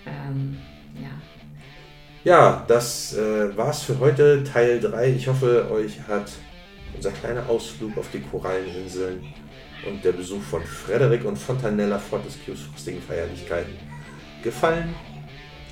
ähm, 0.06 0.58
ja. 1.00 1.10
Ja, 2.24 2.64
das 2.68 3.14
äh, 3.16 3.56
war's 3.56 3.82
für 3.82 3.98
heute, 3.98 4.44
Teil 4.44 4.78
3. 4.78 5.10
Ich 5.10 5.26
hoffe, 5.26 5.68
euch 5.72 5.98
hat 6.06 6.30
unser 6.94 7.10
kleiner 7.10 7.48
Ausflug 7.48 7.98
auf 7.98 8.08
die 8.12 8.20
Koralleninseln 8.20 9.24
und 9.88 10.04
der 10.04 10.12
Besuch 10.12 10.42
von 10.42 10.62
Frederik 10.62 11.24
und 11.24 11.36
Fontanella 11.36 11.98
Fortescues 11.98 12.60
frostigen 12.60 13.02
Feierlichkeiten 13.02 13.76
gefallen. 14.44 14.94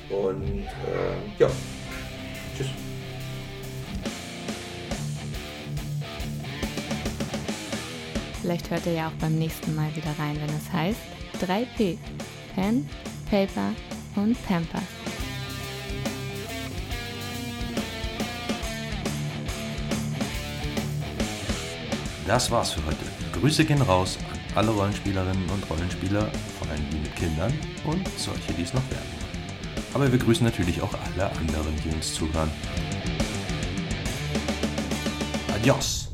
Und 0.08 0.64
äh, 0.64 1.38
ja, 1.38 1.48
Vielleicht 8.50 8.68
hört 8.68 8.86
ihr 8.86 8.94
ja 8.94 9.06
auch 9.06 9.20
beim 9.20 9.38
nächsten 9.38 9.76
Mal 9.76 9.94
wieder 9.94 10.10
rein, 10.18 10.36
wenn 10.40 10.48
es 10.56 10.72
heißt 10.72 10.98
3P. 11.40 11.96
Pen, 12.56 12.88
Paper 13.30 13.72
und 14.16 14.36
Pampers. 14.44 14.82
Das 22.26 22.50
war's 22.50 22.72
für 22.72 22.84
heute. 22.86 22.98
Grüße 23.38 23.64
gehen 23.64 23.82
raus 23.82 24.18
an 24.32 24.40
alle 24.56 24.70
Rollenspielerinnen 24.72 25.48
und 25.48 25.70
Rollenspieler, 25.70 26.28
vor 26.58 26.68
allem 26.70 26.84
die 26.90 26.98
mit 26.98 27.14
Kindern 27.14 27.52
und 27.84 28.08
solche, 28.18 28.52
die 28.54 28.62
es 28.62 28.74
noch 28.74 28.90
werden. 28.90 29.10
Aber 29.94 30.10
wir 30.10 30.18
grüßen 30.18 30.44
natürlich 30.44 30.82
auch 30.82 30.94
alle 31.14 31.30
anderen, 31.30 31.76
die 31.84 31.94
uns 31.94 32.14
zuhören. 32.14 32.50
Adios! 35.54 36.09